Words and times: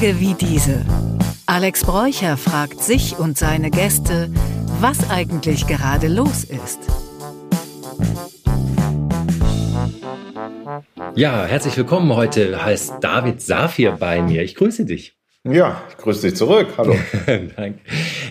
Tage 0.00 0.18
wie 0.18 0.32
diese. 0.32 0.86
Alex 1.44 1.84
Bräucher 1.84 2.38
fragt 2.38 2.82
sich 2.82 3.18
und 3.18 3.36
seine 3.36 3.70
Gäste, 3.70 4.30
was 4.80 5.10
eigentlich 5.10 5.66
gerade 5.66 6.08
los 6.08 6.44
ist. 6.44 6.78
Ja, 11.14 11.44
herzlich 11.44 11.76
willkommen. 11.76 12.14
Heute 12.16 12.64
heißt 12.64 12.94
David 13.02 13.42
Safir 13.42 13.92
bei 13.92 14.22
mir. 14.22 14.42
Ich 14.42 14.54
grüße 14.54 14.86
dich. 14.86 15.18
Ja, 15.44 15.82
ich 15.90 15.98
grüße 15.98 16.28
dich 16.28 16.36
zurück. 16.36 16.68
Hallo. 16.78 16.96
Danke. 17.26 17.80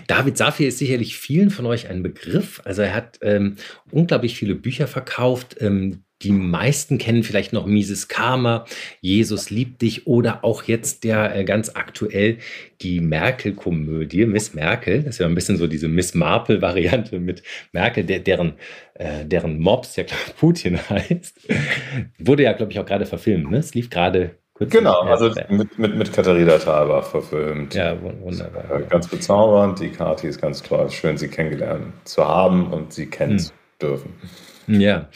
David 0.08 0.38
Safir 0.38 0.66
ist 0.66 0.78
sicherlich 0.78 1.16
vielen 1.16 1.50
von 1.50 1.66
euch 1.66 1.88
ein 1.88 2.02
Begriff. 2.02 2.60
Also 2.64 2.82
er 2.82 2.94
hat 2.94 3.20
ähm, 3.22 3.54
unglaublich 3.92 4.34
viele 4.34 4.56
Bücher 4.56 4.88
verkauft, 4.88 5.56
ähm, 5.60 6.02
die 6.22 6.32
meisten 6.32 6.98
kennen 6.98 7.22
vielleicht 7.22 7.52
noch 7.52 7.66
Mises 7.66 8.08
Karma, 8.08 8.66
Jesus 9.00 9.50
liebt 9.50 9.80
dich 9.80 10.06
oder 10.06 10.44
auch 10.44 10.64
jetzt 10.64 11.04
der 11.04 11.34
äh, 11.34 11.44
ganz 11.44 11.70
aktuell 11.74 12.38
die 12.82 13.00
Merkel-Komödie, 13.00 14.26
Miss 14.26 14.54
Merkel. 14.54 15.02
Das 15.02 15.16
ist 15.16 15.18
ja 15.20 15.26
ein 15.26 15.34
bisschen 15.34 15.56
so 15.56 15.66
diese 15.66 15.88
Miss 15.88 16.14
Marple-Variante 16.14 17.18
mit 17.18 17.42
Merkel, 17.72 18.04
der, 18.04 18.20
deren, 18.20 18.54
äh, 18.94 19.24
deren 19.24 19.58
Mobs 19.58 19.96
ja 19.96 20.04
klar 20.04 20.20
Putin 20.38 20.78
heißt. 20.90 21.48
Wurde 22.18 22.42
ja, 22.42 22.52
glaube 22.52 22.72
ich, 22.72 22.78
auch 22.78 22.86
gerade 22.86 23.06
verfilmt. 23.06 23.50
Ne? 23.50 23.58
Es 23.58 23.74
lief 23.74 23.90
gerade 23.90 24.36
Genau, 24.60 25.00
also 25.04 25.32
mit, 25.48 25.78
mit, 25.78 25.96
mit 25.96 26.12
Katharina 26.12 26.58
Thalbach 26.58 27.06
verfilmt. 27.06 27.74
Ja, 27.74 27.96
wunderbar. 28.02 28.70
Äh, 28.70 28.82
ganz 28.90 29.08
bezaubernd. 29.08 29.80
Die 29.80 29.88
Kati 29.88 30.28
ist 30.28 30.38
ganz 30.38 30.62
toll. 30.62 30.90
Schön, 30.90 31.16
sie 31.16 31.28
kennengelernt 31.28 31.94
zu 32.04 32.22
haben 32.22 32.70
und 32.70 32.92
sie 32.92 33.06
kennen 33.06 33.38
hm. 33.38 33.38
zu 33.38 33.52
dürfen. 33.80 34.12
Ja. 34.70 35.08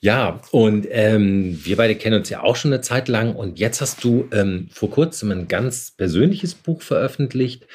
Ja, 0.00 0.40
und 0.52 0.86
ähm, 0.90 1.58
wir 1.64 1.76
beide 1.76 1.96
kennen 1.96 2.18
uns 2.18 2.30
ja 2.30 2.42
auch 2.42 2.54
schon 2.54 2.72
eine 2.72 2.80
Zeit 2.80 3.08
lang 3.08 3.34
und 3.34 3.58
jetzt 3.58 3.80
hast 3.80 4.04
du 4.04 4.28
ähm, 4.32 4.68
vor 4.70 4.90
kurzem 4.90 5.32
ein 5.32 5.48
ganz 5.48 5.90
persönliches 5.90 6.54
Buch 6.54 6.82
veröffentlicht. 6.82 7.66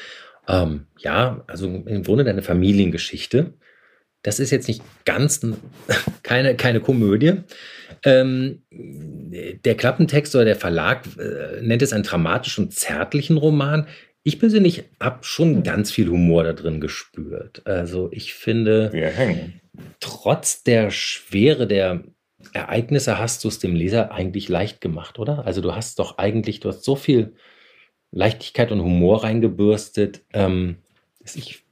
Ähm, 0.47 0.86
ja, 0.97 1.44
also 1.47 1.66
im 1.67 2.03
Grunde 2.03 2.23
deine 2.23 2.41
Familiengeschichte. 2.41 3.53
Das 4.23 4.39
ist 4.39 4.52
jetzt 4.52 4.67
nicht 4.67 4.81
ganz 5.03 5.41
keine, 6.23 6.55
keine 6.55 6.80
Komödie. 6.80 7.33
Ähm, 8.03 8.61
der 8.72 9.75
Klappentext 9.75 10.35
oder 10.35 10.45
der 10.45 10.56
Verlag 10.56 11.06
äh, 11.17 11.61
nennt 11.61 11.81
es 11.81 11.94
einen 11.94 12.03
dramatischen 12.03 12.72
zärtlichen 12.72 13.38
Roman. 13.38 13.88
Ich 14.23 14.39
persönlich 14.39 14.83
habe 15.00 15.23
schon 15.23 15.63
ganz 15.63 15.91
viel 15.91 16.08
Humor 16.08 16.44
da 16.44 16.53
drin 16.53 16.80
gespürt. 16.80 17.63
Also 17.66 18.09
ich 18.11 18.33
finde, 18.33 18.91
Wir 18.94 19.08
hängen. 19.08 19.61
Trotz 20.00 20.64
der 20.64 20.92
Schwere 20.92 21.68
der 21.68 22.04
Ereignisse 22.54 23.20
hast 23.20 23.44
du 23.44 23.48
es 23.48 23.60
dem 23.60 23.76
Leser 23.76 24.12
eigentlich 24.12 24.50
leicht 24.50 24.82
gemacht, 24.82 25.20
oder? 25.20 25.46
Also 25.46 25.62
du 25.62 25.76
hast 25.76 26.00
doch 26.00 26.18
eigentlich, 26.18 26.60
du 26.60 26.70
hast 26.70 26.84
so 26.84 26.96
viel 26.96 27.34
Leichtigkeit 28.12 28.72
und 28.72 28.82
Humor 28.82 29.24
reingebürstet. 29.24 30.22
Ähm, 30.34 30.78
ich 31.24 31.64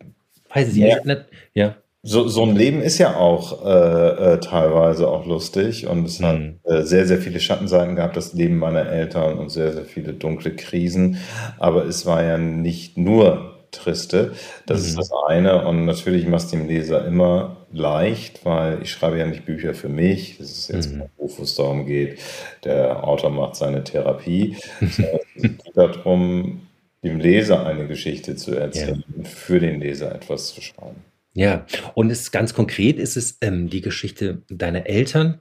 weiß 0.53 0.69
es 0.69 0.77
ja. 0.77 1.03
nicht. 1.03 1.25
Ja. 1.53 1.75
So, 2.01 2.29
so 2.29 2.43
ein 2.43 2.55
Leben 2.55 2.81
ist 2.81 2.97
ja 2.97 3.17
auch 3.17 3.65
äh, 3.65 4.33
äh, 4.35 4.39
teilweise 4.39 5.09
auch 5.09 5.25
lustig 5.25 5.85
und 5.85 6.05
es 6.05 6.21
hat 6.21 6.39
mhm. 6.39 6.59
äh, 6.63 6.83
sehr, 6.83 7.05
sehr 7.05 7.17
viele 7.17 7.41
Schattenseiten 7.41 7.97
gehabt, 7.97 8.15
das 8.15 8.33
Leben 8.33 8.57
meiner 8.57 8.87
Eltern 8.87 9.37
und 9.37 9.49
sehr, 9.49 9.73
sehr 9.73 9.83
viele 9.83 10.13
dunkle 10.13 10.55
Krisen. 10.55 11.17
Aber 11.57 11.85
es 11.85 12.05
war 12.05 12.23
ja 12.23 12.37
nicht 12.37 12.97
nur 12.97 13.67
triste. 13.71 14.31
Das 14.65 14.81
mhm. 14.81 14.87
ist 14.87 14.97
das 14.97 15.11
eine. 15.27 15.67
Und 15.67 15.83
natürlich 15.83 16.25
macht 16.25 16.45
es 16.45 16.51
dem 16.51 16.67
Leser 16.67 17.05
immer 17.05 17.58
leicht, 17.71 18.45
weil 18.45 18.81
ich 18.81 18.91
schreibe 18.91 19.19
ja 19.19 19.25
nicht 19.25 19.45
Bücher 19.45 19.73
für 19.73 19.89
mich. 19.89 20.37
Das 20.37 20.49
ist 20.51 20.69
jetzt 20.69 20.93
mhm. 20.93 21.03
ein 21.03 21.09
Buch, 21.17 21.37
wo 21.37 21.43
es 21.43 21.55
darum 21.55 21.85
geht, 21.85 22.19
der 22.63 23.03
Autor 23.03 23.29
macht 23.29 23.55
seine 23.55 23.83
Therapie. 23.83 24.57
es 24.81 24.97
geht 25.41 25.61
darum, 25.75 26.67
dem 27.03 27.19
Leser 27.19 27.65
eine 27.65 27.87
Geschichte 27.87 28.35
zu 28.35 28.55
erzählen 28.55 29.03
ja. 29.07 29.15
und 29.15 29.27
für 29.27 29.59
den 29.59 29.79
Leser 29.79 30.13
etwas 30.13 30.53
zu 30.53 30.61
schreiben. 30.61 31.03
Ja, 31.33 31.65
und 31.93 32.09
es 32.09 32.31
ganz 32.31 32.53
konkret 32.53 32.97
ist 32.97 33.15
es 33.15 33.37
ähm, 33.41 33.69
die 33.69 33.81
Geschichte 33.81 34.41
deiner 34.49 34.87
Eltern. 34.87 35.39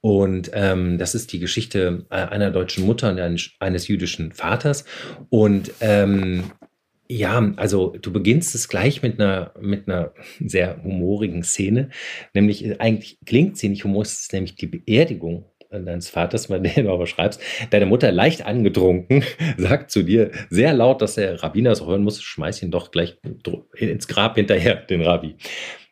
Und 0.00 0.50
ähm, 0.52 0.98
das 0.98 1.14
ist 1.14 1.32
die 1.32 1.38
Geschichte 1.38 2.04
äh, 2.10 2.16
einer 2.16 2.50
deutschen 2.50 2.84
Mutter 2.84 3.10
und 3.10 3.18
eines, 3.18 3.50
eines 3.58 3.88
jüdischen 3.88 4.32
Vaters. 4.32 4.84
Und 5.30 5.72
ähm, 5.80 6.44
ja, 7.08 7.52
also 7.56 7.94
du 8.00 8.12
beginnst 8.12 8.54
es 8.54 8.68
gleich 8.68 9.02
mit 9.02 9.20
einer, 9.20 9.52
mit 9.60 9.88
einer 9.88 10.12
sehr 10.40 10.82
humorigen 10.82 11.42
Szene. 11.42 11.90
Nämlich, 12.32 12.64
äh, 12.64 12.76
eigentlich 12.78 13.18
klingt 13.24 13.58
sie 13.58 13.68
nicht 13.68 13.84
humoristisch, 13.84 14.24
ist 14.24 14.32
nämlich 14.32 14.56
die 14.56 14.66
Beerdigung 14.66 15.46
deines 15.70 16.08
Vaters, 16.08 16.50
wenn 16.50 16.62
du 16.62 16.92
aber 16.92 17.06
schreibst, 17.06 17.40
deine 17.70 17.86
Mutter 17.86 18.12
leicht 18.12 18.46
angetrunken, 18.46 19.24
sagt 19.56 19.90
zu 19.90 20.04
dir 20.04 20.30
sehr 20.48 20.72
laut, 20.72 21.02
dass 21.02 21.16
der 21.16 21.42
Rabbiner 21.42 21.72
es 21.72 21.84
hören 21.84 22.04
muss, 22.04 22.22
schmeiß 22.22 22.62
ihn 22.62 22.70
doch 22.70 22.90
gleich 22.90 23.18
ins 23.76 24.06
Grab 24.06 24.36
hinterher, 24.36 24.76
den 24.76 25.02
Rabbi. 25.02 25.34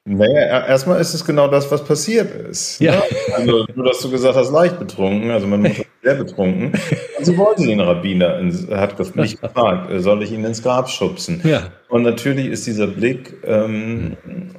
Naja, 0.05 0.67
erstmal 0.67 1.01
ist 1.01 1.15
es 1.15 1.25
genau 1.25 1.47
das, 1.47 1.71
was 1.71 1.85
passiert 1.85 2.35
ist. 2.35 2.81
Ja. 2.81 2.97
Ne? 2.97 3.03
Also, 3.37 3.67
nur 3.73 3.87
dass 3.87 4.01
du 4.01 4.11
gesagt 4.11 4.35
hast, 4.35 4.51
leicht 4.51 4.81
betrunken, 4.81 5.31
also 5.31 5.47
man 5.47 5.63
muss 5.63 5.77
sehr 6.03 6.17
betrunken. 6.17 6.73
Und 7.19 7.25
sie 7.25 7.39
wollte 7.39 7.65
den 7.65 7.79
Rabbiner, 7.79 8.41
hat 8.73 9.15
mich 9.15 9.41
gefragt, 9.41 9.93
soll 9.99 10.25
ich 10.25 10.33
ihn 10.33 10.45
ins 10.45 10.61
Grab 10.61 10.91
schubsen? 10.91 11.41
Ja. 11.45 11.71
Und 11.89 12.03
natürlich 12.03 12.47
ist 12.47 12.67
dieser 12.67 12.89
Blick 12.89 13.35
ähm, 13.45 14.17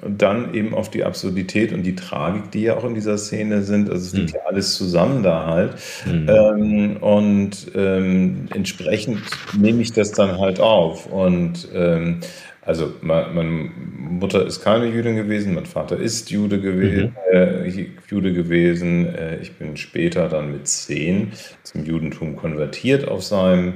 dann 0.07 0.53
eben 0.53 0.73
auf 0.73 0.89
die 0.89 1.03
Absurdität 1.03 1.73
und 1.73 1.83
die 1.83 1.95
Tragik, 1.95 2.51
die 2.51 2.61
ja 2.61 2.77
auch 2.77 2.85
in 2.85 2.93
dieser 2.93 3.17
Szene 3.17 3.63
sind. 3.63 3.89
Also 3.89 4.05
es 4.05 4.13
liegt 4.13 4.29
mhm. 4.29 4.35
ja 4.35 4.41
alles 4.47 4.75
zusammen 4.75 5.23
da 5.23 5.47
halt. 5.47 5.75
Mhm. 6.05 6.29
Ähm, 6.29 6.97
und 7.01 7.71
ähm, 7.75 8.47
entsprechend 8.53 9.19
nehme 9.57 9.81
ich 9.81 9.91
das 9.91 10.13
dann 10.13 10.39
halt 10.39 10.61
auf. 10.61 11.07
Und 11.07 11.67
ähm, 11.73 12.21
also 12.65 12.93
meine 13.01 13.69
Mutter 13.97 14.45
ist 14.45 14.61
keine 14.61 14.87
Jüdin 14.87 15.15
gewesen, 15.15 15.53
mein 15.53 15.65
Vater 15.65 15.97
ist 15.97 16.31
Jude 16.31 16.61
gewesen. 16.61 17.15
Mhm. 17.31 17.37
Äh, 17.37 17.87
Jude 18.07 18.33
gewesen. 18.33 19.13
Äh, 19.13 19.39
ich 19.41 19.53
bin 19.53 19.75
später 19.75 20.29
dann 20.29 20.51
mit 20.51 20.67
zehn 20.67 21.33
zum 21.63 21.85
Judentum 21.85 22.35
konvertiert 22.35 23.07
auf 23.07 23.23
seinem 23.23 23.73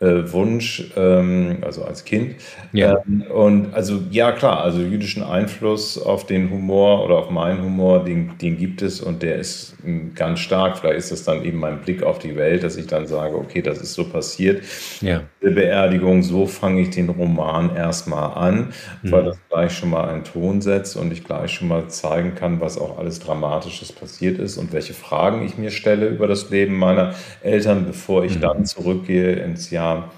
äh, 0.00 0.32
Wunsch, 0.32 0.92
ähm, 0.96 1.58
also 1.62 1.82
als 1.84 2.04
Kind. 2.04 2.36
Ja. 2.72 3.02
Ähm, 3.06 3.22
und 3.22 3.74
also 3.74 4.00
ja 4.10 4.30
klar, 4.30 4.60
also 4.60 4.80
jüdischen 4.80 5.24
Einfluss 5.24 6.00
auf 6.00 6.24
den 6.24 6.50
Humor 6.50 7.04
oder 7.04 7.16
auf 7.16 7.30
meinen 7.30 7.64
Humor, 7.64 8.04
den, 8.04 8.38
den 8.40 8.56
gibt 8.56 8.80
es 8.82 9.00
und 9.00 9.22
der 9.22 9.36
ist 9.36 9.76
ähm, 9.84 10.12
ganz 10.14 10.38
stark. 10.38 10.78
Vielleicht 10.78 10.98
ist 10.98 11.10
das 11.10 11.24
dann 11.24 11.44
eben 11.44 11.58
mein 11.58 11.80
Blick 11.80 12.04
auf 12.04 12.20
die 12.20 12.36
Welt, 12.36 12.62
dass 12.62 12.76
ich 12.76 12.86
dann 12.86 13.08
sage, 13.08 13.36
okay, 13.36 13.60
das 13.60 13.78
ist 13.78 13.94
so 13.94 14.04
passiert. 14.04 14.62
Ja. 15.00 15.22
Die 15.42 15.50
Beerdigung, 15.50 16.22
so 16.22 16.46
fange 16.46 16.82
ich 16.82 16.90
den 16.90 17.08
Roman 17.08 17.74
erstmal 17.74 18.34
an, 18.34 18.72
mhm. 19.02 19.10
weil 19.10 19.24
das 19.24 19.38
gleich 19.48 19.72
schon 19.72 19.90
mal 19.90 20.08
einen 20.08 20.22
Ton 20.22 20.60
setzt 20.60 20.96
und 20.96 21.12
ich 21.12 21.24
gleich 21.24 21.52
schon 21.52 21.66
mal 21.66 21.88
zeigen 21.88 22.36
kann, 22.36 22.60
was 22.60 22.78
auch 22.78 22.98
alles 22.98 23.18
Dramatisches 23.18 23.90
passiert 23.90 24.38
ist 24.38 24.58
und 24.58 24.72
welche 24.72 24.94
Fragen 24.94 25.44
ich 25.44 25.58
mir 25.58 25.70
stelle 25.72 26.06
über 26.06 26.28
das 26.28 26.50
Leben 26.50 26.76
meiner 26.76 27.14
Eltern, 27.42 27.84
bevor 27.84 28.24
ich 28.24 28.36
mhm. 28.36 28.42
dann 28.42 28.64
zurückgehe 28.64 29.32
ins 29.32 29.70
Jahr 29.70 29.87
Jahr 29.88 30.12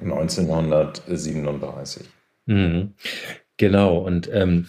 1937. 0.00 2.06
Mhm. 2.46 2.94
Genau, 3.56 3.98
und 3.98 4.28
ähm, 4.32 4.66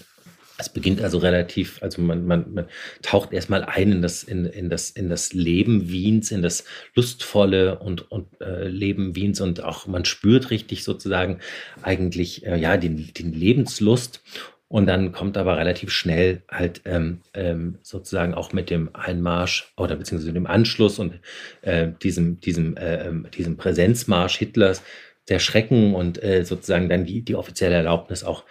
es 0.58 0.70
beginnt 0.70 1.02
also 1.02 1.20
relativ, 1.20 1.82
also 1.82 2.02
man, 2.02 2.26
man, 2.26 2.54
man 2.54 2.68
taucht 3.02 3.32
erstmal 3.32 3.64
ein 3.64 3.94
in 3.94 4.02
das, 4.02 4.24
in, 4.24 4.46
in, 4.46 4.70
das, 4.70 4.90
in 4.90 5.08
das 5.10 5.32
Leben 5.34 5.90
Wiens, 5.90 6.32
in 6.32 6.42
das 6.42 6.66
lustvolle 6.96 7.80
und, 7.80 8.12
und 8.12 8.42
äh, 8.42 8.68
Leben 8.68 9.16
Wiens 9.16 9.40
und 9.40 9.64
auch 9.64 9.88
man 9.88 10.04
spürt 10.04 10.50
richtig 10.50 10.84
sozusagen 10.84 11.40
eigentlich 11.82 12.46
äh, 12.46 12.58
ja 12.58 12.76
den, 12.76 13.14
den 13.14 13.32
Lebenslust 13.32 14.22
und 14.70 14.86
dann 14.86 15.12
kommt 15.12 15.36
aber 15.36 15.58
relativ 15.58 15.92
schnell 15.92 16.44
halt 16.50 16.82
ähm, 16.86 17.22
ähm, 17.34 17.80
sozusagen 17.82 18.36
auch 18.36 18.54
mit 18.54 18.70
dem 18.70 18.92
Einmarsch 18.94 19.74
oder 19.76 19.96
beziehungsweise 19.96 20.32
dem 20.32 20.46
Anschluss 20.46 21.00
und 21.00 21.20
äh, 21.64 21.90
diesem, 22.04 22.40
diesem, 22.40 22.78
äh, 22.78 23.08
ähm, 23.08 23.28
diesem 23.36 23.58
Präsenzmarsch 23.58 24.38
Hitlers 24.38 24.84
der 25.28 25.40
Schrecken 25.40 25.96
und 25.96 26.22
äh, 26.24 26.46
sozusagen 26.46 26.88
dann 26.88 27.06
die, 27.06 27.24
die 27.24 27.36
offizielle 27.36 27.76
Erlaubnis 27.76 28.24
auch 28.24 28.44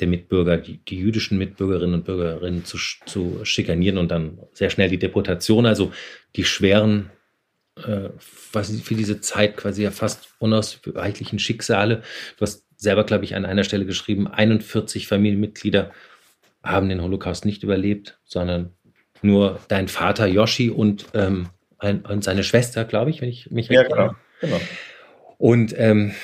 der 0.00 0.08
Mitbürger, 0.08 0.56
die, 0.56 0.78
die 0.78 0.98
jüdischen 0.98 1.36
Mitbürgerinnen 1.36 1.94
und 1.94 2.04
Bürgerinnen 2.04 2.64
zu, 2.64 2.78
zu 3.04 3.44
schikanieren 3.44 3.98
und 3.98 4.10
dann 4.10 4.38
sehr 4.54 4.70
schnell 4.70 4.88
die 4.88 4.98
Deportation, 4.98 5.66
also 5.66 5.92
die 6.36 6.44
schweren 6.44 7.10
äh, 7.76 8.08
was 8.52 8.70
für 8.80 8.94
diese 8.94 9.20
Zeit 9.20 9.58
quasi 9.58 9.82
ja 9.82 9.90
fast 9.90 10.28
unausweichlichen 10.38 11.38
Schicksale. 11.38 12.02
Du 12.38 12.42
hast 12.42 12.65
selber, 12.76 13.04
glaube 13.04 13.24
ich, 13.24 13.34
an 13.34 13.44
einer 13.44 13.64
Stelle 13.64 13.86
geschrieben, 13.86 14.26
41 14.26 15.06
Familienmitglieder 15.06 15.92
haben 16.62 16.88
den 16.88 17.02
Holocaust 17.02 17.44
nicht 17.44 17.62
überlebt, 17.62 18.18
sondern 18.24 18.72
nur 19.22 19.60
dein 19.68 19.88
Vater 19.88 20.26
Yoshi 20.26 20.70
und, 20.70 21.06
ähm, 21.14 21.48
ein, 21.78 22.00
und 22.02 22.24
seine 22.24 22.44
Schwester, 22.44 22.84
glaube 22.84 23.10
ich, 23.10 23.20
wenn 23.20 23.28
ich 23.28 23.50
mich 23.50 23.68
ja, 23.68 23.82
genau, 23.82 24.14
genau. 24.40 24.60
Und 25.38 25.74
ähm, 25.78 26.14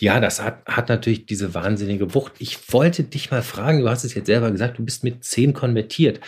ja, 0.00 0.20
das 0.20 0.42
hat, 0.42 0.66
hat 0.66 0.88
natürlich 0.88 1.26
diese 1.26 1.54
wahnsinnige 1.54 2.14
Wucht. 2.14 2.34
Ich 2.38 2.72
wollte 2.72 3.02
dich 3.02 3.30
mal 3.30 3.42
fragen, 3.42 3.80
du 3.80 3.88
hast 3.88 4.04
es 4.04 4.14
jetzt 4.14 4.26
selber 4.26 4.50
gesagt, 4.50 4.78
du 4.78 4.84
bist 4.84 5.04
mit 5.04 5.24
zehn 5.24 5.54
konvertiert. 5.54 6.20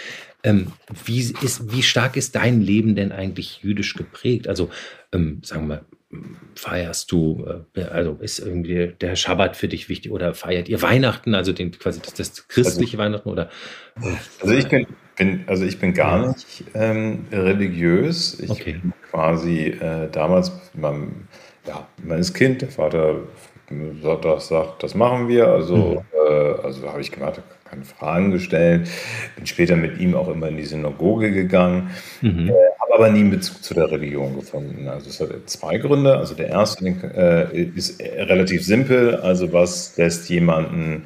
Ähm, 0.43 0.73
wie, 1.05 1.21
ist, 1.21 1.73
wie 1.73 1.83
stark 1.83 2.17
ist 2.17 2.35
dein 2.35 2.61
Leben 2.63 2.95
denn 2.95 3.13
eigentlich 3.13 3.61
jüdisch 3.63 3.95
geprägt? 3.95 4.49
Also, 4.49 4.71
ähm, 5.13 5.43
sagen 5.45 5.69
wir 5.69 5.77
mal, 5.77 5.85
feierst 6.55 7.13
du, 7.13 7.47
äh, 7.75 7.83
also 7.83 8.17
ist 8.21 8.39
irgendwie 8.39 8.95
der 9.01 9.15
Schabbat 9.15 9.57
für 9.57 9.69
dich 9.69 9.89
wichtig 9.89 10.11
oder 10.11 10.35
feiert 10.35 10.69
ihr 10.69 10.81
Weihnachten, 10.81 11.35
also 11.35 11.53
den 11.53 11.71
quasi 11.73 12.01
das, 12.01 12.15
das 12.15 12.49
christliche 12.49 12.97
also, 12.97 12.99
Weihnachten 12.99 13.29
oder? 13.29 13.51
Also 14.41 14.55
ich 14.55 14.69
bin, 14.69 14.87
bin, 15.17 15.45
also 15.47 15.65
ich 15.65 15.79
bin 15.79 15.93
gar 15.93 16.29
nicht 16.29 16.65
ähm, 16.75 17.27
religiös. 17.31 18.41
Ich 18.41 18.51
okay. 18.51 18.73
bin 18.73 18.93
quasi 19.11 19.67
äh, 19.67 20.09
damals, 20.11 20.53
man, 20.75 21.29
ja, 21.67 21.87
man 22.03 22.19
ist 22.19 22.33
Kind, 22.33 22.63
der 22.63 22.71
Vater 22.71 23.17
sagt, 24.03 24.25
das, 24.25 24.49
sagt, 24.49 24.83
das 24.83 24.95
machen 24.95 25.29
wir, 25.29 25.49
also, 25.49 25.77
mhm. 25.77 25.99
äh, 26.27 26.63
also 26.65 26.89
habe 26.89 27.03
ich 27.03 27.13
gemacht, 27.13 27.43
keine 27.65 27.85
Fragen 27.85 28.31
gestellt, 28.31 28.89
bin 29.37 29.47
später 29.47 29.77
mit 29.77 30.01
ihm 30.01 30.15
auch 30.15 30.29
immer 30.29 30.49
in 30.49 30.57
die 30.57 30.65
Synagoge 30.65 31.33
gegangen, 31.33 31.91
mhm. 32.23 32.49
äh, 32.49 32.53
habe 32.89 33.05
aber 33.05 33.11
nie 33.11 33.21
einen 33.21 33.31
Bezug 33.31 33.63
zu 33.63 33.75
der 33.75 33.91
Religion 33.91 34.37
gefunden. 34.37 34.89
Also 34.89 35.11
es 35.11 35.21
hat 35.21 35.31
zwei 35.47 35.79
Gründe. 35.79 36.17
Also 36.17 36.35
der 36.35 36.49
erste 36.49 36.87
äh, 36.87 37.63
ist 37.75 38.01
relativ 38.01 38.65
simpel. 38.65 39.17
Also 39.17 39.53
was 39.53 39.97
lässt 39.97 40.29
jemanden 40.29 41.05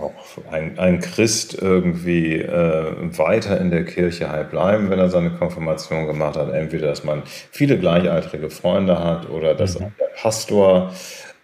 auch 0.00 0.12
ein, 0.50 0.78
ein 0.78 1.00
Christ 1.00 1.56
irgendwie 1.60 2.36
äh, 2.36 2.92
weiter 3.16 3.60
in 3.60 3.70
der 3.70 3.84
Kirche 3.84 4.30
halt 4.30 4.50
bleiben, 4.50 4.90
wenn 4.90 4.98
er 4.98 5.08
seine 5.08 5.30
Konfirmation 5.30 6.06
gemacht 6.06 6.36
hat. 6.36 6.52
Entweder, 6.52 6.88
dass 6.88 7.04
man 7.04 7.22
viele 7.24 7.78
gleichaltrige 7.78 8.50
Freunde 8.50 8.98
hat 8.98 9.30
oder 9.30 9.54
dass 9.54 9.78
mhm. 9.78 9.92
der 9.98 10.06
Pastor 10.20 10.92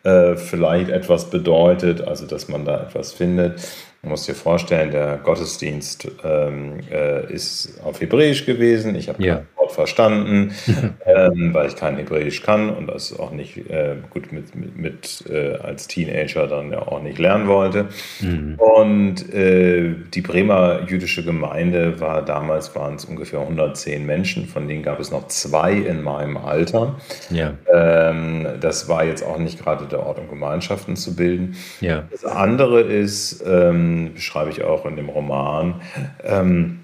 äh, 0.05 0.37
vielleicht 0.37 0.91
etwas 0.91 1.31
bedeutet, 1.31 2.07
also 2.07 2.27
dass 2.27 2.49
man 2.49 2.65
da 2.65 2.83
etwas 2.83 3.13
findet. 3.13 3.61
Du 4.03 4.09
musst 4.09 4.27
dir 4.27 4.35
vorstellen, 4.35 4.91
der 4.91 5.19
Gottesdienst 5.19 6.09
ähm, 6.25 6.81
äh, 6.91 7.33
ist 7.33 7.81
auf 7.85 8.01
Hebräisch 8.01 8.45
gewesen. 8.45 8.97
Ich 8.97 9.09
habe 9.09 9.23
ja. 9.23 9.43
Wort 9.63 9.73
verstanden, 9.73 10.53
ähm, 11.07 11.55
weil 11.55 11.69
ich 11.69 11.77
kein 11.77 11.97
Hebräisch 11.97 12.43
kann 12.43 12.71
und 12.71 12.89
das 12.89 13.19
auch 13.19 13.31
nicht 13.31 13.57
äh, 13.71 13.97
gut 14.11 14.33
mit, 14.33 14.55
mit, 14.55 14.77
mit 14.77 15.25
äh, 15.31 15.55
als 15.57 15.87
Teenager 15.87 16.47
dann 16.47 16.73
ja 16.73 16.81
auch 16.83 17.03
nicht 17.03 17.19
lernen 17.19 17.47
wollte. 17.47 17.87
Mhm. 18.21 18.57
Und 18.59 19.33
äh, 19.33 19.95
die 20.13 20.21
Bremer 20.21 20.83
jüdische 20.87 21.25
Gemeinde 21.25 22.01
war 22.01 22.25
damals 22.25 22.75
waren 22.75 22.97
es 22.97 23.05
ungefähr 23.05 23.41
110 23.41 24.05
Menschen, 24.05 24.47
von 24.47 24.69
denen 24.69 24.83
gab 24.83 25.01
es 25.01 25.11
noch 25.11 25.29
zwei 25.29 25.73
in 25.73 26.03
meinem 26.03 26.37
Alter. 26.37 26.97
Ja. 27.31 27.55
Ähm, 27.73 28.47
das 28.61 28.89
war 28.89 29.05
jetzt 29.05 29.25
auch 29.25 29.39
nicht 29.39 29.63
gerade 29.63 29.87
der 29.87 30.05
Ort, 30.05 30.19
um 30.19 30.29
Gemeinschaften 30.29 30.97
zu 30.97 31.15
bilden. 31.15 31.57
Ja. 31.81 32.05
Das 32.11 32.25
andere 32.25 32.81
ist 32.81 33.45
ähm, 33.47 34.13
beschreibe 34.15 34.51
ich 34.51 34.63
auch 34.63 34.87
in 34.87 34.97
dem 34.97 35.09
Roman. 35.09 35.81
Ähm, 36.25 36.82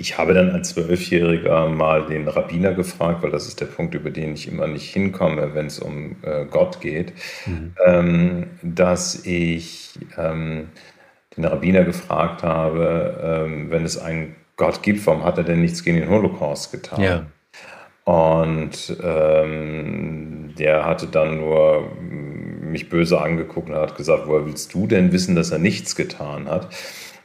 ich 0.00 0.16
habe 0.16 0.32
dann 0.32 0.52
als 0.52 0.70
Zwölfjähriger 0.70 1.68
mal 1.68 2.06
den 2.06 2.28
Rabbiner 2.28 2.72
gefragt, 2.72 3.22
weil 3.22 3.32
das 3.32 3.48
ist 3.48 3.60
der 3.60 3.66
Punkt, 3.66 3.94
über 3.94 4.10
den 4.10 4.34
ich 4.34 4.50
immer 4.50 4.68
nicht 4.68 4.92
hinkomme, 4.92 5.54
wenn 5.54 5.66
es 5.66 5.80
um 5.80 6.16
äh, 6.22 6.44
Gott 6.44 6.80
geht, 6.80 7.12
mhm. 7.46 7.74
ähm, 7.84 8.46
dass 8.62 9.26
ich 9.26 9.98
ähm, 10.16 10.68
den 11.36 11.44
Rabbiner 11.44 11.82
gefragt 11.82 12.44
habe, 12.44 13.44
ähm, 13.44 13.70
wenn 13.70 13.84
es 13.84 13.98
einen 13.98 14.36
Gott 14.56 14.84
gibt, 14.84 15.04
warum 15.04 15.24
hat 15.24 15.36
er 15.36 15.44
denn 15.44 15.60
nichts 15.60 15.82
gegen 15.82 15.98
den 15.98 16.08
Holocaust 16.08 16.70
getan? 16.70 17.02
Ja. 17.02 17.26
Und 18.04 18.96
ähm, 19.02 20.54
der 20.56 20.84
hatte 20.86 21.08
dann 21.08 21.38
nur 21.38 21.90
mich 21.98 22.88
böse 22.88 23.20
angeguckt 23.20 23.68
und 23.68 23.74
hat 23.74 23.96
gesagt, 23.96 24.24
woher 24.26 24.46
willst 24.46 24.72
du 24.74 24.86
denn 24.86 25.12
wissen, 25.12 25.34
dass 25.34 25.50
er 25.50 25.58
nichts 25.58 25.96
getan 25.96 26.48
hat? 26.48 26.68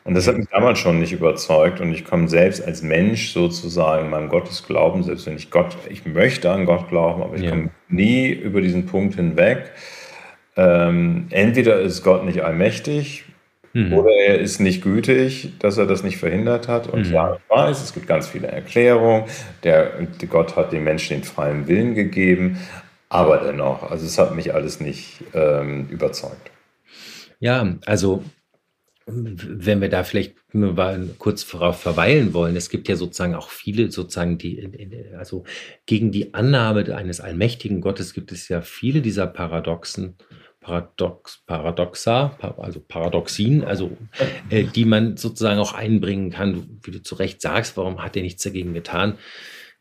Und 0.05 0.15
das 0.15 0.27
hat 0.27 0.37
mich 0.37 0.47
damals 0.49 0.79
schon 0.79 0.99
nicht 0.99 1.13
überzeugt 1.13 1.79
und 1.79 1.93
ich 1.93 2.03
komme 2.03 2.27
selbst 2.27 2.65
als 2.65 2.81
Mensch 2.81 3.31
sozusagen 3.31 4.09
meinem 4.09 4.27
Gottesglauben, 4.27 5.03
selbst 5.03 5.25
wenn 5.25 5.37
ich 5.37 5.49
Gott, 5.49 5.77
ich 5.89 6.05
möchte 6.05 6.51
an 6.51 6.65
Gott 6.65 6.89
glauben, 6.89 7.23
aber 7.23 7.35
ich 7.35 7.43
ja. 7.43 7.51
komme 7.51 7.69
nie 7.87 8.29
über 8.29 8.59
diesen 8.59 8.85
Punkt 8.85 9.15
hinweg. 9.15 9.71
Ähm, 10.57 11.27
entweder 11.29 11.79
ist 11.79 12.03
Gott 12.03 12.25
nicht 12.25 12.43
allmächtig 12.43 13.23
mhm. 13.71 13.93
oder 13.93 14.11
er 14.11 14.39
ist 14.39 14.59
nicht 14.59 14.83
gütig, 14.83 15.53
dass 15.59 15.77
er 15.77 15.85
das 15.85 16.03
nicht 16.03 16.17
verhindert 16.17 16.67
hat. 16.67 16.87
Und 16.87 17.07
mhm. 17.07 17.13
ja, 17.13 17.35
ich 17.35 17.49
weiß, 17.49 17.81
es 17.81 17.93
gibt 17.93 18.05
ganz 18.05 18.27
viele 18.27 18.47
Erklärungen. 18.47 19.23
Der, 19.63 20.01
der 20.01 20.27
Gott 20.27 20.57
hat 20.57 20.73
dem 20.73 20.83
Menschen 20.83 21.17
den 21.17 21.23
freien 21.23 21.67
Willen 21.67 21.95
gegeben, 21.95 22.59
aber 23.07 23.37
dennoch, 23.37 23.89
also 23.89 24.05
es 24.05 24.17
hat 24.17 24.35
mich 24.35 24.53
alles 24.53 24.81
nicht 24.81 25.23
ähm, 25.33 25.87
überzeugt. 25.89 26.51
Ja, 27.39 27.75
also 27.85 28.23
wenn 29.05 29.81
wir 29.81 29.89
da 29.89 30.03
vielleicht 30.03 30.35
nur 30.53 30.75
kurz 31.17 31.47
darauf 31.49 31.81
verweilen 31.81 32.33
wollen, 32.33 32.55
es 32.55 32.69
gibt 32.69 32.87
ja 32.87 32.95
sozusagen 32.95 33.35
auch 33.35 33.49
viele 33.49 33.91
sozusagen 33.91 34.37
die, 34.37 34.69
also 35.17 35.43
gegen 35.85 36.11
die 36.11 36.33
Annahme 36.33 36.95
eines 36.95 37.19
allmächtigen 37.19 37.81
Gottes 37.81 38.13
gibt 38.13 38.31
es 38.31 38.47
ja 38.47 38.61
viele 38.61 39.01
dieser 39.01 39.27
Paradoxen, 39.27 40.15
Paradox, 40.61 41.43
Paradoxa, 41.45 42.37
also 42.57 42.79
Paradoxien, 42.79 43.65
also 43.65 43.97
äh, 44.49 44.63
die 44.63 44.85
man 44.85 45.17
sozusagen 45.17 45.59
auch 45.59 45.73
einbringen 45.73 46.31
kann, 46.31 46.79
wie 46.83 46.91
du 46.91 47.01
zu 47.01 47.15
Recht 47.15 47.41
sagst, 47.41 47.75
warum 47.75 48.01
hat 48.01 48.15
er 48.15 48.23
nichts 48.23 48.43
dagegen 48.43 48.73
getan? 48.73 49.17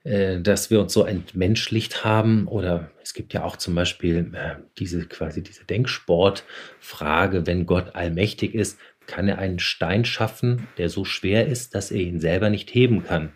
Äh, 0.04 0.40
dass 0.40 0.68
wir 0.68 0.80
uns 0.80 0.92
so 0.92 1.04
entmenschlicht 1.04 2.04
haben. 2.04 2.48
Oder 2.48 2.90
es 3.02 3.14
gibt 3.14 3.32
ja 3.34 3.44
auch 3.44 3.56
zum 3.56 3.76
Beispiel 3.76 4.32
äh, 4.34 4.56
diese 4.76 5.06
quasi 5.06 5.42
diese 5.44 5.64
Denksportfrage, 5.64 7.46
wenn 7.46 7.66
Gott 7.66 7.94
allmächtig 7.94 8.54
ist, 8.54 8.78
kann 9.06 9.28
er 9.28 9.38
einen 9.38 9.58
Stein 9.58 10.04
schaffen, 10.04 10.68
der 10.78 10.88
so 10.88 11.04
schwer 11.04 11.46
ist, 11.46 11.74
dass 11.74 11.90
er 11.90 12.00
ihn 12.00 12.20
selber 12.20 12.50
nicht 12.50 12.74
heben 12.74 13.04
kann. 13.04 13.32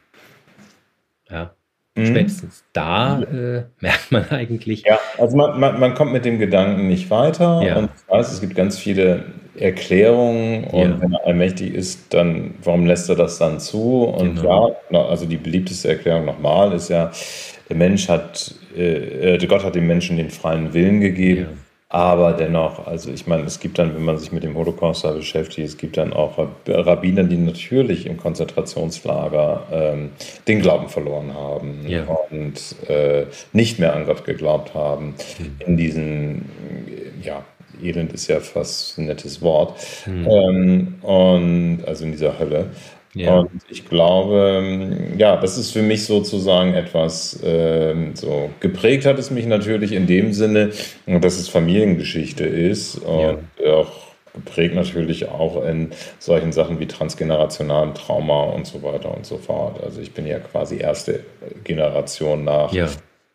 Ja. 1.28 1.54
Mhm. 1.96 2.06
Spätestens 2.06 2.64
da 2.72 3.22
äh, 3.22 3.64
merkt 3.80 4.12
man 4.12 4.28
eigentlich. 4.30 4.84
Ja, 4.84 4.98
also 5.18 5.36
man, 5.36 5.58
man, 5.58 5.80
man, 5.80 5.94
kommt 5.94 6.12
mit 6.12 6.24
dem 6.24 6.38
Gedanken 6.38 6.88
nicht 6.88 7.10
weiter. 7.10 7.62
Ja. 7.62 7.76
Und 7.76 7.90
ich 7.96 8.08
weiß, 8.08 8.32
es 8.32 8.40
gibt 8.40 8.54
ganz 8.54 8.78
viele 8.78 9.24
Erklärungen 9.58 10.64
und 10.64 10.90
ja. 10.90 11.00
wenn 11.00 11.12
er 11.14 11.26
allmächtig 11.26 11.74
ist, 11.74 12.12
dann 12.12 12.54
warum 12.62 12.84
lässt 12.84 13.08
er 13.08 13.16
das 13.16 13.38
dann 13.38 13.60
zu? 13.60 14.04
Und 14.04 14.36
genau. 14.36 14.76
ja, 14.90 15.06
also 15.06 15.24
die 15.24 15.38
beliebteste 15.38 15.88
Erklärung 15.88 16.26
nochmal 16.26 16.72
ist 16.72 16.90
ja, 16.90 17.10
der 17.68 17.76
Mensch 17.76 18.08
hat, 18.08 18.54
äh, 18.76 19.34
äh 19.34 19.46
Gott 19.46 19.64
hat 19.64 19.74
dem 19.74 19.86
Menschen 19.86 20.18
den 20.18 20.30
freien 20.30 20.74
Willen 20.74 21.00
gegeben. 21.00 21.40
Ja. 21.40 21.65
Aber 21.88 22.32
dennoch, 22.32 22.84
also 22.86 23.12
ich 23.12 23.28
meine, 23.28 23.44
es 23.44 23.60
gibt 23.60 23.78
dann, 23.78 23.94
wenn 23.94 24.04
man 24.04 24.18
sich 24.18 24.32
mit 24.32 24.42
dem 24.42 24.56
Holocaust 24.56 25.04
da 25.04 25.12
beschäftigt, 25.12 25.68
es 25.68 25.76
gibt 25.76 25.96
dann 25.96 26.12
auch 26.12 26.36
Rabbiner, 26.66 27.22
die 27.22 27.36
natürlich 27.36 28.06
im 28.06 28.16
Konzentrationslager 28.16 29.62
ähm, 29.70 30.10
den 30.48 30.60
Glauben 30.62 30.88
verloren 30.88 31.32
haben 31.32 31.86
ja. 31.86 32.02
und 32.30 32.74
äh, 32.88 33.26
nicht 33.52 33.78
mehr 33.78 33.94
an 33.94 34.04
Gott 34.04 34.24
geglaubt 34.24 34.74
haben. 34.74 35.14
Mhm. 35.38 35.60
In 35.64 35.76
diesen, 35.76 36.50
ja, 37.22 37.44
Elend 37.80 38.12
ist 38.12 38.26
ja 38.28 38.40
fast 38.40 38.98
ein 38.98 39.06
nettes 39.06 39.40
Wort. 39.42 39.78
Mhm. 40.06 40.26
Ähm, 40.28 40.94
und 41.02 41.84
also 41.86 42.04
in 42.04 42.12
dieser 42.12 42.38
Hölle. 42.38 42.70
Ja. 43.16 43.40
Und 43.40 43.62
ich 43.68 43.88
glaube, 43.88 44.96
ja, 45.16 45.36
das 45.36 45.56
ist 45.56 45.70
für 45.72 45.82
mich 45.82 46.04
sozusagen 46.04 46.74
etwas, 46.74 47.42
äh, 47.42 47.94
so 48.14 48.50
geprägt 48.60 49.06
hat 49.06 49.18
es 49.18 49.30
mich 49.30 49.46
natürlich 49.46 49.92
in 49.92 50.06
dem 50.06 50.32
Sinne, 50.32 50.70
dass 51.06 51.38
es 51.38 51.48
Familiengeschichte 51.48 52.44
ist 52.44 52.98
und 52.98 53.38
ja. 53.58 53.72
auch 53.72 53.92
geprägt 54.34 54.74
natürlich 54.74 55.30
auch 55.30 55.64
in 55.64 55.92
solchen 56.18 56.52
Sachen 56.52 56.78
wie 56.78 56.86
transgenerationalen 56.86 57.94
Trauma 57.94 58.44
und 58.44 58.66
so 58.66 58.82
weiter 58.82 59.16
und 59.16 59.24
so 59.24 59.38
fort. 59.38 59.82
Also 59.82 60.02
ich 60.02 60.12
bin 60.12 60.26
ja 60.26 60.38
quasi 60.38 60.76
erste 60.76 61.20
Generation 61.64 62.44
nach 62.44 62.70
ja 62.72 62.88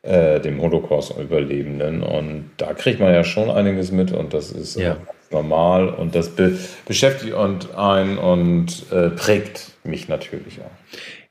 äh, 0.04 0.40
dem 0.40 0.60
Holocaust-Überlebenden. 0.62 2.02
Und 2.02 2.50
da 2.58 2.74
kriegt 2.74 3.00
man 3.00 3.14
ja 3.14 3.24
schon 3.24 3.52
einiges 3.52 3.92
mit 3.92 4.12
und 4.12 4.34
das 4.34 4.52
ist 4.52 4.80
normal 5.30 5.90
und 5.90 6.16
das 6.16 6.30
be 6.30 6.58
beschäftigt 6.88 7.34
und 7.34 7.76
ein 7.76 8.18
und 8.18 8.84
äh, 8.92 9.10
prägt 9.12 9.71
mich 9.84 10.08
natürlich 10.08 10.62
auch. 10.62 10.72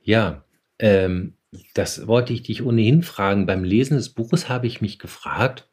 Ja, 0.02 0.45
ähm, 0.78 1.35
das 1.75 2.07
wollte 2.07 2.33
ich 2.33 2.42
dich 2.42 2.62
ohnehin 2.62 3.02
fragen. 3.02 3.47
Beim 3.47 3.64
Lesen 3.64 3.97
des 3.97 4.11
Buches 4.11 4.49
habe 4.49 4.66
ich 4.66 4.80
mich 4.80 4.99
gefragt, 4.99 5.69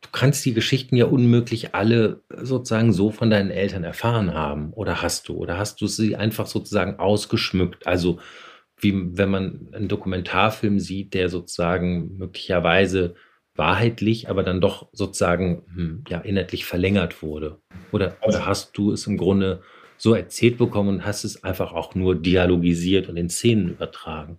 du 0.00 0.08
kannst 0.12 0.44
die 0.44 0.54
Geschichten 0.54 0.96
ja 0.96 1.06
unmöglich 1.06 1.74
alle 1.74 2.22
sozusagen 2.30 2.92
so 2.92 3.10
von 3.10 3.30
deinen 3.30 3.50
Eltern 3.50 3.84
erfahren 3.84 4.34
haben. 4.34 4.72
Oder 4.72 5.02
hast 5.02 5.28
du? 5.28 5.34
Oder 5.34 5.58
hast 5.58 5.80
du 5.80 5.86
sie 5.86 6.16
einfach 6.16 6.46
sozusagen 6.46 6.98
ausgeschmückt? 6.98 7.86
Also 7.86 8.18
wie 8.78 9.16
wenn 9.16 9.30
man 9.30 9.68
einen 9.72 9.88
Dokumentarfilm 9.88 10.78
sieht, 10.78 11.14
der 11.14 11.28
sozusagen 11.28 12.16
möglicherweise 12.16 13.14
wahrheitlich, 13.54 14.28
aber 14.28 14.42
dann 14.42 14.60
doch 14.60 14.88
sozusagen 14.92 15.62
hm, 15.74 16.04
ja, 16.08 16.18
inhaltlich 16.20 16.64
verlängert 16.64 17.22
wurde? 17.22 17.60
Oder, 17.92 18.16
also, 18.20 18.38
oder 18.38 18.46
hast 18.46 18.76
du 18.76 18.92
es 18.92 19.06
im 19.06 19.16
Grunde 19.16 19.62
so 19.96 20.14
erzählt 20.14 20.58
bekommen 20.58 20.88
und 20.88 21.06
hast 21.06 21.24
es 21.24 21.44
einfach 21.44 21.72
auch 21.72 21.94
nur 21.94 22.14
dialogisiert 22.14 23.08
und 23.08 23.16
in 23.16 23.30
Szenen 23.30 23.68
übertragen? 23.70 24.38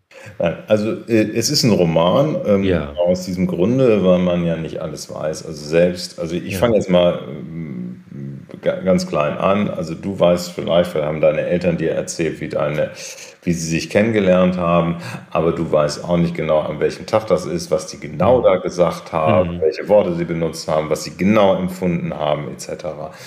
Also 0.67 0.91
äh, 1.07 1.31
es 1.35 1.50
ist 1.50 1.63
ein 1.63 1.71
Roman 1.71 2.38
ähm, 2.45 2.63
ja. 2.63 2.93
aus 2.93 3.25
diesem 3.25 3.47
Grunde, 3.47 4.03
weil 4.03 4.19
man 4.19 4.45
ja 4.45 4.55
nicht 4.55 4.81
alles 4.81 5.13
weiß. 5.13 5.45
Also 5.45 5.65
selbst, 5.65 6.19
also 6.19 6.35
ich 6.35 6.53
ja. 6.53 6.59
fange 6.59 6.75
jetzt 6.75 6.89
mal 6.89 7.19
ganz 8.62 9.07
klein 9.07 9.38
an. 9.38 9.69
Also 9.69 9.95
du 9.95 10.19
weißt 10.19 10.51
vielleicht, 10.51 10.91
vielleicht 10.91 11.07
haben 11.07 11.21
deine 11.21 11.41
Eltern 11.41 11.77
dir 11.77 11.91
erzählt, 11.91 12.41
wie 12.41 12.50
deine, 12.50 12.91
wie 13.46 13.54
sie 13.54 13.70
sich 13.70 13.90
kennengelernt 13.90 14.58
haben, 14.58 14.98
aber 15.32 15.52
du 15.52 15.72
weißt 15.72 16.04
auch 16.04 16.18
nicht 16.18 16.36
genau, 16.36 16.60
an 16.60 16.80
welchem 16.80 17.06
Tag 17.06 17.28
das 17.28 17.46
ist, 17.46 17.72
was 17.72 17.88
die 17.88 18.00
genau 18.00 18.42
da 18.42 18.58
gesagt 18.58 19.14
haben, 19.14 19.58
mhm. 19.58 19.62
welche 19.62 19.88
Worte 19.88 20.14
sie 20.16 20.25
benutzt 20.25 20.68
haben, 20.68 20.90
was 20.90 21.04
sie 21.04 21.16
genau 21.16 21.56
empfunden 21.56 22.14
haben, 22.14 22.50
etc. 22.52 22.86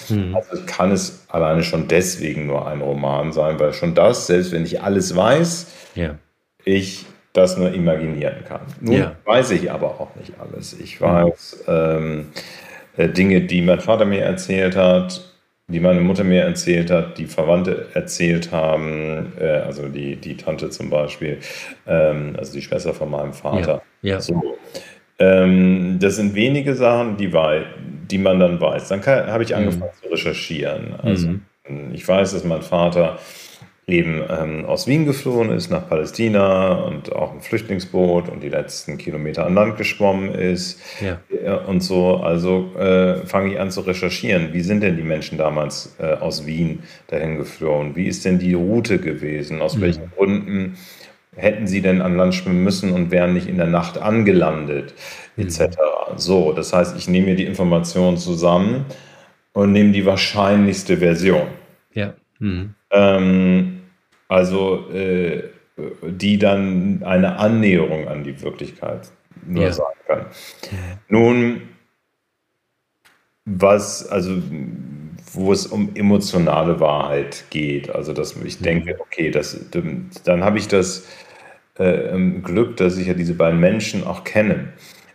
Mhm. 0.08 0.34
Also 0.34 0.62
kann 0.66 0.90
es 0.90 1.24
alleine 1.28 1.62
schon 1.62 1.88
deswegen 1.88 2.46
nur 2.46 2.66
ein 2.66 2.80
Roman 2.80 3.32
sein, 3.32 3.58
weil 3.60 3.72
schon 3.72 3.94
das, 3.94 4.26
selbst 4.26 4.52
wenn 4.52 4.64
ich 4.64 4.82
alles 4.82 5.14
weiß, 5.14 5.72
ja. 5.94 6.16
ich 6.64 7.06
das 7.32 7.56
nur 7.56 7.72
imaginieren 7.72 8.44
kann. 8.46 8.62
Nun 8.80 8.98
ja. 8.98 9.12
weiß 9.24 9.52
ich 9.52 9.70
aber 9.70 10.00
auch 10.00 10.14
nicht 10.16 10.32
alles. 10.40 10.78
Ich 10.78 11.00
weiß 11.00 11.64
ähm, 11.68 12.26
äh, 12.96 13.08
Dinge, 13.08 13.42
die 13.42 13.62
mein 13.62 13.80
Vater 13.80 14.04
mir 14.04 14.22
erzählt 14.22 14.74
hat, 14.74 15.37
die 15.68 15.80
meine 15.80 16.00
Mutter 16.00 16.24
mir 16.24 16.42
erzählt 16.42 16.90
hat, 16.90 17.18
die 17.18 17.26
Verwandte 17.26 17.88
erzählt 17.92 18.52
haben, 18.52 19.32
äh, 19.38 19.44
also 19.44 19.88
die, 19.88 20.16
die 20.16 20.36
Tante 20.36 20.70
zum 20.70 20.88
Beispiel, 20.88 21.38
ähm, 21.86 22.34
also 22.38 22.54
die 22.54 22.62
Schwester 22.62 22.94
von 22.94 23.10
meinem 23.10 23.34
Vater. 23.34 23.82
Ja. 24.00 24.14
ja. 24.14 24.20
So. 24.20 24.56
Ähm, 25.18 25.98
das 26.00 26.16
sind 26.16 26.34
wenige 26.34 26.74
Sachen, 26.74 27.18
die, 27.18 27.30
die 28.10 28.18
man 28.18 28.40
dann 28.40 28.60
weiß. 28.60 28.88
Dann 28.88 29.04
habe 29.04 29.42
ich 29.42 29.54
angefangen 29.54 29.90
mhm. 29.94 30.02
zu 30.02 30.12
recherchieren. 30.12 30.94
Also 31.02 31.28
mhm. 31.28 31.42
ich 31.92 32.06
weiß, 32.06 32.32
dass 32.32 32.44
mein 32.44 32.62
Vater 32.62 33.18
eben 33.88 34.22
ähm, 34.28 34.66
aus 34.66 34.86
Wien 34.86 35.06
geflohen 35.06 35.50
ist 35.50 35.70
nach 35.70 35.88
Palästina 35.88 36.74
und 36.74 37.10
auch 37.12 37.32
ein 37.32 37.40
Flüchtlingsboot 37.40 38.28
und 38.28 38.42
die 38.42 38.50
letzten 38.50 38.98
Kilometer 38.98 39.46
an 39.46 39.54
Land 39.54 39.78
geschwommen 39.78 40.34
ist 40.34 40.78
ja. 41.00 41.56
und 41.66 41.80
so. 41.80 42.18
Also 42.18 42.70
äh, 42.76 43.24
fange 43.26 43.52
ich 43.54 43.60
an 43.60 43.70
zu 43.70 43.80
recherchieren. 43.80 44.52
Wie 44.52 44.60
sind 44.60 44.82
denn 44.82 44.96
die 44.96 45.02
Menschen 45.02 45.38
damals 45.38 45.96
äh, 45.98 46.12
aus 46.12 46.44
Wien 46.44 46.80
dahin 47.06 47.38
geflohen? 47.38 47.96
Wie 47.96 48.06
ist 48.06 48.26
denn 48.26 48.38
die 48.38 48.52
Route 48.52 48.98
gewesen? 48.98 49.62
Aus 49.62 49.76
mhm. 49.76 49.80
welchen 49.80 50.10
Gründen 50.14 50.76
hätten 51.34 51.66
sie 51.66 51.80
denn 51.80 52.02
an 52.02 52.16
Land 52.16 52.34
schwimmen 52.34 52.62
müssen 52.62 52.92
und 52.92 53.10
wären 53.10 53.32
nicht 53.32 53.48
in 53.48 53.56
der 53.56 53.68
Nacht 53.68 53.96
angelandet, 53.96 54.92
etc. 55.38 55.60
Mhm. 55.60 55.72
So, 56.16 56.52
das 56.52 56.74
heißt, 56.74 56.94
ich 56.96 57.08
nehme 57.08 57.28
mir 57.28 57.36
die 57.36 57.46
Informationen 57.46 58.18
zusammen 58.18 58.84
und 59.54 59.72
nehme 59.72 59.92
die 59.92 60.04
wahrscheinlichste 60.04 60.98
Version. 60.98 61.46
Ja. 61.94 62.12
Mhm. 62.38 62.74
Ähm, 62.90 63.77
also 64.28 64.88
äh, 64.90 65.44
die 66.02 66.38
dann 66.38 67.02
eine 67.04 67.36
Annäherung 67.38 68.08
an 68.08 68.24
die 68.24 68.40
Wirklichkeit 68.42 69.10
nur 69.46 69.64
ja. 69.64 69.72
sagen 69.72 69.98
kann. 70.06 70.26
Nun, 71.08 71.62
was, 73.44 74.06
also 74.06 74.42
wo 75.32 75.52
es 75.52 75.66
um 75.66 75.94
emotionale 75.94 76.80
Wahrheit 76.80 77.44
geht, 77.50 77.90
also 77.90 78.12
dass 78.12 78.36
ich 78.36 78.58
denke, 78.58 78.98
okay, 79.00 79.30
das, 79.30 79.58
dann 80.24 80.44
habe 80.44 80.58
ich 80.58 80.68
das 80.68 81.06
äh, 81.76 82.18
Glück, 82.42 82.76
dass 82.76 82.96
ich 82.98 83.06
ja 83.06 83.14
diese 83.14 83.34
beiden 83.34 83.60
Menschen 83.60 84.04
auch 84.04 84.24
kenne. 84.24 84.72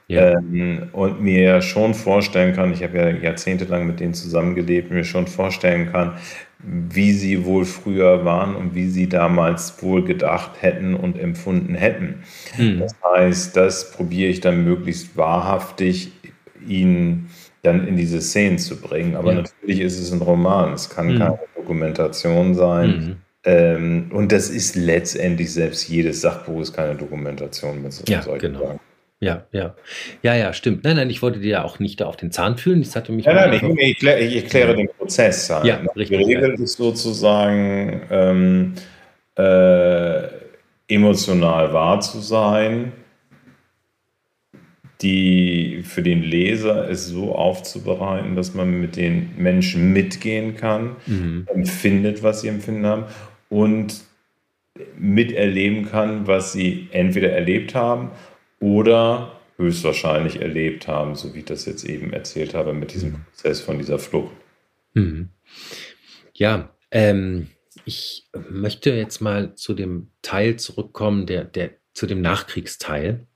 Ja. 0.07 0.31
Ähm, 0.31 0.89
und 0.91 1.21
mir 1.21 1.61
schon 1.61 1.93
vorstellen 1.93 2.53
kann, 2.55 2.73
ich 2.73 2.83
habe 2.83 2.97
ja 2.97 3.09
jahrzehntelang 3.09 3.87
mit 3.87 3.99
denen 3.99 4.13
zusammengelebt, 4.13 4.91
mir 4.91 5.03
schon 5.03 5.27
vorstellen 5.27 5.91
kann, 5.91 6.17
wie 6.63 7.11
sie 7.11 7.45
wohl 7.45 7.65
früher 7.65 8.23
waren 8.23 8.55
und 8.55 8.73
wie 8.73 8.87
sie 8.87 9.09
damals 9.09 9.81
wohl 9.83 10.03
gedacht 10.03 10.61
hätten 10.61 10.95
und 10.95 11.19
empfunden 11.19 11.75
hätten. 11.75 12.23
Mhm. 12.57 12.79
Das 12.79 12.95
heißt, 13.03 13.57
das 13.57 13.91
probiere 13.91 14.29
ich 14.29 14.39
dann 14.39 14.63
möglichst 14.63 15.17
wahrhaftig 15.17 16.13
ihnen 16.65 17.29
dann 17.63 17.87
in 17.87 17.97
diese 17.97 18.21
Szenen 18.21 18.59
zu 18.59 18.79
bringen. 18.79 19.15
Aber 19.15 19.33
ja. 19.33 19.41
natürlich 19.41 19.81
ist 19.81 19.99
es 19.99 20.11
ein 20.11 20.21
Roman, 20.21 20.73
es 20.73 20.89
kann 20.89 21.13
mhm. 21.13 21.19
keine 21.19 21.39
Dokumentation 21.55 22.55
sein. 22.55 22.89
Mhm. 22.89 23.15
Ähm, 23.45 24.11
und 24.13 24.31
das 24.31 24.49
ist 24.49 24.75
letztendlich 24.75 25.51
selbst 25.51 25.89
jedes 25.89 26.21
Sachbuch 26.21 26.61
ist 26.61 26.73
keine 26.73 26.95
Dokumentation 26.95 27.81
mit 27.81 27.91
so 27.91 28.03
ja, 28.07 28.21
genau. 28.37 28.67
Sagen. 28.67 28.79
Ja, 29.23 29.45
ja. 29.51 29.75
Ja, 30.21 30.35
ja, 30.35 30.53
stimmt. 30.53 30.83
Nein, 30.83 30.97
nein, 30.97 31.09
ich 31.09 31.21
wollte 31.21 31.39
dir 31.39 31.49
ja 31.49 31.63
auch 31.63 31.79
nicht 31.79 32.01
auf 32.03 32.17
den 32.17 32.31
Zahn 32.31 32.57
fühlen. 32.57 32.81
Ich 32.81 32.95
hatte 32.95 33.11
mich. 33.11 33.25
Nein, 33.25 33.35
nein, 33.35 33.53
ich, 33.53 33.63
ich, 33.63 33.87
erkläre, 33.89 34.19
ich 34.19 34.35
erkläre 34.35 34.75
den 34.75 34.89
Prozess. 34.97 35.49
Halt. 35.49 35.65
Ja, 35.65 35.77
richtig. 35.95 36.17
Die 36.19 36.23
Regel 36.23 36.55
ja. 36.57 36.63
ist 36.63 36.73
sozusagen 36.73 38.01
ähm, 38.11 38.73
äh, 39.35 40.27
emotional 40.87 41.73
wahr 41.73 42.01
zu 42.01 42.19
sein, 42.19 42.91
die 45.01 45.83
für 45.83 46.01
den 46.01 46.21
Leser 46.21 46.89
es 46.89 47.07
so 47.07 47.35
aufzubereiten, 47.35 48.35
dass 48.35 48.53
man 48.53 48.79
mit 48.79 48.95
den 48.95 49.31
Menschen 49.37 49.93
mitgehen 49.93 50.55
kann, 50.55 50.95
mhm. 51.05 51.47
empfindet, 51.53 52.23
was 52.23 52.41
sie 52.41 52.49
empfinden 52.49 52.85
haben 52.85 53.05
und 53.49 54.01
miterleben 54.97 55.89
kann, 55.89 56.25
was 56.25 56.53
sie 56.53 56.87
entweder 56.91 57.31
erlebt 57.31 57.75
haben 57.75 58.11
oder 58.63 59.41
höchstwahrscheinlich 59.57 60.41
erlebt 60.41 60.87
haben, 60.87 61.15
so 61.15 61.35
wie 61.35 61.39
ich 61.39 61.45
das 61.45 61.65
jetzt 61.65 61.83
eben 61.83 62.13
erzählt 62.13 62.53
habe 62.53 62.73
mit 62.73 62.93
diesem 62.93 63.11
mhm. 63.11 63.25
Prozess 63.25 63.59
von 63.59 63.77
dieser 63.77 63.99
Flucht. 63.99 64.31
Mhm. 64.93 65.29
Ja, 66.33 66.73
ähm, 66.89 67.49
ich 67.83 68.29
möchte 68.49 68.91
jetzt 68.91 69.19
mal 69.19 69.55
zu 69.55 69.73
dem 69.73 70.11
Teil 70.21 70.55
zurückkommen, 70.55 71.25
der, 71.25 71.43
der, 71.43 71.71
zu 71.93 72.07
dem 72.07 72.21
Nachkriegsteil. 72.21 73.27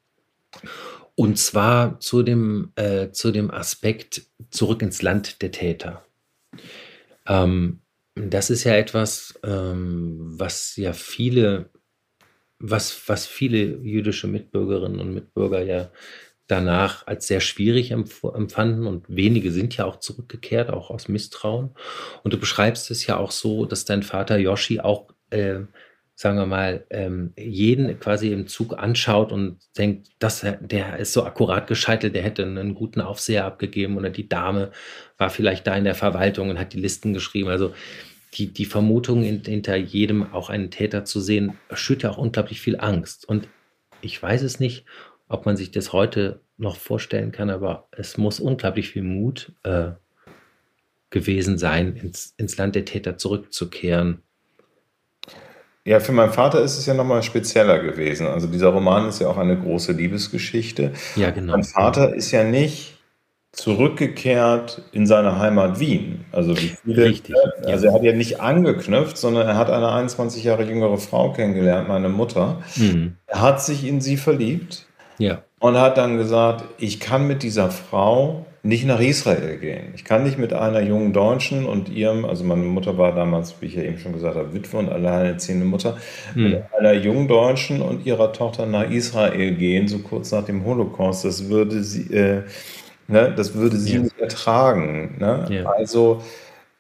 Und 1.15 1.37
zwar 1.37 1.99
zu 1.99 2.23
dem, 2.23 2.71
äh, 2.75 3.11
zu 3.11 3.31
dem 3.31 3.51
Aspekt 3.51 4.21
zurück 4.49 4.81
ins 4.81 5.01
Land 5.01 5.41
der 5.41 5.51
Täter. 5.51 6.05
Ähm, 7.27 7.81
das 8.15 8.49
ist 8.49 8.63
ja 8.63 8.75
etwas, 8.75 9.37
ähm, 9.43 10.39
was 10.39 10.77
ja 10.77 10.93
viele 10.93 11.69
was, 12.59 13.07
was 13.07 13.25
viele 13.25 13.77
jüdische 13.77 14.27
Mitbürgerinnen 14.27 14.99
und 14.99 15.13
Mitbürger 15.13 15.61
ja 15.61 15.89
danach 16.47 17.05
als 17.05 17.27
sehr 17.27 17.41
schwierig 17.41 17.91
empfanden 17.91 18.87
und 18.87 19.05
wenige 19.09 19.51
sind 19.51 19.75
ja 19.75 19.85
auch 19.85 19.97
zurückgekehrt, 19.99 20.69
auch 20.69 20.89
aus 20.89 21.09
Misstrauen. 21.09 21.71
Und 22.23 22.33
du 22.33 22.39
beschreibst 22.39 22.89
es 22.89 23.05
ja 23.05 23.17
auch 23.17 23.31
so, 23.31 23.65
dass 23.65 23.85
dein 23.85 24.01
Vater 24.01 24.37
Yoshi 24.37 24.79
auch, 24.79 25.09
äh, 25.29 25.59
sagen 26.15 26.37
wir 26.37 26.45
mal, 26.45 26.85
ähm, 26.89 27.33
jeden 27.37 27.99
quasi 27.99 28.31
im 28.31 28.47
Zug 28.47 28.79
anschaut 28.79 29.33
und 29.33 29.59
denkt, 29.77 30.07
dass 30.19 30.41
er, 30.43 30.53
der 30.53 30.97
ist 30.97 31.11
so 31.13 31.25
akkurat 31.25 31.67
gescheitert, 31.67 32.15
der 32.15 32.23
hätte 32.23 32.43
einen 32.43 32.75
guten 32.75 33.01
Aufseher 33.01 33.45
abgegeben 33.45 33.97
oder 33.97 34.09
die 34.09 34.29
Dame 34.29 34.71
war 35.17 35.29
vielleicht 35.29 35.67
da 35.67 35.75
in 35.75 35.83
der 35.83 35.95
Verwaltung 35.95 36.49
und 36.49 36.59
hat 36.59 36.73
die 36.73 36.79
Listen 36.79 37.13
geschrieben. 37.13 37.49
Also 37.49 37.73
die, 38.33 38.53
die 38.53 38.65
Vermutung, 38.65 39.23
hinter 39.23 39.75
jedem 39.75 40.33
auch 40.33 40.49
einen 40.49 40.71
Täter 40.71 41.05
zu 41.05 41.19
sehen, 41.19 41.57
schürt 41.73 42.03
ja 42.03 42.11
auch 42.11 42.17
unglaublich 42.17 42.61
viel 42.61 42.79
Angst. 42.79 43.27
Und 43.27 43.47
ich 44.01 44.21
weiß 44.21 44.43
es 44.43 44.59
nicht, 44.59 44.85
ob 45.27 45.45
man 45.45 45.57
sich 45.57 45.71
das 45.71 45.93
heute 45.93 46.41
noch 46.57 46.77
vorstellen 46.77 47.31
kann, 47.31 47.49
aber 47.49 47.87
es 47.91 48.17
muss 48.17 48.39
unglaublich 48.39 48.89
viel 48.89 49.03
Mut 49.03 49.53
äh, 49.63 49.91
gewesen 51.09 51.57
sein, 51.57 51.95
ins, 51.95 52.33
ins 52.37 52.57
Land 52.57 52.75
der 52.75 52.85
Täter 52.85 53.17
zurückzukehren. 53.17 54.23
Ja, 55.85 56.01
für 56.01 56.11
meinen 56.11 56.33
Vater 56.33 56.61
ist 56.61 56.77
es 56.77 56.85
ja 56.85 56.93
nochmal 56.93 57.23
spezieller 57.23 57.79
gewesen. 57.79 58.27
Also 58.27 58.47
dieser 58.47 58.67
Roman 58.69 59.07
ist 59.07 59.21
ja 59.21 59.29
auch 59.29 59.37
eine 59.37 59.57
große 59.57 59.93
Liebesgeschichte. 59.93 60.91
Ja, 61.15 61.31
genau. 61.31 61.53
Mein 61.53 61.63
Vater 61.63 62.13
ist 62.13 62.31
ja 62.31 62.43
nicht 62.43 62.96
zurückgekehrt 63.57 64.83
in 64.91 65.07
seine 65.07 65.39
Heimat 65.39 65.79
Wien. 65.79 66.25
Also 66.31 66.55
wie 66.55 66.75
viele, 66.85 67.05
Richtig, 67.05 67.35
also 67.65 67.87
er 67.87 67.93
hat 67.93 68.03
ja 68.03 68.13
nicht 68.13 68.39
angeknüpft, 68.39 69.17
sondern 69.17 69.47
er 69.47 69.57
hat 69.57 69.71
eine 69.71 69.91
21 69.91 70.43
Jahre 70.43 70.63
jüngere 70.63 70.99
Frau 70.99 71.33
kennengelernt, 71.33 71.87
meine 71.87 72.09
Mutter. 72.09 72.61
Mhm. 72.75 73.15
Er 73.25 73.41
hat 73.41 73.63
sich 73.63 73.83
in 73.83 73.99
sie 73.99 74.15
verliebt 74.15 74.85
ja. 75.17 75.41
und 75.59 75.75
hat 75.75 75.97
dann 75.97 76.17
gesagt, 76.17 76.65
ich 76.77 76.99
kann 76.99 77.25
mit 77.25 77.41
dieser 77.41 77.71
Frau 77.71 78.45
nicht 78.61 78.85
nach 78.85 78.99
Israel 78.99 79.57
gehen. 79.57 79.93
Ich 79.95 80.03
kann 80.03 80.23
nicht 80.23 80.37
mit 80.37 80.53
einer 80.53 80.81
jungen 80.81 81.11
Deutschen 81.11 81.65
und 81.65 81.89
ihrem, 81.89 82.25
also 82.25 82.43
meine 82.43 82.63
Mutter 82.63 82.97
war 82.99 83.15
damals, 83.15 83.55
wie 83.59 83.65
ich 83.67 83.75
ja 83.75 83.81
eben 83.81 83.97
schon 83.97 84.13
gesagt 84.13 84.35
habe, 84.35 84.53
Witwe 84.53 84.77
und 84.77 84.89
alleinerziehende 84.89 85.65
Mutter, 85.65 85.97
mhm. 86.35 86.43
mit 86.43 86.63
einer 86.77 86.93
jungen 86.93 87.27
Deutschen 87.27 87.81
und 87.81 88.05
ihrer 88.05 88.33
Tochter 88.33 88.67
nach 88.67 88.87
Israel 88.87 89.55
gehen, 89.55 89.87
so 89.87 89.99
kurz 89.99 90.31
nach 90.31 90.45
dem 90.45 90.63
Holocaust. 90.63 91.25
Das 91.25 91.49
würde 91.49 91.81
sie, 91.81 92.13
äh, 92.13 92.43
Ne? 93.07 93.33
Das 93.35 93.53
würde 93.53 93.77
sie 93.77 93.95
ja. 93.95 93.99
nicht 94.01 94.19
ertragen. 94.19 95.15
Ne? 95.19 95.45
Ja. 95.49 95.65
Also 95.65 96.21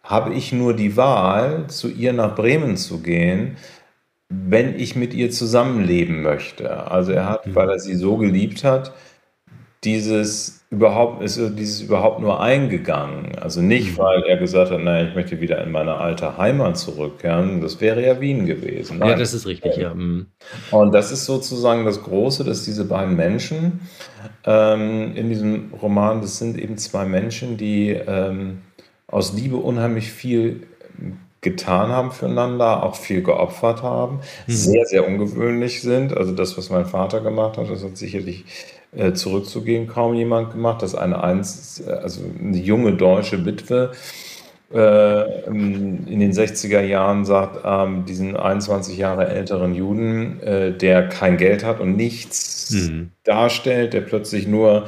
habe 0.03 0.33
ich 0.33 0.53
nur 0.53 0.73
die 0.73 0.95
Wahl, 0.95 1.67
zu 1.67 1.89
ihr 1.89 2.13
nach 2.13 2.35
Bremen 2.35 2.77
zu 2.77 2.99
gehen, 3.01 3.57
wenn 4.29 4.77
ich 4.77 4.95
mit 4.95 5.13
ihr 5.13 5.31
zusammenleben 5.31 6.21
möchte. 6.21 6.91
Also 6.91 7.11
er 7.11 7.29
hat, 7.29 7.47
mhm. 7.47 7.55
weil 7.55 7.69
er 7.69 7.79
sie 7.79 7.95
so 7.95 8.17
geliebt 8.17 8.63
hat, 8.63 8.93
dieses 9.83 10.57
überhaupt 10.69 11.23
ist 11.23 11.39
dieses 11.57 11.81
überhaupt 11.81 12.19
nur 12.19 12.41
eingegangen. 12.41 13.37
Also 13.39 13.61
nicht, 13.61 13.93
mhm. 13.93 13.97
weil 13.99 14.23
er 14.23 14.37
gesagt 14.37 14.71
hat, 14.71 14.81
naja, 14.81 15.07
ich 15.07 15.15
möchte 15.15 15.39
wieder 15.39 15.63
in 15.63 15.71
meine 15.71 15.95
alte 15.95 16.37
Heimat 16.37 16.77
zurückkehren. 16.77 17.61
Das 17.61 17.79
wäre 17.79 18.05
ja 18.05 18.19
Wien 18.19 18.45
gewesen. 18.45 18.99
Nein. 18.99 19.09
Ja, 19.09 19.15
das 19.15 19.33
ist 19.33 19.47
richtig, 19.47 19.77
ja. 19.77 19.93
Mhm. 19.93 20.27
Und 20.71 20.93
das 20.93 21.11
ist 21.11 21.25
sozusagen 21.25 21.85
das 21.85 22.03
Große, 22.03 22.43
dass 22.43 22.63
diese 22.65 22.85
beiden 22.85 23.15
Menschen 23.15 23.81
ähm, 24.43 25.15
in 25.15 25.29
diesem 25.29 25.73
Roman, 25.81 26.21
das 26.21 26.37
sind 26.37 26.57
eben 26.59 26.77
zwei 26.77 27.05
Menschen, 27.05 27.55
die 27.55 27.91
ähm, 27.91 28.63
aus 29.07 29.33
Liebe 29.33 29.55
unheimlich 29.55 30.11
viel 30.11 30.67
getan 31.41 31.91
haben 31.91 32.11
füreinander, 32.11 32.83
auch 32.83 32.95
viel 32.95 33.21
geopfert 33.21 33.83
haben, 33.83 34.17
mhm. 34.47 34.51
sehr, 34.51 34.85
sehr 34.85 35.07
ungewöhnlich 35.07 35.81
sind. 35.81 36.17
Also 36.17 36.33
das, 36.33 36.57
was 36.57 36.69
mein 36.69 36.85
Vater 36.85 37.21
gemacht 37.21 37.57
hat, 37.57 37.69
das 37.69 37.83
hat 37.83 37.95
sicherlich 37.95 38.43
äh, 38.97 39.13
zurückzugehen 39.13 39.87
kaum 39.87 40.13
jemand 40.15 40.51
gemacht, 40.51 40.81
dass 40.81 40.95
eine, 40.95 41.23
eins, 41.23 41.83
also 41.87 42.21
eine 42.41 42.57
junge 42.57 42.93
deutsche 42.93 43.45
Witwe 43.45 43.91
äh, 44.73 45.45
in 45.45 46.19
den 46.19 46.33
60er 46.33 46.81
Jahren 46.81 47.23
sagt, 47.23 47.61
ähm, 47.63 48.03
diesen 48.03 48.35
21 48.35 48.97
Jahre 48.97 49.27
älteren 49.27 49.73
Juden, 49.73 50.41
äh, 50.41 50.73
der 50.73 51.07
kein 51.07 51.37
Geld 51.37 51.63
hat 51.63 51.79
und 51.79 51.95
nichts 51.95 52.71
mhm. 52.71 53.11
darstellt, 53.23 53.93
der 53.93 54.01
plötzlich 54.01 54.45
nur 54.45 54.87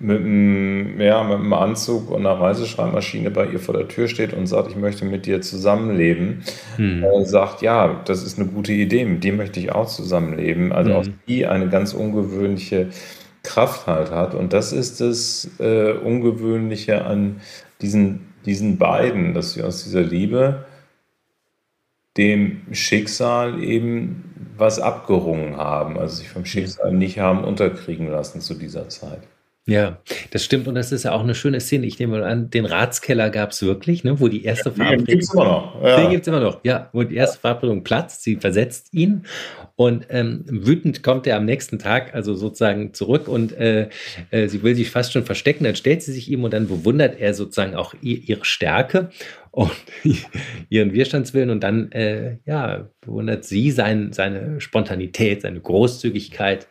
mit 0.00 0.18
einem, 0.18 1.00
ja, 1.00 1.22
mit 1.22 1.38
einem 1.38 1.52
Anzug 1.52 2.10
und 2.10 2.26
einer 2.26 2.40
Reiseschreibmaschine 2.40 3.30
bei 3.30 3.46
ihr 3.46 3.60
vor 3.60 3.76
der 3.76 3.86
Tür 3.86 4.08
steht 4.08 4.32
und 4.32 4.48
sagt, 4.48 4.72
ich 4.72 4.76
möchte 4.76 5.04
mit 5.04 5.26
dir 5.26 5.40
zusammenleben, 5.40 6.42
mhm. 6.76 7.04
äh, 7.04 7.24
sagt, 7.24 7.62
ja, 7.62 8.00
das 8.04 8.24
ist 8.24 8.36
eine 8.36 8.48
gute 8.48 8.72
Idee, 8.72 9.04
mit 9.04 9.22
dir 9.22 9.32
möchte 9.32 9.60
ich 9.60 9.70
auch 9.70 9.86
zusammenleben. 9.86 10.72
Also 10.72 10.90
mhm. 10.90 10.96
auch 10.96 11.06
die 11.28 11.46
eine 11.46 11.68
ganz 11.68 11.94
ungewöhnliche 11.94 12.88
Kraft 13.42 13.86
halt 13.86 14.10
hat. 14.10 14.34
Und 14.34 14.52
das 14.52 14.72
ist 14.72 15.00
das 15.00 15.50
äh, 15.58 15.92
Ungewöhnliche 15.92 17.04
an 17.04 17.40
diesen 17.80 18.30
diesen 18.44 18.78
beiden, 18.78 19.34
dass 19.34 19.52
sie 19.52 19.62
aus 19.62 19.84
dieser 19.84 20.02
Liebe 20.02 20.64
dem 22.16 22.62
Schicksal 22.72 23.62
eben 23.62 24.52
was 24.56 24.78
abgerungen 24.78 25.56
haben, 25.56 25.98
also 25.98 26.16
sich 26.16 26.28
vom 26.28 26.44
Schicksal 26.44 26.92
nicht 26.92 27.18
haben 27.18 27.44
unterkriegen 27.44 28.08
lassen 28.08 28.40
zu 28.40 28.54
dieser 28.54 28.88
Zeit. 28.88 29.22
Ja, 29.66 30.00
das 30.30 30.44
stimmt 30.44 30.66
und 30.68 30.74
das 30.74 30.90
ist 30.90 31.04
ja 31.04 31.12
auch 31.12 31.22
eine 31.22 31.34
schöne 31.34 31.60
Szene. 31.60 31.86
Ich 31.86 31.98
nehme 31.98 32.18
mal 32.18 32.24
an, 32.24 32.50
den 32.50 32.64
Ratskeller 32.64 33.28
gab 33.28 33.50
es 33.50 33.62
wirklich, 33.62 34.04
ne, 34.04 34.18
wo 34.18 34.28
die 34.28 34.44
erste 34.44 34.72
Verabredung. 34.72 35.04
Den 35.04 35.18
gibt 35.18 35.22
es 35.22 35.34
immer 35.34 35.44
noch. 35.44 35.82
Ja. 35.82 35.96
Den 35.96 36.10
gibt 36.10 36.22
es 36.22 36.28
immer 36.28 36.40
noch, 36.40 36.60
ja. 36.64 36.88
Wo 36.92 37.02
die 37.02 37.14
erste 37.14 37.38
Verabredung 37.38 37.84
platzt, 37.84 38.22
sie 38.22 38.36
versetzt 38.36 38.88
ihn 38.92 39.26
und 39.76 40.06
ähm, 40.08 40.44
wütend 40.48 41.02
kommt 41.02 41.26
er 41.26 41.36
am 41.36 41.44
nächsten 41.44 41.78
Tag, 41.78 42.14
also 42.14 42.34
sozusagen 42.34 42.94
zurück 42.94 43.28
und 43.28 43.52
äh, 43.52 43.90
äh, 44.30 44.48
sie 44.48 44.62
will 44.62 44.74
sich 44.74 44.90
fast 44.90 45.12
schon 45.12 45.24
verstecken. 45.24 45.64
Dann 45.64 45.76
stellt 45.76 46.02
sie 46.02 46.12
sich 46.12 46.30
ihm 46.30 46.42
und 46.42 46.52
dann 46.52 46.66
bewundert 46.66 47.20
er 47.20 47.34
sozusagen 47.34 47.74
auch 47.74 47.94
ihre 48.00 48.44
Stärke 48.46 49.10
und 49.50 49.70
ihren 50.70 50.92
Widerstandswillen 50.92 51.50
und 51.50 51.60
dann 51.62 51.92
äh, 51.92 52.38
ja 52.46 52.88
bewundert 53.02 53.44
sie 53.44 53.70
sein, 53.70 54.12
seine 54.12 54.60
Spontanität, 54.60 55.42
seine 55.42 55.60
Großzügigkeit, 55.60 56.66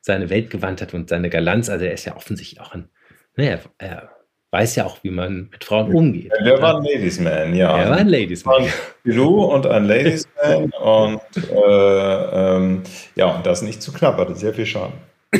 seine 0.00 0.30
Weltgewandtheit 0.30 0.94
und 0.94 1.08
seine 1.08 1.30
Galanz. 1.30 1.68
Also 1.68 1.84
er 1.84 1.92
ist 1.92 2.04
ja 2.04 2.16
offensichtlich 2.16 2.60
auch 2.60 2.72
ein, 2.72 2.88
ne, 3.36 3.60
er, 3.78 4.10
weiß 4.52 4.76
ja 4.76 4.84
auch, 4.84 4.98
wie 5.04 5.10
man 5.10 5.48
mit 5.50 5.64
Frauen 5.64 5.94
umgeht. 5.94 6.32
Ja, 6.38 6.44
der 6.44 6.62
war 6.62 6.76
ein 6.76 6.84
Ladiesman, 6.84 7.54
ja. 7.54 7.78
Er 7.78 7.90
war 7.90 7.98
ein 7.98 8.08
Ladiesman. 8.08 8.66
Pilou 9.04 9.44
und 9.44 9.66
ein 9.66 9.84
Ladiesman 9.84 10.70
und 10.72 11.20
äh, 11.36 12.56
ähm, 12.56 12.82
ja, 13.14 13.36
und 13.36 13.46
das 13.46 13.62
nicht 13.62 13.80
zu 13.80 13.92
knapp, 13.92 14.18
hatte 14.18 14.34
sehr 14.34 14.52
viel 14.52 14.66
Charme. 14.66 14.94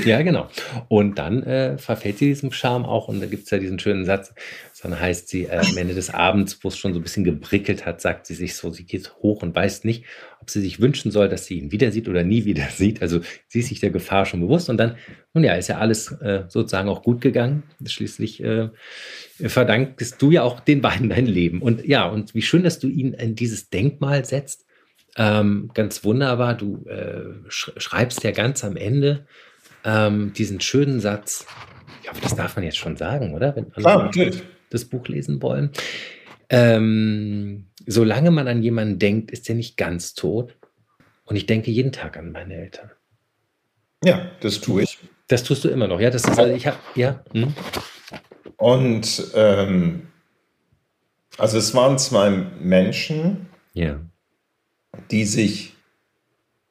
Ja, 0.04 0.22
genau. 0.22 0.48
Und 0.88 1.18
dann 1.18 1.42
äh, 1.42 1.76
verfällt 1.76 2.18
sie 2.18 2.26
diesem 2.26 2.52
Charme 2.52 2.84
auch 2.84 3.08
und 3.08 3.20
da 3.20 3.26
gibt 3.26 3.44
es 3.44 3.50
ja 3.50 3.58
diesen 3.58 3.80
schönen 3.80 4.04
Satz, 4.04 4.32
dann 4.82 4.98
heißt 4.98 5.28
sie 5.28 5.44
äh, 5.44 5.58
am 5.58 5.76
Ende 5.76 5.94
des 5.94 6.10
Abends, 6.10 6.62
wo 6.62 6.68
es 6.68 6.78
schon 6.78 6.94
so 6.94 7.00
ein 7.00 7.02
bisschen 7.02 7.24
gebrickelt 7.24 7.86
hat, 7.86 8.00
sagt 8.00 8.26
sie 8.26 8.34
sich 8.34 8.54
so, 8.54 8.70
sie 8.70 8.84
geht 8.84 9.12
hoch 9.16 9.42
und 9.42 9.54
weiß 9.54 9.82
nicht, 9.82 10.04
ob 10.40 10.48
sie 10.48 10.60
sich 10.60 10.80
wünschen 10.80 11.10
soll, 11.10 11.28
dass 11.28 11.46
sie 11.46 11.58
ihn 11.58 11.72
wieder 11.72 11.90
sieht 11.90 12.08
oder 12.08 12.22
nie 12.22 12.44
wieder 12.44 12.68
sieht. 12.70 13.02
Also 13.02 13.20
sie 13.48 13.60
ist 13.60 13.68
sich 13.68 13.80
der 13.80 13.90
Gefahr 13.90 14.26
schon 14.26 14.40
bewusst 14.40 14.70
und 14.70 14.76
dann, 14.76 14.96
nun 15.34 15.42
ja, 15.42 15.54
ist 15.54 15.68
ja 15.68 15.78
alles 15.78 16.12
äh, 16.12 16.44
sozusagen 16.46 16.88
auch 16.88 17.02
gut 17.02 17.20
gegangen. 17.20 17.64
Schließlich 17.84 18.44
äh, 18.44 18.68
verdankst 19.40 20.22
du 20.22 20.30
ja 20.30 20.42
auch 20.44 20.60
den 20.60 20.82
beiden 20.82 21.08
dein 21.08 21.26
Leben. 21.26 21.60
Und 21.60 21.84
ja, 21.84 22.06
und 22.06 22.34
wie 22.34 22.42
schön, 22.42 22.62
dass 22.62 22.78
du 22.78 22.86
ihn 22.86 23.12
in 23.14 23.34
dieses 23.34 23.70
Denkmal 23.70 24.24
setzt. 24.24 24.66
Ähm, 25.16 25.70
ganz 25.74 26.04
wunderbar. 26.04 26.54
Du 26.54 26.86
äh, 26.86 27.24
schreibst 27.48 28.22
ja 28.22 28.30
ganz 28.30 28.62
am 28.62 28.76
Ende 28.76 29.26
ähm, 29.84 30.32
diesen 30.32 30.60
schönen 30.60 31.00
Satz. 31.00 31.46
Ich 32.02 32.10
hoffe, 32.10 32.20
das 32.22 32.36
darf 32.36 32.56
man 32.56 32.64
jetzt 32.64 32.78
schon 32.78 32.96
sagen, 32.96 33.34
oder? 33.34 33.54
Wenn 33.56 33.70
Klar, 33.70 34.04
natürlich 34.04 34.42
das 34.70 34.84
Buch 34.84 35.06
lesen 35.08 35.42
wollen. 35.42 35.70
Ähm, 36.48 37.66
solange 37.86 38.30
man 38.30 38.48
an 38.48 38.62
jemanden 38.62 38.98
denkt, 38.98 39.30
ist 39.30 39.48
er 39.48 39.54
nicht 39.54 39.76
ganz 39.76 40.14
tot. 40.14 40.56
Und 41.24 41.36
ich 41.36 41.46
denke 41.46 41.70
jeden 41.70 41.92
Tag 41.92 42.16
an 42.16 42.32
meine 42.32 42.54
Eltern. 42.54 42.90
Ja, 44.04 44.30
das 44.40 44.60
tue 44.60 44.82
ich. 44.82 44.98
Das 45.28 45.44
tust 45.44 45.62
du 45.64 45.68
immer 45.68 45.86
noch, 45.86 46.00
ja. 46.00 46.10
Das 46.10 46.24
ist, 46.24 46.38
also 46.38 46.52
ich 46.52 46.66
habe, 46.66 46.78
ja. 46.96 47.22
Hm? 47.32 47.54
Und 48.56 49.30
ähm, 49.34 50.08
also 51.38 51.58
es 51.58 51.74
waren 51.74 51.98
zwei 51.98 52.30
Menschen, 52.30 53.46
ja. 53.72 54.00
die 55.10 55.24
sich 55.24 55.76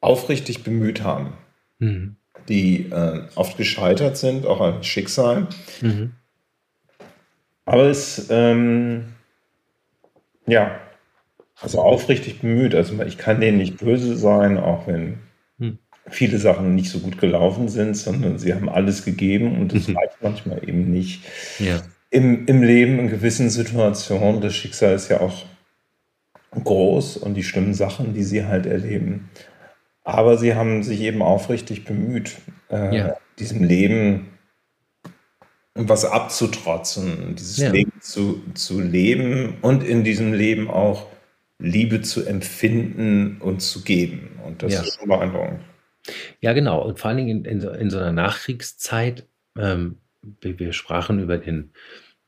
aufrichtig 0.02 0.64
bemüht 0.64 1.04
haben, 1.04 1.34
mhm. 1.80 2.18
Die 2.50 2.90
äh, 2.92 3.22
oft 3.36 3.58
gescheitert 3.58 4.18
sind, 4.18 4.46
auch 4.46 4.60
an 4.60 4.84
Schicksal, 4.84 5.48
mhm. 5.82 6.14
Aber 7.70 7.84
es, 7.84 8.26
ähm, 8.32 9.14
ja, 10.48 10.80
also 11.62 11.80
aufrichtig 11.82 12.40
bemüht. 12.42 12.74
Also 12.74 13.00
ich 13.04 13.20
kann 13.20 13.40
denen 13.40 13.60
nicht 13.60 13.78
böse 13.78 14.18
sein, 14.18 14.58
auch 14.58 14.88
wenn 14.88 15.20
hm. 15.60 15.78
viele 16.10 16.40
Sachen 16.40 16.74
nicht 16.74 16.90
so 16.90 16.98
gut 16.98 17.20
gelaufen 17.20 17.70
sind, 17.70 17.96
sondern 17.96 18.40
sie 18.40 18.56
haben 18.56 18.70
alles 18.70 19.06
gegeben 19.06 19.60
und 19.60 19.72
es 19.74 19.88
reicht 19.88 20.18
manchmal 20.22 20.68
eben 20.68 20.92
nicht. 20.92 21.22
Ja. 21.60 21.84
Im, 22.10 22.48
Im 22.48 22.64
Leben, 22.64 22.98
in 22.98 23.08
gewissen 23.08 23.52
Situationen, 23.52 24.42
das 24.42 24.56
Schicksal 24.56 24.96
ist 24.96 25.10
ja 25.10 25.20
auch 25.20 25.46
groß 26.52 27.18
und 27.18 27.36
die 27.36 27.44
schlimmen 27.44 27.76
Sachen, 27.76 28.16
die 28.16 28.24
sie 28.24 28.46
halt 28.46 28.66
erleben. 28.66 29.30
Aber 30.14 30.38
sie 30.38 30.56
haben 30.56 30.84
sich 30.84 31.02
eben 31.02 31.22
aufrichtig 31.22 31.86
bemüht, 31.86 32.38
äh, 32.70 32.96
ja. 32.96 33.18
diesem 33.38 33.64
Leben 33.64 34.28
was 35.76 36.04
abzutrotzen, 36.06 37.36
dieses 37.36 37.58
ja. 37.58 37.72
Leben 37.72 37.94
zu, 38.02 38.42
zu 38.54 38.82
leben 38.82 39.58
und 39.62 39.84
in 39.84 40.04
diesem 40.04 40.34
Leben 40.34 40.70
auch 40.70 41.08
Liebe 41.58 42.02
zu 42.02 42.26
empfinden 42.26 43.38
und 43.40 43.62
zu 43.62 43.84
geben. 43.84 44.40
Und 44.46 44.64
das 44.64 44.74
ja. 44.74 44.82
ist 44.82 45.00
schon 45.00 45.10
beeindruckend. 45.10 45.62
Ja, 46.42 46.54
genau. 46.54 46.82
Und 46.82 47.00
vor 47.00 47.10
allen 47.10 47.18
Dingen 47.18 47.46
in, 47.46 47.46
in, 47.46 47.62
so, 47.62 47.70
in 47.70 47.90
so 47.90 47.98
einer 47.98 48.12
Nachkriegszeit, 48.12 49.28
ähm, 49.58 49.98
wir, 50.42 50.60
wir 50.60 50.74
sprachen 50.74 51.20
über 51.20 51.38
den 51.38 51.72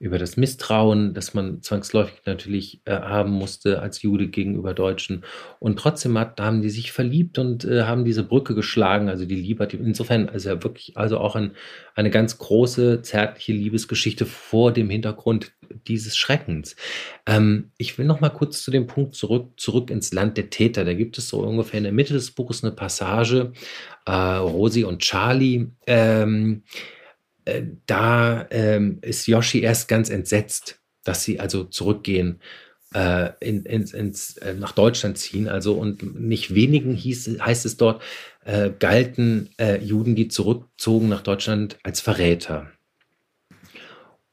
über 0.02 0.18
das 0.18 0.36
Misstrauen, 0.36 1.14
das 1.14 1.36
man 1.36 1.62
zwangsläufig 1.62 2.22
natürlich 2.26 2.82
äh, 2.86 2.94
haben 2.94 3.30
musste 3.30 3.84
als 3.84 4.02
Jude 4.02 4.30
gegenüber 4.30 4.74
Deutschen. 4.74 5.24
Und 5.60 5.78
trotzdem 5.78 6.18
hat, 6.18 6.42
haben 6.42 6.64
die 6.64 6.72
sich 6.72 6.92
verliebt 6.92 7.38
und 7.38 7.66
äh, 7.66 7.84
haben 7.84 8.04
diese 8.04 8.24
Brücke 8.24 8.56
geschlagen. 8.56 9.10
Also 9.10 9.26
die 9.26 9.36
Liebe 9.36 9.62
hat 9.62 9.76
insofern 9.76 10.28
also 10.28 10.50
ja 10.50 10.64
wirklich 10.64 10.98
also 10.98 11.20
auch 11.20 11.36
ein, 11.36 11.52
eine 11.94 12.10
ganz 12.10 12.40
große 12.40 13.04
zärtliche 13.04 13.54
Liebesgeschichte 13.54 14.26
vor 14.26 14.72
dem 14.74 14.90
Hintergrund 14.90 15.52
dieses 15.88 16.18
Schreckens. 16.18 16.76
Ähm, 17.28 17.70
ich 17.78 18.00
will 18.00 18.08
noch 18.08 18.22
mal 18.22 18.30
kurz 18.30 18.64
zu 18.64 18.72
dem 18.72 18.88
Punkt 18.88 19.14
zurück 19.14 19.52
zurück 19.58 19.92
ins 19.92 20.14
Land 20.14 20.36
der 20.36 20.50
Täter. 20.50 20.84
Da 20.84 20.96
gibt 20.96 21.20
es 21.20 21.30
so 21.30 21.42
ungefähr 21.42 21.78
in 21.78 21.84
der 21.84 21.94
Mitte 21.94 22.14
des 22.14 22.32
Buches 22.32 22.64
eine 22.64 22.74
Passage. 22.74 23.52
Äh, 24.08 24.12
Rosi 24.12 24.84
und 24.84 25.04
Charlie. 25.04 25.68
Ähm, 25.86 26.64
äh, 27.46 27.64
da 27.86 28.48
ähm, 28.52 29.00
ist 29.02 29.28
Yoshi 29.28 29.62
erst 29.62 29.88
ganz 29.88 30.10
entsetzt, 30.10 30.80
dass 31.04 31.24
sie 31.24 31.40
also 31.40 31.64
zurückgehen, 31.64 32.40
äh, 32.94 33.30
in, 33.40 33.64
in, 33.66 33.84
ins, 33.84 34.38
äh, 34.38 34.54
nach 34.54 34.74
Deutschland 34.74 35.18
ziehen. 35.18 35.48
Also 35.48 35.74
und 35.74 36.20
nicht 36.20 36.54
wenigen 36.54 36.94
hieß, 36.94 37.40
heißt 37.40 37.66
es 37.66 37.78
dort, 37.78 38.02
äh, 38.46 38.72
galten 38.78 39.50
äh, 39.58 39.84
Juden, 39.84 40.16
die 40.16 40.28
zurückzogen 40.28 41.10
nach 41.10 41.22
Deutschland 41.22 41.78
als 41.84 42.02
Verräter. 42.02 42.72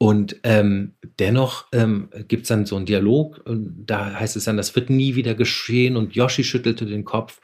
Und 0.01 0.37
ähm, 0.43 0.93
dennoch 1.19 1.65
ähm, 1.73 2.07
gibt 2.29 2.43
es 2.43 2.47
dann 2.47 2.65
so 2.65 2.77
einen 2.77 2.85
Dialog, 2.85 3.41
und 3.45 3.85
da 3.85 4.17
heißt 4.17 4.37
es 4.37 4.45
dann, 4.45 4.55
das 4.55 4.73
wird 4.73 4.89
nie 4.89 5.15
wieder 5.15 5.35
geschehen 5.35 5.97
und 5.97 6.15
Yoshi 6.15 6.45
schüttelte 6.45 6.85
den 6.85 7.03
Kopf. 7.03 7.41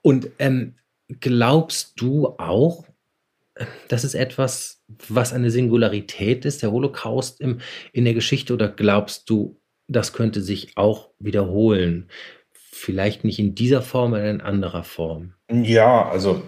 Und 0.00 0.28
ähm, 0.38 0.74
glaubst 1.20 2.00
du 2.00 2.28
auch, 2.38 2.84
das 3.88 4.04
ist 4.04 4.14
etwas, 4.14 4.82
was 5.08 5.32
eine 5.32 5.50
Singularität 5.50 6.44
ist, 6.44 6.62
der 6.62 6.72
Holocaust 6.72 7.40
im, 7.40 7.58
in 7.92 8.04
der 8.04 8.14
Geschichte, 8.14 8.54
oder 8.54 8.68
glaubst 8.68 9.28
du, 9.30 9.60
das 9.88 10.12
könnte 10.12 10.40
sich 10.40 10.76
auch 10.76 11.10
wiederholen? 11.18 12.08
Vielleicht 12.52 13.24
nicht 13.24 13.38
in 13.38 13.54
dieser 13.54 13.82
Form, 13.82 14.14
aber 14.14 14.28
in 14.28 14.40
anderer 14.40 14.84
Form. 14.84 15.34
Ja, 15.50 16.08
also 16.08 16.42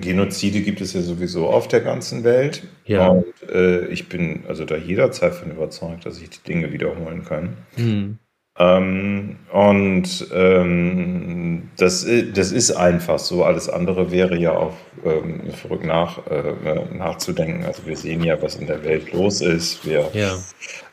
Genozide 0.00 0.60
gibt 0.60 0.80
es 0.80 0.92
ja 0.92 1.00
sowieso 1.00 1.48
auf 1.48 1.66
der 1.66 1.80
ganzen 1.80 2.22
Welt. 2.22 2.62
Ja. 2.84 3.08
Und 3.08 3.24
äh, 3.48 3.86
ich 3.88 4.08
bin 4.08 4.44
also 4.46 4.64
da 4.64 4.76
jederzeit 4.76 5.34
von 5.34 5.50
überzeugt, 5.50 6.06
dass 6.06 6.16
sich 6.16 6.30
die 6.30 6.42
Dinge 6.46 6.72
wiederholen 6.72 7.24
können. 7.24 7.56
Hm. 7.76 8.18
Ähm, 8.56 9.36
und 9.52 10.28
ähm, 10.32 11.70
das, 11.76 12.06
das 12.34 12.52
ist 12.52 12.70
einfach 12.70 13.18
so. 13.18 13.44
Alles 13.44 13.68
andere 13.68 14.12
wäre 14.12 14.36
ja 14.36 14.52
auch 14.52 14.74
ähm, 15.04 15.50
verrückt 15.52 15.84
nach, 15.84 16.24
äh, 16.28 16.94
nachzudenken. 16.96 17.64
Also 17.64 17.84
wir 17.86 17.96
sehen 17.96 18.22
ja, 18.22 18.40
was 18.40 18.56
in 18.56 18.66
der 18.66 18.84
Welt 18.84 19.12
los 19.12 19.40
ist. 19.40 19.84
Wir 19.84 20.08
ja. 20.12 20.34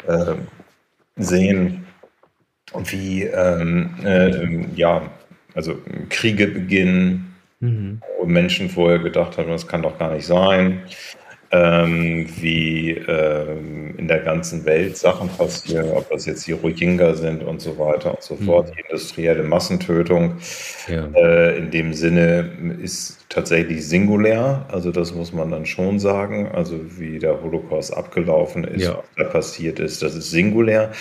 äh, 0.08 0.36
sehen, 1.18 1.86
wie 2.86 3.24
ähm, 3.24 3.96
äh, 4.04 4.66
ja, 4.76 5.04
also 5.54 5.76
Kriege 6.10 6.48
beginnen, 6.48 7.36
mhm. 7.60 8.02
wo 8.18 8.26
Menschen 8.26 8.70
vorher 8.70 9.00
gedacht 9.00 9.38
haben, 9.38 9.50
das 9.50 9.68
kann 9.68 9.84
doch 9.84 10.00
gar 10.00 10.14
nicht 10.14 10.26
sein 10.26 10.82
ähm, 11.52 12.28
wie 12.40 12.92
ähm, 12.92 13.94
in 13.98 14.08
der 14.08 14.20
ganzen 14.20 14.64
Welt 14.66 14.98
Sachen 14.98 15.28
passieren, 15.30 15.90
ob 15.92 16.10
das 16.10 16.26
jetzt 16.26 16.48
die 16.48 16.54
Rohingya 16.54 17.14
sind 17.16 17.44
und 17.44 17.62
so 17.62 17.78
weiter 17.78 18.12
und 18.12 18.24
so 18.24 18.36
mhm. 18.36 18.46
fort. 18.46 18.72
Die 18.76 18.82
industrielle 18.82 19.44
Massentötung 19.44 20.36
ja. 20.88 21.08
äh, 21.14 21.58
in 21.58 21.72
dem 21.72 21.94
Sinne 21.94 22.78
ist 22.82 23.26
tatsächlich 23.30 23.86
singulär, 23.88 24.66
also 24.72 24.92
das 24.92 25.14
muss 25.14 25.34
man 25.34 25.52
dann 25.52 25.66
schon 25.66 26.00
sagen. 26.00 26.50
Also 26.54 26.80
wie 26.98 27.20
der 27.20 27.42
Holocaust 27.42 27.96
abgelaufen 27.96 28.64
ist, 28.64 28.84
ja. 28.84 28.96
was 28.96 29.06
da 29.18 29.24
passiert 29.26 29.80
ist, 29.80 30.02
das 30.02 30.16
ist 30.16 30.32
singulär. 30.32 30.92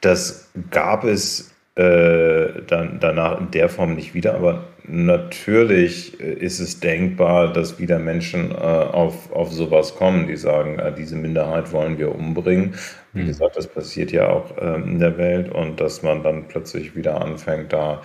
Das 0.00 0.50
gab 0.70 1.04
es 1.04 1.52
äh, 1.74 2.62
dann 2.66 2.98
danach 3.00 3.40
in 3.40 3.50
der 3.50 3.68
Form 3.68 3.96
nicht 3.96 4.14
wieder, 4.14 4.34
aber 4.34 4.64
natürlich 4.88 6.18
ist 6.20 6.60
es 6.60 6.80
denkbar, 6.80 7.52
dass 7.52 7.78
wieder 7.78 7.98
Menschen 7.98 8.50
äh, 8.50 8.54
auf, 8.54 9.32
auf 9.32 9.52
sowas 9.52 9.96
kommen, 9.96 10.26
die 10.26 10.36
sagen, 10.36 10.78
äh, 10.78 10.92
diese 10.94 11.16
Minderheit 11.16 11.72
wollen 11.72 11.98
wir 11.98 12.14
umbringen. 12.14 12.74
Wie 13.12 13.22
mhm. 13.22 13.26
gesagt, 13.26 13.56
das 13.56 13.66
passiert 13.66 14.12
ja 14.12 14.28
auch 14.28 14.56
äh, 14.58 14.74
in 14.76 14.98
der 14.98 15.18
Welt 15.18 15.50
und 15.50 15.80
dass 15.80 16.02
man 16.02 16.22
dann 16.22 16.48
plötzlich 16.48 16.94
wieder 16.94 17.20
anfängt, 17.20 17.72
da 17.72 18.02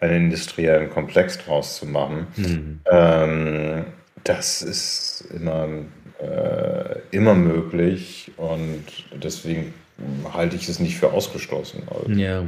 einen 0.00 0.24
industriellen 0.24 0.90
Komplex 0.90 1.38
draus 1.38 1.76
zu 1.76 1.86
machen. 1.86 2.26
Mhm. 2.36 2.80
Ähm, 2.90 3.84
das 4.24 4.62
ist 4.62 5.28
immer, 5.34 5.68
äh, 6.20 6.98
immer 7.10 7.34
möglich 7.34 8.32
und 8.36 8.84
deswegen 9.22 9.74
halte 10.32 10.56
ich 10.56 10.68
es 10.68 10.80
nicht 10.80 10.96
für 10.96 11.12
ausgeschlossen. 11.12 11.82
Also. 11.88 12.10
Ja, 12.10 12.46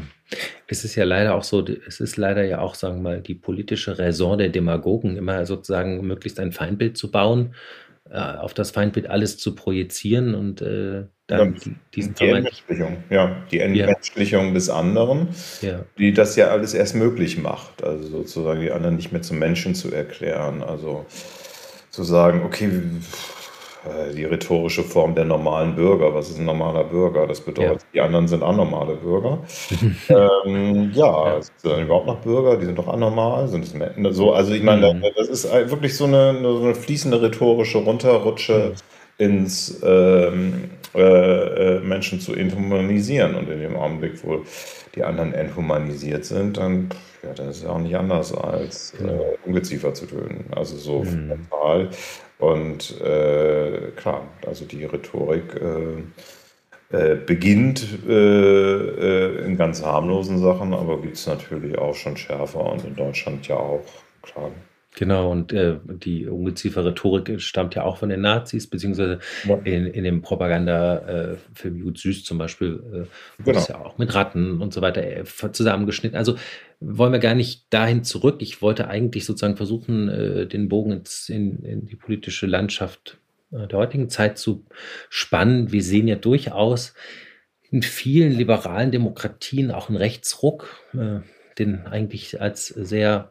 es 0.67 0.85
ist 0.85 0.97
ja 0.97 1.05
leider 1.05 1.35
auch 1.35 1.45
so, 1.45 1.65
es 1.87 2.01
ist 2.01 2.17
leider 2.17 2.45
ja 2.45 2.61
auch, 2.61 2.75
sagen 2.75 2.97
wir 2.97 3.03
mal, 3.03 3.21
die 3.21 3.35
politische 3.35 3.99
Raison 3.99 4.39
der 4.39 4.49
Demagogen, 4.49 5.17
immer 5.17 5.47
sozusagen 5.47 6.05
möglichst 6.07 6.41
ein 6.41 6.53
Feindbild 6.53 6.97
zu 6.97 7.11
bauen, 7.11 7.55
äh, 8.11 8.19
auf 8.19 8.55
das 8.55 8.71
Feindbild 8.71 9.09
alles 9.09 9.39
zu 9.39 9.55
projizieren 9.55 10.35
und 10.35 10.63
äh, 10.63 11.05
dann 11.27 11.55
ja, 11.55 11.61
diesen 11.95 12.15
die 12.15 12.29
Entmenschlichung, 12.29 12.97
ja, 13.11 13.37
die 13.51 13.59
Entmenschlichung 13.59 14.49
ja. 14.49 14.55
des 14.55 14.71
anderen, 14.71 15.29
ja. 15.61 15.85
die 15.99 16.13
das 16.13 16.37
ja 16.37 16.49
alles 16.49 16.73
erst 16.75 16.95
möglich 16.95 17.39
macht, 17.39 17.83
also 17.83 18.07
sozusagen 18.09 18.61
die 18.61 18.71
anderen 18.71 18.95
nicht 18.97 19.13
mehr 19.13 19.23
zum 19.23 19.39
Menschen 19.39 19.75
zu 19.75 19.93
erklären, 19.93 20.63
also 20.63 21.05
zu 21.91 22.05
sagen, 22.05 22.43
okay, 22.45 22.71
die 24.15 24.25
rhetorische 24.25 24.83
Form 24.83 25.15
der 25.15 25.25
normalen 25.25 25.75
Bürger. 25.75 26.15
Was 26.15 26.31
ist 26.31 26.39
ein 26.39 26.45
normaler 26.45 26.85
Bürger? 26.85 27.27
Das 27.27 27.41
bedeutet, 27.41 27.83
ja. 27.83 27.89
die 27.95 28.01
anderen 28.01 28.29
sind 28.29 28.43
anormale 28.43 28.97
Bürger. 28.97 29.39
ähm, 30.09 30.91
ja, 30.95 31.29
ja. 31.29 31.43
sind 31.43 31.55
dann 31.63 31.83
überhaupt 31.83 32.07
noch 32.07 32.21
Bürger? 32.21 32.57
Die 32.57 32.67
sind 32.67 32.79
doch 32.79 32.89
anormal? 32.89 33.49
Sind 33.49 33.65
es 33.65 34.17
so? 34.17 34.33
Also 34.33 34.53
ich 34.53 34.63
meine, 34.63 34.95
mhm. 34.95 35.05
das 35.17 35.29
ist 35.29 35.53
wirklich 35.71 35.97
so 35.97 36.05
eine, 36.05 36.39
so 36.41 36.63
eine 36.63 36.75
fließende 36.75 37.21
rhetorische 37.21 37.79
Runterrutsche 37.79 38.73
mhm. 38.75 38.75
Ins 39.19 39.81
ähm, 39.83 40.71
äh, 40.95 41.77
äh, 41.77 41.81
Menschen 41.81 42.21
zu 42.21 42.35
inhumanisieren. 42.35 43.35
Und 43.35 43.49
in 43.51 43.61
dem 43.61 43.77
Augenblick, 43.77 44.25
wo 44.25 44.45
die 44.95 45.05
anderen 45.05 45.35
enthumanisiert 45.35 46.25
sind, 46.25 46.57
dann 46.57 46.89
ja, 47.23 47.33
das 47.35 47.59
ist 47.59 47.67
auch 47.67 47.79
nicht 47.79 47.97
anders 47.97 48.33
als 48.33 48.95
äh, 48.95 48.99
genau. 48.99 49.35
Ungeziefer 49.45 49.93
zu 49.93 50.07
töten. 50.07 50.47
Also 50.55 50.77
so 50.77 51.03
mhm. 51.03 51.29
mental 51.29 51.91
und 52.39 53.01
äh, 53.01 53.91
klar, 53.97 54.23
also 54.47 54.65
die 54.65 54.85
Rhetorik 54.85 55.61
äh, 55.61 56.97
äh, 56.97 57.17
beginnt 57.17 57.85
in 58.07 59.57
ganz 59.59 59.83
harmlosen 59.83 60.39
Sachen, 60.39 60.73
aber 60.73 61.01
gibt 61.03 61.17
es 61.17 61.27
natürlich 61.27 61.77
auch 61.77 61.95
schon 61.95 62.17
schärfer 62.17 62.73
und 62.73 62.85
in 62.85 62.95
Deutschland 62.95 63.49
ja 63.49 63.57
auch, 63.57 63.85
klar. 64.23 64.51
Genau, 64.97 65.31
und 65.31 65.53
äh, 65.53 65.77
die 65.87 66.27
ungeziefer 66.27 66.83
Rhetorik 66.83 67.39
stammt 67.43 67.75
ja 67.75 67.83
auch 67.83 67.99
von 67.99 68.09
den 68.09 68.23
Nazis, 68.23 68.67
beziehungsweise 68.67 69.19
ja. 69.45 69.57
in, 69.63 69.87
in 69.87 70.05
dem 70.05 70.23
Propagandafilm 70.23 71.77
äh, 71.77 71.79
Jud 71.79 71.99
Süß 71.99 72.25
zum 72.25 72.39
Beispiel, 72.39 73.07
äh, 73.39 73.43
genau. 73.45 73.59
ist 73.59 73.69
ja 73.69 73.79
auch 73.79 73.99
mit 73.99 74.15
Ratten 74.15 74.63
und 74.63 74.73
so 74.73 74.81
weiter 74.81 75.03
äh, 75.03 75.25
zusammengeschnitten. 75.53 76.17
Also 76.17 76.37
wollen 76.81 77.13
wir 77.13 77.19
gar 77.19 77.35
nicht 77.35 77.67
dahin 77.69 78.05
zurück. 78.05 78.37
Ich 78.41 78.63
wollte 78.63 78.89
eigentlich 78.89 79.27
sozusagen 79.27 79.59
versuchen, 79.59 80.09
äh, 80.09 80.47
den 80.47 80.71
Bogen 80.71 80.93
ins, 80.93 81.29
in, 81.29 81.63
in 81.63 81.85
die 81.85 81.97
politische 81.97 82.47
Landschaft 82.47 83.19
äh, 83.53 83.67
der 83.67 83.79
heutigen 83.79 84.09
Zeit 84.09 84.39
zu 84.39 84.65
spannen. 85.11 85.73
Wir 85.73 85.83
sehen 85.83 86.09
ja 86.09 86.17
durchaus 86.17 86.95
in 87.71 87.83
vielen 87.83 88.33
liberalen 88.33 88.93
Demokratien 88.93 89.71
auch 89.71 89.91
einen 89.91 89.99
Rechtsruck, 89.99 90.81
äh, 90.95 91.21
den 91.59 91.87
eigentlich 91.87 92.41
als 92.41 92.69
sehr 92.69 93.29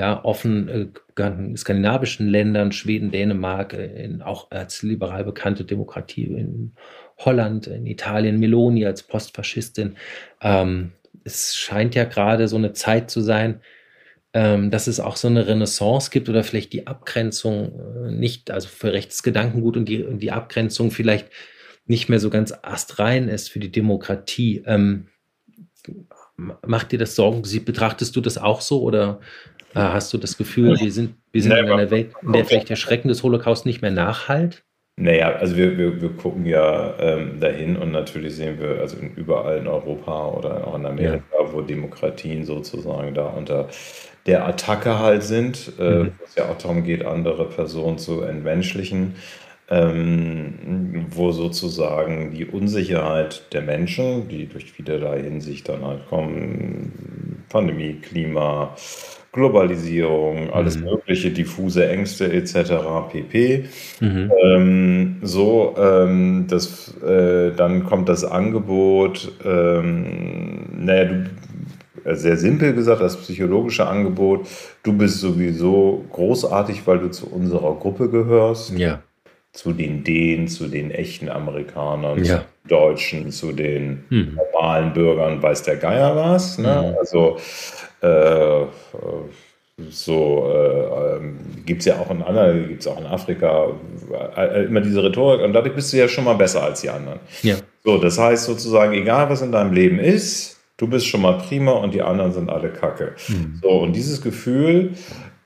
ja, 0.00 0.24
offen 0.24 0.68
äh, 0.68 1.56
skandinavischen 1.58 2.26
Ländern, 2.26 2.72
Schweden, 2.72 3.10
Dänemark, 3.10 3.74
äh, 3.74 4.02
in, 4.02 4.22
auch 4.22 4.50
als 4.50 4.82
liberal 4.82 5.24
bekannte 5.24 5.66
Demokratie 5.66 6.24
in 6.24 6.72
Holland, 7.18 7.66
in 7.66 7.84
Italien, 7.84 8.40
Meloni 8.40 8.86
als 8.86 9.02
Postfaschistin. 9.02 9.96
Ähm, 10.40 10.92
es 11.22 11.54
scheint 11.54 11.94
ja 11.94 12.04
gerade 12.04 12.48
so 12.48 12.56
eine 12.56 12.72
Zeit 12.72 13.10
zu 13.10 13.20
sein, 13.20 13.60
ähm, 14.32 14.70
dass 14.70 14.86
es 14.86 15.00
auch 15.00 15.16
so 15.16 15.28
eine 15.28 15.46
Renaissance 15.46 16.10
gibt 16.10 16.30
oder 16.30 16.44
vielleicht 16.44 16.72
die 16.72 16.86
Abgrenzung 16.86 17.78
äh, 18.06 18.10
nicht, 18.10 18.50
also 18.50 18.68
für 18.68 18.94
Rechtsgedankengut 18.94 19.76
und 19.76 19.86
die, 19.86 20.02
und 20.02 20.20
die 20.20 20.32
Abgrenzung 20.32 20.90
vielleicht 20.90 21.28
nicht 21.84 22.08
mehr 22.08 22.20
so 22.20 22.30
ganz 22.30 22.54
astrein 22.62 23.28
ist 23.28 23.50
für 23.50 23.58
die 23.58 23.70
Demokratie. 23.70 24.62
Ähm, 24.64 25.08
macht 26.38 26.90
dir 26.90 26.98
das 26.98 27.16
Sorgen? 27.16 27.42
Betrachtest 27.66 28.16
du 28.16 28.22
das 28.22 28.38
auch 28.38 28.62
so 28.62 28.80
oder 28.80 29.20
hast 29.74 30.12
du 30.12 30.18
das 30.18 30.36
Gefühl, 30.36 30.78
wir 30.80 30.92
sind, 30.92 31.14
wir 31.32 31.42
sind 31.42 31.52
nee, 31.52 31.60
in 31.60 31.70
einer 31.70 31.90
Welt, 31.90 32.12
in 32.22 32.32
der 32.32 32.44
vielleicht 32.44 32.70
der 32.70 32.76
Schrecken 32.76 33.08
des 33.08 33.22
Holocaust 33.22 33.66
nicht 33.66 33.82
mehr 33.82 33.90
nachhalt? 33.90 34.64
Naja, 34.96 35.32
also 35.32 35.56
wir, 35.56 35.78
wir, 35.78 36.02
wir 36.02 36.10
gucken 36.10 36.44
ja 36.44 36.94
ähm, 36.98 37.40
dahin 37.40 37.76
und 37.76 37.90
natürlich 37.90 38.36
sehen 38.36 38.60
wir, 38.60 38.80
also 38.80 38.98
in, 38.98 39.14
überall 39.14 39.56
in 39.56 39.66
Europa 39.66 40.28
oder 40.28 40.66
auch 40.66 40.74
in 40.74 40.84
Amerika, 40.84 41.22
ja. 41.38 41.52
wo 41.52 41.62
Demokratien 41.62 42.44
sozusagen 42.44 43.14
da 43.14 43.28
unter 43.28 43.68
der 44.26 44.46
Attacke 44.46 44.98
halt 44.98 45.22
sind, 45.22 45.72
äh, 45.78 45.82
mhm. 45.82 46.12
wo 46.18 46.24
es 46.26 46.34
ja 46.34 46.50
auch 46.50 46.58
darum 46.58 46.84
geht, 46.84 47.04
andere 47.04 47.48
Personen 47.48 47.96
zu 47.96 48.20
entmenschlichen, 48.20 49.14
ähm, 49.70 51.06
wo 51.10 51.32
sozusagen 51.32 52.32
die 52.32 52.44
Unsicherheit 52.44 53.54
der 53.54 53.62
Menschen, 53.62 54.28
die 54.28 54.46
durch 54.46 54.70
vielerlei 54.70 55.22
Hinsicht 55.22 55.68
dann 55.70 55.82
halt 55.82 56.06
kommen, 56.08 57.44
Pandemie, 57.48 57.94
Klima, 57.94 58.76
Globalisierung, 59.32 60.50
alles 60.50 60.78
mhm. 60.78 60.86
mögliche, 60.86 61.30
diffuse 61.30 61.88
Ängste 61.88 62.32
etc. 62.32 62.72
pp. 63.10 63.64
Mhm. 64.00 64.32
Ähm, 64.42 65.16
so, 65.22 65.74
ähm, 65.78 66.46
das, 66.48 66.94
äh, 67.02 67.52
dann 67.56 67.84
kommt 67.84 68.08
das 68.08 68.24
Angebot, 68.24 69.30
ähm, 69.44 70.84
naja, 70.84 71.04
du, 71.04 71.30
äh, 72.04 72.16
sehr 72.16 72.36
simpel 72.36 72.74
gesagt, 72.74 73.00
das 73.00 73.16
psychologische 73.18 73.86
Angebot, 73.86 74.46
du 74.82 74.92
bist 74.92 75.20
sowieso 75.20 76.04
großartig, 76.10 76.86
weil 76.86 76.98
du 76.98 77.10
zu 77.10 77.30
unserer 77.30 77.74
Gruppe 77.76 78.08
gehörst. 78.08 78.76
Ja. 78.76 79.02
Zu 79.52 79.72
den 79.72 80.04
Dänen, 80.04 80.46
zu 80.46 80.68
den 80.68 80.92
echten 80.92 81.28
Amerikanern, 81.28 82.18
ja. 82.18 82.24
zu 82.24 82.32
den 82.34 82.68
Deutschen, 82.68 83.30
zu 83.32 83.52
den 83.52 84.04
mhm. 84.08 84.36
normalen 84.36 84.92
Bürgern, 84.92 85.42
weiß 85.42 85.64
der 85.64 85.76
Geier 85.76 86.14
was. 86.14 86.58
Ne? 86.58 86.92
Mhm. 86.92 86.98
Also 86.98 87.36
äh, 88.00 88.66
so 89.88 90.50
äh, 90.52 91.16
ähm, 91.16 91.38
gibt 91.64 91.80
es 91.80 91.86
ja 91.86 91.98
auch 91.98 92.10
in 92.10 92.22
anderen, 92.22 92.68
gibt 92.68 92.80
es 92.80 92.86
auch 92.86 92.98
in 92.98 93.06
Afrika, 93.06 93.68
äh, 94.36 94.64
immer 94.64 94.80
diese 94.80 95.02
Rhetorik 95.02 95.42
und 95.42 95.52
dadurch 95.52 95.74
bist 95.74 95.92
du 95.92 95.96
ja 95.96 96.08
schon 96.08 96.24
mal 96.24 96.34
besser 96.34 96.62
als 96.62 96.82
die 96.82 96.90
anderen. 96.90 97.20
Ja. 97.42 97.56
So, 97.84 97.98
das 97.98 98.18
heißt 98.18 98.44
sozusagen, 98.44 98.92
egal 98.92 99.30
was 99.30 99.42
in 99.42 99.52
deinem 99.52 99.72
Leben 99.72 99.98
ist, 99.98 100.60
du 100.76 100.86
bist 100.86 101.06
schon 101.06 101.22
mal 101.22 101.38
prima 101.38 101.72
und 101.72 101.94
die 101.94 102.02
anderen 102.02 102.32
sind 102.32 102.50
alle 102.50 102.70
Kacke. 102.70 103.14
Mhm. 103.28 103.60
So, 103.62 103.68
und 103.70 103.94
dieses 103.94 104.20
Gefühl 104.20 104.92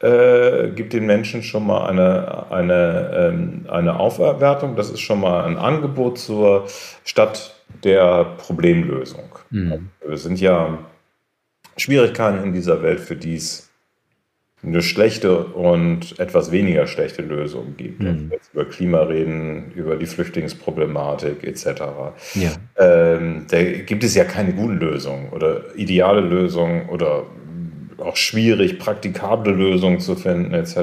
äh, 0.00 0.70
gibt 0.70 0.92
den 0.92 1.06
Menschen 1.06 1.42
schon 1.42 1.66
mal 1.66 1.86
eine, 1.86 2.50
eine, 2.50 3.10
ähm, 3.32 3.66
eine 3.68 3.98
Aufwertung, 3.98 4.76
das 4.76 4.90
ist 4.90 5.00
schon 5.00 5.20
mal 5.20 5.44
ein 5.44 5.56
Angebot 5.56 6.18
zur 6.18 6.66
Stadt 7.04 7.54
der 7.82 8.24
Problemlösung. 8.38 9.24
Mhm. 9.50 9.90
Wir 10.06 10.18
sind 10.18 10.40
ja 10.40 10.78
Schwierigkeiten 11.76 12.42
in 12.42 12.52
dieser 12.52 12.82
Welt, 12.82 13.00
für 13.00 13.16
die 13.16 13.36
es 13.36 13.70
eine 14.66 14.82
schlechte 14.82 15.44
und 15.44 16.18
etwas 16.18 16.50
weniger 16.50 16.86
schlechte 16.86 17.22
Lösung 17.22 17.76
gibt. 17.76 18.00
Mhm. 18.00 18.30
Jetzt 18.32 18.54
über 18.54 18.64
Klima 18.64 19.02
reden, 19.02 19.72
über 19.74 19.96
die 19.96 20.06
Flüchtlingsproblematik 20.06 21.44
etc. 21.44 21.66
Ja. 22.34 22.50
Ähm, 22.78 23.46
da 23.50 23.62
gibt 23.62 24.04
es 24.04 24.14
ja 24.14 24.24
keine 24.24 24.52
guten 24.52 24.78
Lösungen 24.78 25.28
oder 25.30 25.76
ideale 25.76 26.20
Lösungen 26.20 26.88
oder 26.88 27.24
auch 27.98 28.16
schwierig, 28.16 28.78
praktikable 28.78 29.52
Lösungen 29.52 30.00
zu 30.00 30.16
finden 30.16 30.52
etc. 30.52 30.76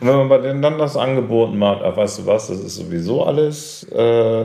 Und 0.00 0.08
wenn 0.08 0.26
man 0.26 0.62
dann 0.62 0.78
das 0.78 0.96
Angebot 0.96 1.54
macht, 1.54 1.82
ach, 1.82 1.96
weißt 1.96 2.20
du 2.20 2.26
was, 2.26 2.48
das 2.48 2.60
ist 2.60 2.76
sowieso 2.76 3.24
alles 3.24 3.84
äh, 3.92 4.44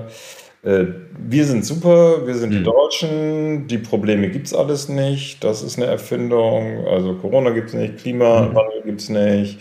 äh, 0.63 0.86
wir 1.17 1.45
sind 1.45 1.63
super, 1.63 2.28
wir 2.28 2.36
sind 2.36 2.52
die 2.52 2.60
mhm. 2.60 2.65
Deutschen, 2.65 3.67
die 3.67 3.78
Probleme 3.78 4.30
gibt 4.30 4.48
es 4.48 4.54
alles 4.54 4.89
nicht, 4.89 5.43
das 5.43 5.63
ist 5.63 5.78
eine 5.78 5.86
Erfindung, 5.86 6.86
also 6.88 7.13
Corona 7.15 7.52
gibt 7.52 7.69
es 7.69 7.76
nicht, 7.76 7.98
Klimawandel 7.98 8.82
mhm. 8.82 8.86
gibt 8.86 9.02
es 9.02 9.10
nicht. 9.10 9.60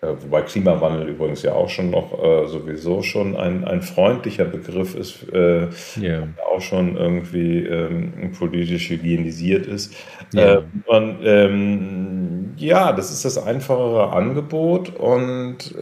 Äh, 0.00 0.14
wobei 0.20 0.42
Klimawandel 0.42 1.08
übrigens 1.08 1.42
ja 1.42 1.54
auch 1.54 1.68
schon 1.68 1.90
noch 1.90 2.22
äh, 2.22 2.46
sowieso 2.46 3.02
schon 3.02 3.36
ein, 3.36 3.64
ein 3.64 3.82
freundlicher 3.82 4.44
Begriff 4.44 4.94
ist, 4.94 5.26
yeah. 5.32 6.28
auch 6.54 6.60
schon 6.60 6.96
irgendwie 6.96 7.64
ähm, 7.64 8.30
politisch 8.38 8.90
hygienisiert 8.90 9.66
ist. 9.66 9.92
Yeah. 10.32 10.62
Und, 10.86 11.18
ähm, 11.24 12.54
ja, 12.58 12.92
das 12.92 13.10
ist 13.10 13.24
das 13.24 13.44
einfachere 13.44 14.12
Angebot 14.12 14.94
und 14.94 15.74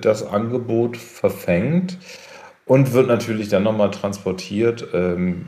das 0.00 0.26
Angebot 0.26 0.96
verfängt 0.96 1.98
und 2.66 2.92
wird 2.92 3.08
natürlich 3.08 3.48
dann 3.48 3.62
nochmal 3.62 3.90
transportiert. 3.90 4.88
Ähm, 4.92 5.46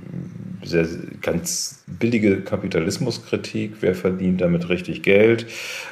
sehr, 0.62 0.86
ganz 1.22 1.84
billige 1.86 2.40
Kapitalismuskritik. 2.40 3.74
Wer 3.80 3.94
verdient 3.94 4.40
damit 4.40 4.68
richtig 4.68 5.02
Geld? 5.02 5.46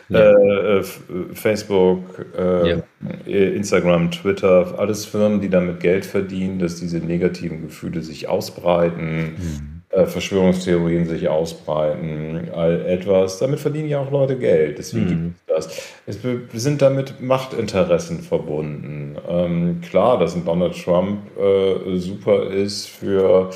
Ja. 0.08 0.32
Äh, 0.32 0.78
äh 0.78 0.84
Facebook, 1.32 2.26
äh, 2.36 2.70
ja. 2.70 2.82
Instagram, 3.26 4.10
Twitter, 4.10 4.78
alles 4.78 5.04
Firmen, 5.04 5.40
die 5.40 5.48
damit 5.48 5.80
Geld 5.80 6.04
verdienen, 6.04 6.58
dass 6.58 6.76
diese 6.76 6.98
negativen 6.98 7.62
Gefühle 7.62 8.02
sich 8.02 8.28
ausbreiten. 8.28 9.34
Mhm. 9.36 9.73
Äh, 9.94 10.06
Verschwörungstheorien 10.06 11.06
sich 11.06 11.28
ausbreiten, 11.28 12.48
all 12.52 12.84
etwas. 12.86 13.38
Damit 13.38 13.60
verdienen 13.60 13.88
ja 13.88 14.00
auch 14.00 14.10
Leute 14.10 14.36
Geld. 14.36 14.78
Deswegen 14.78 15.04
mhm. 15.04 15.08
gibt 15.08 15.36
es 15.46 15.66
das. 16.06 16.18
Es 16.52 16.62
sind 16.62 16.82
damit 16.82 17.20
Machtinteressen 17.20 18.20
verbunden. 18.20 19.16
Ähm, 19.28 19.80
klar, 19.82 20.18
dass 20.18 20.34
ein 20.34 20.44
Donald 20.44 20.74
Trump 20.82 21.20
äh, 21.38 21.96
super 21.98 22.50
ist 22.50 22.88
für 22.88 23.50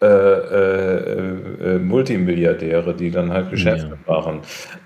äh, 0.00 0.06
äh, 0.06 1.74
äh, 1.74 1.78
Multimilliardäre, 1.80 2.94
die 2.94 3.10
dann 3.10 3.32
halt 3.32 3.50
Geschäfte 3.50 3.98
ja. 4.06 4.12
machen. 4.12 4.42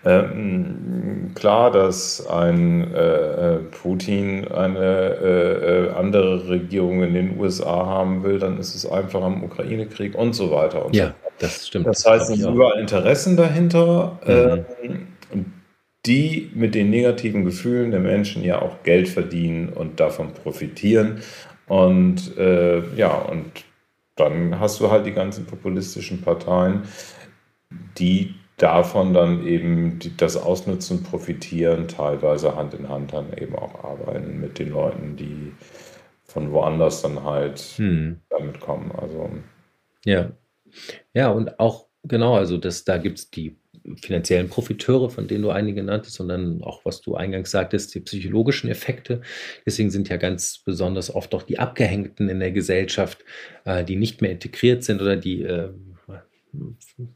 Ähm, 0.07 1.33
klar, 1.35 1.70
dass 1.70 2.27
ein 2.27 2.94
äh, 2.94 3.57
äh 3.57 3.59
Putin 3.59 4.48
eine 4.48 5.94
andere 5.94 6.48
Regierung 6.48 7.03
in 7.03 7.12
den 7.12 7.38
USA 7.38 7.85
haben 7.85 8.25
will, 8.25 8.38
dann 8.38 8.59
ist 8.59 8.75
es 8.75 8.90
einfach 8.90 9.22
am 9.22 9.44
Ukraine-Krieg 9.44 10.14
und 10.14 10.35
so 10.35 10.51
weiter 10.51 10.87
und 10.87 10.96
ja, 10.96 11.09
so 11.09 11.12
das 11.40 11.66
stimmt. 11.66 11.88
Das 11.88 12.07
heißt, 12.07 12.31
es 12.31 12.38
sind 12.38 12.51
überall 12.51 12.81
Interessen 12.81 13.37
dahinter. 13.37 14.18
Mhm. 14.27 14.64
Ähm, 14.83 15.07
die 16.07 16.51
mit 16.55 16.75
den 16.75 16.90
negativen 16.90 17.44
Gefühlen 17.44 17.90
der 17.92 18.01
Menschen 18.01 18.42
ja 18.42 18.61
auch 18.61 18.83
Geld 18.83 19.09
verdienen 19.09 19.68
und 19.68 20.01
davon 20.01 20.33
profitieren. 20.33 21.20
Und 21.68 22.37
äh, 22.38 22.83
ja, 22.96 23.12
und 23.12 23.44
dann 24.16 24.59
hast 24.61 24.81
du 24.81 24.90
halt 24.90 25.07
die 25.07 25.12
ganzen 25.12 25.46
populistischen 25.46 26.20
Parteien, 26.20 26.83
die 27.98 28.35
davon 28.57 29.12
dann 29.12 29.46
eben 29.46 29.98
das 30.18 30.37
ausnutzen, 30.37 31.03
profitieren, 31.03 31.88
teilweise 31.88 32.55
Hand 32.55 32.75
in 32.75 32.88
Hand 32.88 33.12
dann 33.12 33.33
eben 33.37 33.57
auch 33.57 33.83
arbeiten 33.83 34.40
mit 34.40 34.59
den 34.59 34.70
Leuten, 34.70 35.16
die 35.16 35.53
von 36.25 36.53
woanders 36.53 37.03
dann 37.03 37.25
halt 37.25 37.59
hm. 37.77 38.20
damit 38.29 38.61
kommen. 38.61 38.92
Also 38.92 39.31
ja. 40.05 40.31
Ja, 41.12 41.31
und 41.31 41.59
auch 41.59 41.88
genau, 42.03 42.37
also 42.37 42.57
das, 42.57 42.85
da 42.85 42.98
gibt 42.98 43.18
es 43.18 43.31
die 43.31 43.59
finanziellen 44.01 44.49
Profiteure, 44.49 45.11
von 45.11 45.27
denen 45.27 45.42
du 45.42 45.51
einige 45.51 45.83
nanntest, 45.83 46.16
sondern 46.16 46.62
auch, 46.62 46.85
was 46.85 47.01
du 47.01 47.14
eingangs 47.14 47.51
sagtest, 47.51 47.95
die 47.95 48.01
psychologischen 48.01 48.71
Effekte. 48.71 49.23
Deswegen 49.66 49.90
sind 49.90 50.09
ja 50.09 50.16
ganz 50.16 50.59
besonders 50.64 51.14
oft 51.14 51.35
auch 51.35 51.42
die 51.42 51.59
Abgehängten 51.59 52.29
in 52.29 52.40
der 52.40 52.53
Gesellschaft, 52.53 53.25
äh, 53.64 53.85
die 53.85 53.97
nicht 53.97 54.23
mehr 54.23 54.31
integriert 54.31 54.85
sind 54.85 55.03
oder 55.03 55.16
die 55.16 55.42
äh, 55.42 55.71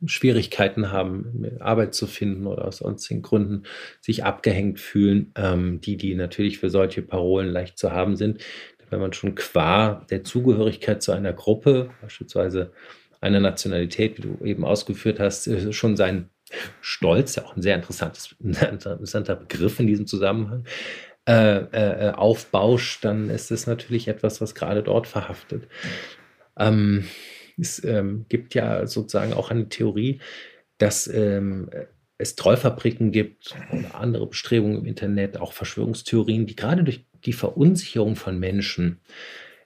Schwierigkeiten 0.07 0.92
haben, 0.92 1.59
Arbeit 1.61 1.94
zu 1.94 2.07
finden 2.07 2.46
oder 2.46 2.66
aus 2.66 2.79
sonstigen 2.79 3.22
Gründen 3.22 3.64
sich 4.00 4.24
abgehängt 4.24 4.81
fühlen, 4.81 5.33
ähm, 5.37 5.81
die, 5.81 5.96
die 5.96 6.14
natürlich 6.14 6.59
für 6.59 6.70
solche 6.70 7.02
Parolen 7.02 7.50
leicht 7.50 7.79
zu 7.79 7.92
haben 7.92 8.16
sind. 8.16 8.42
Wenn 8.88 9.00
man 9.00 9.12
schon 9.12 9.35
qua 9.35 10.07
der 10.11 10.24
Zugehörigkeit 10.24 11.02
zu 11.02 11.12
einer 11.12 11.33
Gruppe, 11.33 11.90
beispielsweise 12.00 12.72
einer 13.20 13.40
Nationalität, 13.40 14.16
wie 14.16 14.22
du 14.22 14.44
eben 14.44 14.64
ausgeführt 14.64 15.20
hast, 15.20 15.46
äh, 15.48 15.72
schon 15.72 15.96
sein 15.96 16.31
Stolz, 16.80 17.37
ja 17.37 17.44
auch 17.44 17.56
ein 17.56 17.62
sehr 17.62 17.76
interessantes, 17.76 18.35
interessanter 18.40 19.37
Begriff 19.37 19.80
in 19.80 19.87
diesem 19.87 20.06
Zusammenhang, 20.06 20.64
äh, 21.28 21.56
äh, 21.59 22.12
aufbauscht, 22.12 23.04
dann 23.04 23.30
ist 23.30 23.50
es 23.50 23.66
natürlich 23.66 24.09
etwas, 24.09 24.40
was 24.40 24.54
gerade 24.54 24.82
dort 24.82 25.06
verhaftet. 25.06 25.68
Ähm, 26.56 27.04
es 27.59 27.82
ähm, 27.82 28.26
gibt 28.28 28.54
ja 28.54 28.87
sozusagen 28.87 29.32
auch 29.32 29.50
eine 29.50 29.68
Theorie, 29.68 30.20
dass 30.78 31.09
ähm, 31.09 31.70
es 32.18 32.37
Trollfabriken 32.37 33.12
gibt 33.12 33.54
oder 33.72 33.94
andere 33.94 34.26
Bestrebungen 34.26 34.78
im 34.78 34.87
Internet, 34.87 35.38
auch 35.38 35.52
Verschwörungstheorien, 35.52 36.46
die 36.46 36.56
gerade 36.56 36.85
durch 36.85 37.04
die 37.24 37.32
Verunsicherung 37.32 38.16
von 38.16 38.38
Menschen 38.38 39.00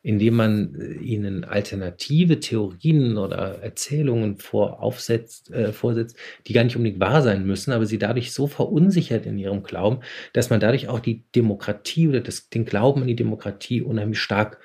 indem 0.02 0.34
man 0.34 0.74
äh, 0.74 0.94
ihnen 0.94 1.44
alternative 1.44 2.40
Theorien 2.40 3.18
oder 3.18 3.62
Erzählungen 3.62 4.38
vor, 4.38 4.82
aufsetzt, 4.82 5.50
äh, 5.50 5.72
vorsetzt, 5.72 6.16
die 6.46 6.52
gar 6.52 6.64
nicht 6.64 6.76
unbedingt 6.76 7.00
wahr 7.00 7.22
sein 7.22 7.46
müssen, 7.46 7.72
aber 7.72 7.86
sie 7.86 7.98
dadurch 7.98 8.32
so 8.32 8.46
verunsichert 8.46 9.26
in 9.26 9.38
ihrem 9.38 9.62
Glauben, 9.62 10.00
dass 10.32 10.50
man 10.50 10.60
dadurch 10.60 10.88
auch 10.88 11.00
die 11.00 11.24
Demokratie 11.34 12.08
oder 12.08 12.20
das, 12.20 12.48
den 12.48 12.64
Glauben 12.64 13.02
an 13.02 13.08
die 13.08 13.16
Demokratie 13.16 13.82
unheimlich 13.82 14.20
stark 14.20 14.58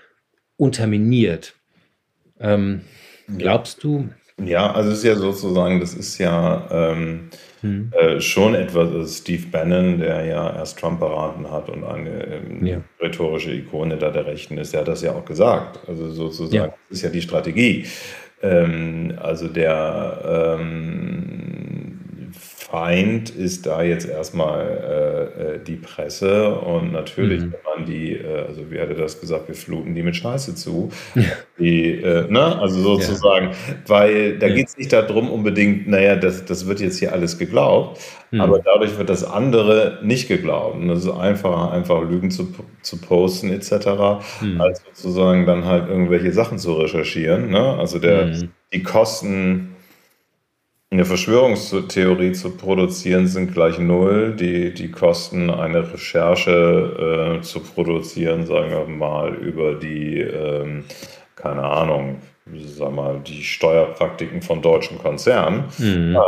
unterminiert. 0.57 1.55
Ähm, 2.39 2.81
glaubst 3.37 3.83
du? 3.83 4.09
Ja, 4.43 4.71
also 4.71 4.91
es 4.91 4.97
ist 4.97 5.03
ja 5.05 5.15
sozusagen, 5.15 5.79
das 5.79 5.93
ist 5.93 6.17
ja 6.17 6.67
ähm, 6.69 7.29
hm. 7.61 7.91
Äh, 7.97 8.19
schon 8.21 8.53
etwas, 8.53 8.91
also 8.91 9.07
Steve 9.07 9.47
Bannon, 9.51 9.99
der 9.99 10.25
ja 10.25 10.55
erst 10.55 10.77
Trump 10.77 10.99
beraten 10.99 11.49
hat 11.49 11.69
und 11.69 11.83
eine 11.83 12.25
ähm, 12.25 12.65
ja. 12.65 12.81
rhetorische 13.01 13.51
Ikone 13.53 13.97
da 13.97 14.11
der 14.11 14.25
Rechten 14.25 14.57
ist, 14.57 14.73
der 14.73 14.81
hat 14.81 14.87
das 14.87 15.01
ja 15.01 15.13
auch 15.13 15.25
gesagt. 15.25 15.79
Also 15.87 16.11
sozusagen, 16.11 16.55
ja. 16.55 16.65
das 16.67 16.97
ist 16.97 17.03
ja 17.03 17.09
die 17.09 17.21
Strategie. 17.21 17.85
Ähm, 18.43 19.17
also 19.21 19.47
der 19.47 20.57
ähm, 20.59 21.44
Feind 22.71 23.29
ist 23.29 23.67
da 23.67 23.83
jetzt 23.83 24.09
erstmal 24.09 24.65
äh, 24.65 25.55
äh, 25.55 25.59
die 25.63 25.75
Presse 25.75 26.55
und 26.55 26.91
natürlich, 26.91 27.41
mhm. 27.41 27.53
wenn 27.53 27.77
man 27.77 27.85
die, 27.85 28.13
äh, 28.13 28.45
also 28.47 28.71
wie 28.71 28.79
hatte 28.79 28.95
das 28.95 29.21
gesagt, 29.21 29.47
wir 29.47 29.53
fluten 29.53 29.93
die 29.93 30.01
mit 30.01 30.15
Scheiße 30.15 30.55
zu. 30.55 30.89
Die, 31.59 31.91
äh, 31.91 32.29
ne? 32.29 32.59
Also 32.59 32.81
sozusagen, 32.81 33.49
ja. 33.49 33.55
weil 33.85 34.39
da 34.39 34.47
ja. 34.47 34.55
geht 34.55 34.67
es 34.67 34.77
nicht 34.77 34.91
darum 34.91 35.29
unbedingt, 35.29 35.87
naja, 35.87 36.15
das, 36.15 36.43
das 36.45 36.65
wird 36.67 36.79
jetzt 36.79 36.97
hier 36.97 37.13
alles 37.13 37.37
geglaubt, 37.37 38.01
mhm. 38.31 38.41
aber 38.41 38.59
dadurch 38.59 38.97
wird 38.97 39.09
das 39.09 39.23
andere 39.23 39.99
nicht 40.01 40.27
geglaubt. 40.27 40.75
Und 40.75 40.87
das 40.87 41.05
ist 41.05 41.11
einfacher, 41.11 41.71
einfach 41.71 42.01
Lügen 42.01 42.31
zu, 42.31 42.53
zu 42.81 42.97
posten 42.97 43.51
etc., 43.51 43.87
mhm. 44.41 44.59
als 44.59 44.81
sozusagen 44.91 45.45
dann 45.45 45.65
halt 45.65 45.87
irgendwelche 45.87 46.31
Sachen 46.31 46.57
zu 46.57 46.73
recherchieren. 46.73 47.51
Ne? 47.51 47.77
Also 47.77 47.99
der, 47.99 48.25
mhm. 48.25 48.49
die 48.73 48.81
Kosten 48.81 49.74
eine 50.91 51.05
Verschwörungstheorie 51.05 52.31
zu 52.33 52.51
produzieren 52.55 53.27
sind 53.27 53.53
gleich 53.53 53.79
null. 53.79 54.35
Die, 54.35 54.73
die 54.73 54.91
Kosten, 54.91 55.49
eine 55.49 55.91
Recherche 55.91 57.37
äh, 57.39 57.41
zu 57.41 57.59
produzieren, 57.59 58.45
sagen 58.45 58.69
wir 58.69 58.85
mal, 58.85 59.35
über 59.35 59.75
die, 59.75 60.19
ähm, 60.19 60.85
keine 61.35 61.63
Ahnung, 61.63 62.21
sag 62.65 62.93
mal, 62.93 63.19
die 63.25 63.43
Steuerpraktiken 63.43 64.41
von 64.41 64.61
deutschen 64.61 64.97
Konzernen, 64.99 65.65
mhm. 65.79 66.15
äh, 66.15 66.19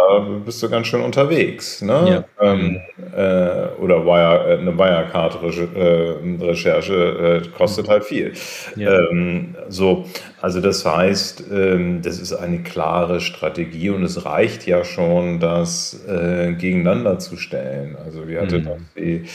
bist 0.44 0.62
du 0.64 0.70
ganz 0.70 0.88
schön 0.88 1.02
unterwegs. 1.02 1.82
Ne? 1.82 2.26
Ja. 2.40 2.42
Ähm, 2.42 2.82
äh, 3.16 3.68
oder 3.80 4.04
Wire, 4.06 4.50
äh, 4.50 4.58
eine 4.58 4.78
Wirecard-Recherche 4.78 7.44
äh, 7.44 7.48
kostet 7.56 7.86
mhm. 7.86 7.92
halt 7.92 8.04
viel. 8.04 8.34
Ja. 8.76 9.08
Ähm, 9.10 9.56
so, 9.70 10.04
also 10.42 10.60
das 10.60 10.86
heißt, 10.86 11.46
ähm, 11.52 12.02
das 12.02 12.20
ist 12.20 12.34
eine 12.34 12.64
klare 12.64 13.22
Strategie 13.22 13.92
und 13.92 14.02
es 14.04 14.26
reicht 14.26 14.66
ja 14.66 14.84
schon, 14.84 15.40
das 15.40 16.04
äh, 16.08 16.54
gegeneinander 16.54 17.20
zu 17.20 17.38
stellen. 17.38 17.96
Also 18.04 18.28
wie 18.28 18.40
hatte 18.40 18.58
mhm. 18.60 18.66
das 18.66 18.78
die 18.98 19.26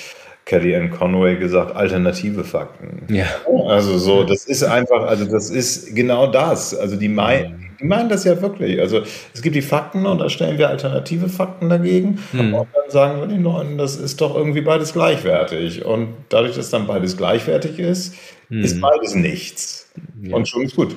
Kellyanne 0.44 0.90
Conway 0.90 1.36
gesagt, 1.36 1.76
alternative 1.76 2.44
Fakten. 2.44 3.02
Ja. 3.12 3.26
Also 3.68 3.98
so, 3.98 4.24
das 4.24 4.44
ist 4.44 4.64
einfach, 4.64 5.06
also 5.06 5.24
das 5.24 5.50
ist 5.50 5.94
genau 5.94 6.26
das. 6.26 6.74
Also 6.74 6.96
die 6.96 7.08
meinen, 7.08 7.70
die 7.80 7.84
meinen 7.84 8.08
das 8.08 8.24
ja 8.24 8.40
wirklich. 8.42 8.80
Also 8.80 9.02
es 9.32 9.42
gibt 9.42 9.54
die 9.54 9.62
Fakten 9.62 10.04
und 10.04 10.18
da 10.18 10.28
stellen 10.28 10.58
wir 10.58 10.68
alternative 10.68 11.28
Fakten 11.28 11.68
dagegen 11.68 12.18
hm. 12.32 12.54
und 12.54 12.68
dann 12.74 12.90
sagen 12.90 13.20
wir 13.20 13.28
den 13.28 13.44
Leuten, 13.44 13.78
das 13.78 13.96
ist 13.96 14.20
doch 14.20 14.36
irgendwie 14.36 14.62
beides 14.62 14.92
gleichwertig. 14.92 15.84
Und 15.84 16.08
dadurch, 16.28 16.56
dass 16.56 16.70
dann 16.70 16.86
beides 16.86 17.16
gleichwertig 17.16 17.78
ist, 17.78 18.14
hm. 18.48 18.62
ist 18.62 18.80
beides 18.80 19.14
nichts. 19.14 19.90
Ja. 20.22 20.36
Und 20.36 20.48
schon 20.48 20.62
ist 20.62 20.74
gut. 20.74 20.96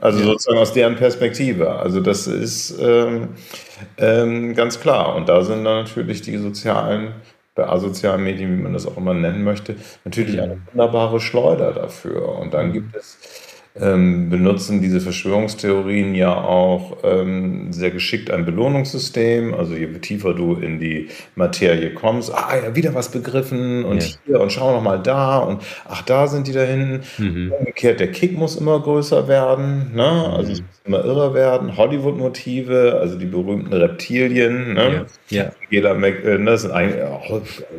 Also 0.00 0.18
ja. 0.18 0.26
sozusagen 0.26 0.58
aus 0.58 0.72
deren 0.72 0.96
Perspektive. 0.96 1.70
Also 1.70 2.00
das 2.00 2.26
ist 2.26 2.76
ähm, 2.80 3.28
ähm, 3.98 4.54
ganz 4.54 4.80
klar. 4.80 5.14
Und 5.14 5.28
da 5.28 5.42
sind 5.42 5.64
dann 5.64 5.84
natürlich 5.84 6.22
die 6.22 6.36
sozialen 6.38 7.12
bei 7.54 7.68
asozialen 7.68 8.22
Medien, 8.22 8.56
wie 8.56 8.62
man 8.62 8.72
das 8.72 8.86
auch 8.86 8.96
immer 8.96 9.14
nennen 9.14 9.42
möchte, 9.42 9.76
natürlich 10.04 10.40
eine 10.40 10.60
wunderbare 10.72 11.20
Schleuder 11.20 11.72
dafür. 11.72 12.38
Und 12.38 12.54
dann 12.54 12.72
gibt 12.72 12.94
es 12.94 13.18
ähm, 13.78 14.30
benutzen 14.30 14.82
diese 14.82 15.00
Verschwörungstheorien 15.00 16.14
ja 16.16 16.34
auch 16.34 16.98
ähm, 17.04 17.72
sehr 17.72 17.90
geschickt 17.90 18.30
ein 18.30 18.44
Belohnungssystem. 18.44 19.54
Also 19.54 19.74
je 19.74 19.86
tiefer 19.98 20.34
du 20.34 20.54
in 20.54 20.80
die 20.80 21.08
Materie 21.36 21.94
kommst, 21.94 22.34
ah 22.34 22.50
ja, 22.56 22.74
wieder 22.74 22.94
was 22.94 23.10
begriffen 23.10 23.84
und 23.84 24.02
ja. 24.02 24.16
hier 24.26 24.40
und 24.40 24.52
schau 24.52 24.72
noch 24.72 24.82
mal 24.82 24.98
da 24.98 25.38
und 25.38 25.62
ach, 25.88 26.02
da 26.02 26.26
sind 26.26 26.48
die 26.48 26.52
da 26.52 26.62
hinten. 26.62 27.02
Mhm. 27.18 27.52
Umgekehrt, 27.52 28.00
der 28.00 28.10
Kick 28.10 28.36
muss 28.36 28.56
immer 28.56 28.80
größer 28.80 29.28
werden, 29.28 29.92
ne? 29.94 30.32
also 30.34 30.52
es 30.52 30.60
muss 30.60 30.80
immer 30.84 31.04
irrer 31.04 31.34
werden. 31.34 31.76
Hollywood-Motive, 31.76 32.98
also 33.00 33.16
die 33.16 33.26
berühmten 33.26 33.72
Reptilien, 33.72 34.74
ne? 34.74 35.06
ja. 35.28 35.44
ja. 35.44 35.52
Jeder 35.70 35.94
Mac, 35.94 36.24
äh, 36.24 36.44
das 36.44 36.62
sind 36.62 36.72
eigentlich 36.72 37.00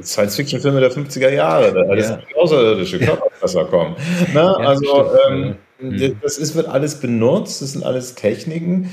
Science-Fiction-Filme 0.03 0.79
der 0.79 0.91
50er 0.91 1.29
Jahre, 1.29 1.73
da 1.73 1.93
ja. 1.93 2.01
sind 2.01 2.19
außerirdische 2.37 2.99
Körperfresser 2.99 3.65
kommen. 3.65 3.95
Ne? 4.33 4.57
also 4.57 5.11
ähm, 5.29 5.55
Mhm. 5.81 6.17
Das 6.21 6.37
ist, 6.37 6.55
wird 6.55 6.67
alles 6.67 6.99
benutzt, 6.99 7.61
das 7.61 7.73
sind 7.73 7.83
alles 7.83 8.15
Techniken. 8.15 8.91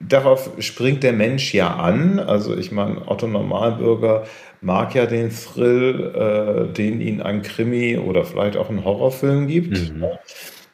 Darauf 0.00 0.50
springt 0.58 1.02
der 1.02 1.12
Mensch 1.12 1.54
ja 1.54 1.76
an. 1.76 2.18
Also 2.18 2.56
ich 2.56 2.72
meine, 2.72 3.08
Otto 3.08 3.26
Normalbürger 3.26 4.24
mag 4.60 4.94
ja 4.94 5.06
den 5.06 5.30
Thrill, 5.30 6.68
äh, 6.70 6.72
den 6.72 7.00
ihn 7.00 7.20
ein 7.20 7.42
Krimi 7.42 7.98
oder 7.98 8.24
vielleicht 8.24 8.56
auch 8.56 8.70
ein 8.70 8.84
Horrorfilm 8.84 9.46
gibt. 9.46 9.92
Mhm. 9.92 10.04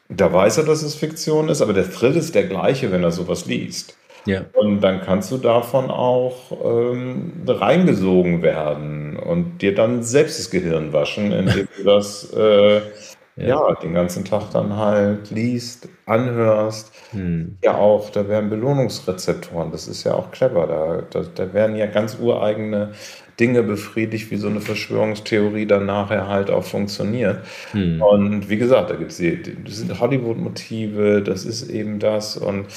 Da 0.09 0.31
weiß 0.31 0.57
er, 0.57 0.63
dass 0.65 0.83
es 0.83 0.95
Fiktion 0.95 1.49
ist, 1.49 1.61
aber 1.61 1.73
der 1.73 1.89
Thrill 1.89 2.15
ist 2.15 2.35
der 2.35 2.43
gleiche, 2.43 2.91
wenn 2.91 3.03
er 3.03 3.11
sowas 3.11 3.45
liest. 3.45 3.97
Ja. 4.25 4.45
Und 4.53 4.81
dann 4.81 5.01
kannst 5.01 5.31
du 5.31 5.37
davon 5.37 5.89
auch 5.89 6.51
ähm, 6.63 7.31
reingesogen 7.47 8.41
werden 8.43 9.17
und 9.17 9.61
dir 9.61 9.73
dann 9.73 10.03
selbst 10.03 10.37
das 10.37 10.51
Gehirn 10.51 10.93
waschen, 10.93 11.31
indem 11.31 11.67
du 11.77 11.83
das 11.83 12.31
äh, 12.33 12.81
ja. 13.35 13.73
den 13.75 13.93
ganzen 13.93 14.25
Tag 14.25 14.51
dann 14.51 14.75
halt 14.75 15.31
liest, 15.31 15.87
anhörst. 16.05 16.91
Hm. 17.11 17.57
Ja, 17.63 17.75
auch, 17.75 18.09
da 18.09 18.27
werden 18.27 18.49
Belohnungsrezeptoren, 18.49 19.71
das 19.71 19.87
ist 19.87 20.03
ja 20.03 20.13
auch 20.13 20.31
clever. 20.31 20.67
Da, 20.67 21.03
da, 21.09 21.27
da 21.33 21.53
werden 21.53 21.75
ja 21.75 21.85
ganz 21.85 22.17
ureigene 22.19 22.91
Dinge 23.39 23.63
befriedigt, 23.63 24.29
wie 24.31 24.35
so 24.35 24.47
eine 24.47 24.61
Verschwörungstheorie 24.61 25.65
dann 25.65 25.85
nachher 25.85 26.27
halt 26.27 26.51
auch 26.51 26.63
funktioniert. 26.63 27.39
Hm. 27.71 28.01
Und 28.01 28.49
wie 28.49 28.57
gesagt, 28.57 28.89
da 28.89 28.95
gibt 28.95 29.11
es 29.11 29.17
das 29.65 29.77
sind 29.77 29.99
Hollywood-Motive, 29.99 31.21
das 31.21 31.45
ist 31.45 31.69
eben 31.69 31.99
das. 31.99 32.37
Und 32.37 32.67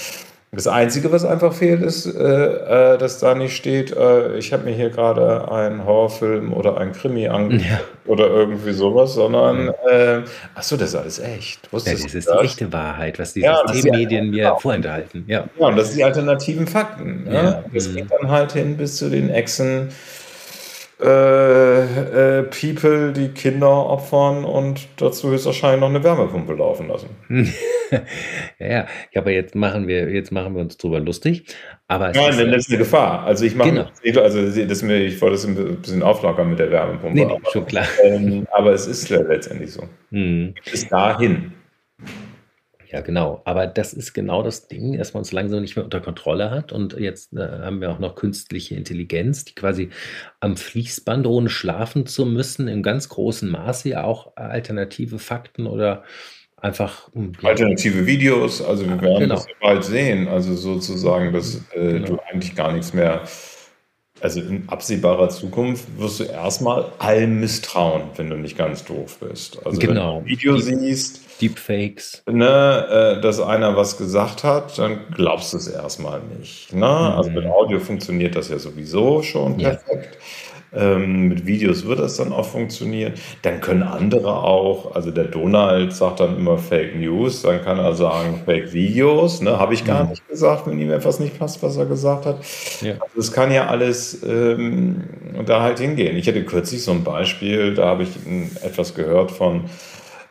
das 0.54 0.66
Einzige, 0.66 1.10
was 1.12 1.24
einfach 1.24 1.52
fehlt, 1.52 1.82
ist, 1.82 2.06
äh, 2.06 2.94
äh, 2.94 2.98
dass 2.98 3.18
da 3.18 3.34
nicht 3.34 3.56
steht, 3.56 3.96
äh, 3.96 4.36
ich 4.36 4.52
habe 4.52 4.64
mir 4.64 4.72
hier 4.72 4.90
gerade 4.90 5.50
einen 5.50 5.84
Horrorfilm 5.84 6.52
oder 6.52 6.78
einen 6.78 6.92
Krimi 6.92 7.28
angeguckt 7.28 7.70
ja. 7.70 7.80
oder 8.06 8.28
irgendwie 8.28 8.72
sowas, 8.72 9.14
sondern, 9.14 9.68
äh, 9.90 10.22
ach 10.54 10.62
so, 10.62 10.76
das 10.76 10.90
ist 10.90 10.94
alles 10.96 11.18
echt. 11.18 11.72
Wusstest 11.72 11.98
ja, 11.98 12.04
das 12.04 12.14
ist 12.14 12.28
das? 12.28 12.38
die 12.38 12.44
echte 12.44 12.72
Wahrheit, 12.72 13.18
was 13.18 13.32
die 13.32 13.40
ja, 13.40 13.62
Systemmedien 13.66 14.30
mir 14.30 14.44
genau. 14.44 14.58
vorenthalten. 14.58 15.24
Ja. 15.26 15.44
ja, 15.58 15.66
und 15.66 15.76
das 15.76 15.88
sind 15.88 15.98
die 15.98 16.04
alternativen 16.04 16.66
Fakten. 16.66 17.24
Ne? 17.24 17.64
Das 17.72 17.88
mhm. 17.88 17.96
geht 17.96 18.06
dann 18.10 18.30
halt 18.30 18.52
hin 18.52 18.76
bis 18.76 18.96
zu 18.96 19.10
den 19.10 19.30
Echsen 19.30 19.88
äh, 21.00 22.38
äh, 22.38 22.42
People, 22.44 23.12
die 23.12 23.28
Kinder 23.28 23.86
opfern 23.86 24.44
und 24.44 24.86
dazu 24.96 25.30
höchstwahrscheinlich 25.30 25.80
noch 25.80 25.88
eine 25.88 26.04
Wärmepumpe 26.04 26.54
laufen 26.54 26.88
lassen. 26.88 27.08
ja, 28.58 28.66
ja, 28.68 28.86
aber 29.16 29.32
jetzt 29.32 29.54
machen 29.54 29.88
wir, 29.88 30.10
jetzt 30.10 30.30
machen 30.30 30.54
wir 30.54 30.62
uns 30.62 30.76
drüber 30.76 31.00
lustig. 31.00 31.44
Aber 31.88 32.12
Nein, 32.12 32.36
denn 32.36 32.52
das 32.52 32.62
ist 32.62 32.68
eine 32.68 32.78
Gefahr. 32.78 33.24
Also 33.24 33.44
ich 33.44 33.56
mache, 33.56 33.70
genau. 34.02 34.20
also 34.20 34.64
das 34.64 34.82
mir, 34.82 34.98
ich 34.98 35.20
wollte 35.20 35.34
es 35.34 35.44
ein 35.44 35.80
bisschen 35.80 36.02
auflockern 36.02 36.48
mit 36.48 36.58
der 36.58 36.70
Wärmepumpe. 36.70 37.16
Nee, 37.16 37.24
nee 37.24 37.32
aber, 37.32 37.50
schon 37.50 37.66
klar. 37.66 37.86
Ähm, 38.04 38.46
aber 38.52 38.72
es 38.72 38.86
ist 38.86 39.10
letztendlich 39.10 39.72
so. 39.72 39.82
Hm. 40.10 40.54
Bis 40.70 40.88
dahin. 40.88 41.52
Ja, 42.94 43.00
genau. 43.00 43.42
Aber 43.44 43.66
das 43.66 43.92
ist 43.92 44.12
genau 44.12 44.44
das 44.44 44.68
Ding, 44.68 44.96
dass 44.96 45.14
man 45.14 45.22
uns 45.22 45.32
langsam 45.32 45.62
nicht 45.62 45.74
mehr 45.74 45.84
unter 45.84 46.00
Kontrolle 46.00 46.52
hat. 46.52 46.70
Und 46.70 46.92
jetzt 46.96 47.32
äh, 47.32 47.40
haben 47.40 47.80
wir 47.80 47.90
auch 47.90 47.98
noch 47.98 48.14
künstliche 48.14 48.76
Intelligenz, 48.76 49.44
die 49.44 49.56
quasi 49.56 49.90
am 50.38 50.56
Fließband, 50.56 51.26
ohne 51.26 51.48
schlafen 51.48 52.06
zu 52.06 52.24
müssen, 52.24 52.68
im 52.68 52.84
ganz 52.84 53.08
großen 53.08 53.50
Maße 53.50 53.88
ja 53.88 54.04
auch 54.04 54.36
alternative 54.36 55.18
Fakten 55.18 55.66
oder 55.66 56.04
einfach. 56.56 57.12
Hm, 57.14 57.32
ja, 57.42 57.48
alternative 57.48 58.06
Videos, 58.06 58.62
also 58.62 58.88
wir 58.88 59.02
werden 59.02 59.18
genau. 59.18 59.34
das 59.34 59.48
bald 59.60 59.82
sehen. 59.82 60.28
Also 60.28 60.54
sozusagen, 60.54 61.32
dass 61.32 61.56
äh, 61.72 61.94
genau. 61.94 62.06
du 62.06 62.18
eigentlich 62.30 62.54
gar 62.54 62.70
nichts 62.70 62.94
mehr 62.94 63.22
also 64.24 64.40
in 64.40 64.64
absehbarer 64.68 65.28
Zukunft 65.28 65.84
wirst 65.98 66.18
du 66.18 66.24
erstmal 66.24 66.86
allem 66.98 67.40
misstrauen, 67.40 68.04
wenn 68.16 68.30
du 68.30 68.36
nicht 68.36 68.56
ganz 68.56 68.82
doof 68.82 69.18
bist. 69.20 69.58
Also 69.66 69.78
genau. 69.78 69.90
wenn 69.90 69.96
du 69.96 70.18
ein 70.20 70.24
Video 70.24 70.54
Deep, 70.54 70.64
siehst, 70.64 71.20
Deepfakes, 71.42 72.22
ne, 72.26 73.16
äh, 73.18 73.20
dass 73.20 73.38
einer 73.38 73.76
was 73.76 73.98
gesagt 73.98 74.42
hat, 74.42 74.78
dann 74.78 75.00
glaubst 75.14 75.52
du 75.52 75.58
es 75.58 75.68
erstmal 75.68 76.22
nicht. 76.38 76.72
Ne? 76.72 76.78
Mhm. 76.78 76.84
Also 76.84 77.30
mit 77.32 77.44
Audio 77.44 77.78
funktioniert 77.80 78.34
das 78.34 78.48
ja 78.48 78.58
sowieso 78.58 79.22
schon 79.22 79.58
perfekt. 79.58 80.14
Ja. 80.14 80.53
Ähm, 80.76 81.28
mit 81.28 81.46
Videos 81.46 81.86
wird 81.86 82.00
das 82.00 82.16
dann 82.16 82.32
auch 82.32 82.46
funktionieren. 82.46 83.14
Dann 83.42 83.60
können 83.60 83.82
andere 83.82 84.42
auch, 84.42 84.94
also 84.94 85.10
der 85.10 85.24
Donald 85.24 85.92
sagt 85.92 86.20
dann 86.20 86.36
immer 86.36 86.58
Fake 86.58 86.96
News, 86.96 87.42
dann 87.42 87.62
kann 87.62 87.78
er 87.78 87.94
sagen 87.94 88.42
Fake 88.44 88.72
Videos, 88.72 89.40
ne? 89.40 89.58
habe 89.58 89.74
ich 89.74 89.84
gar 89.84 90.04
mhm. 90.04 90.10
nicht 90.10 90.28
gesagt, 90.28 90.66
wenn 90.66 90.78
ihm 90.78 90.90
etwas 90.90 91.20
nicht 91.20 91.38
passt, 91.38 91.62
was 91.62 91.76
er 91.76 91.86
gesagt 91.86 92.26
hat. 92.26 92.38
Ja. 92.80 92.94
Also 92.94 93.18
es 93.18 93.32
kann 93.32 93.52
ja 93.52 93.66
alles 93.66 94.22
ähm, 94.22 95.04
da 95.46 95.62
halt 95.62 95.78
hingehen. 95.78 96.16
Ich 96.16 96.26
hatte 96.26 96.44
kürzlich 96.44 96.82
so 96.82 96.92
ein 96.92 97.04
Beispiel, 97.04 97.74
da 97.74 97.86
habe 97.86 98.02
ich 98.02 98.10
etwas 98.62 98.94
gehört 98.94 99.30
von 99.30 99.64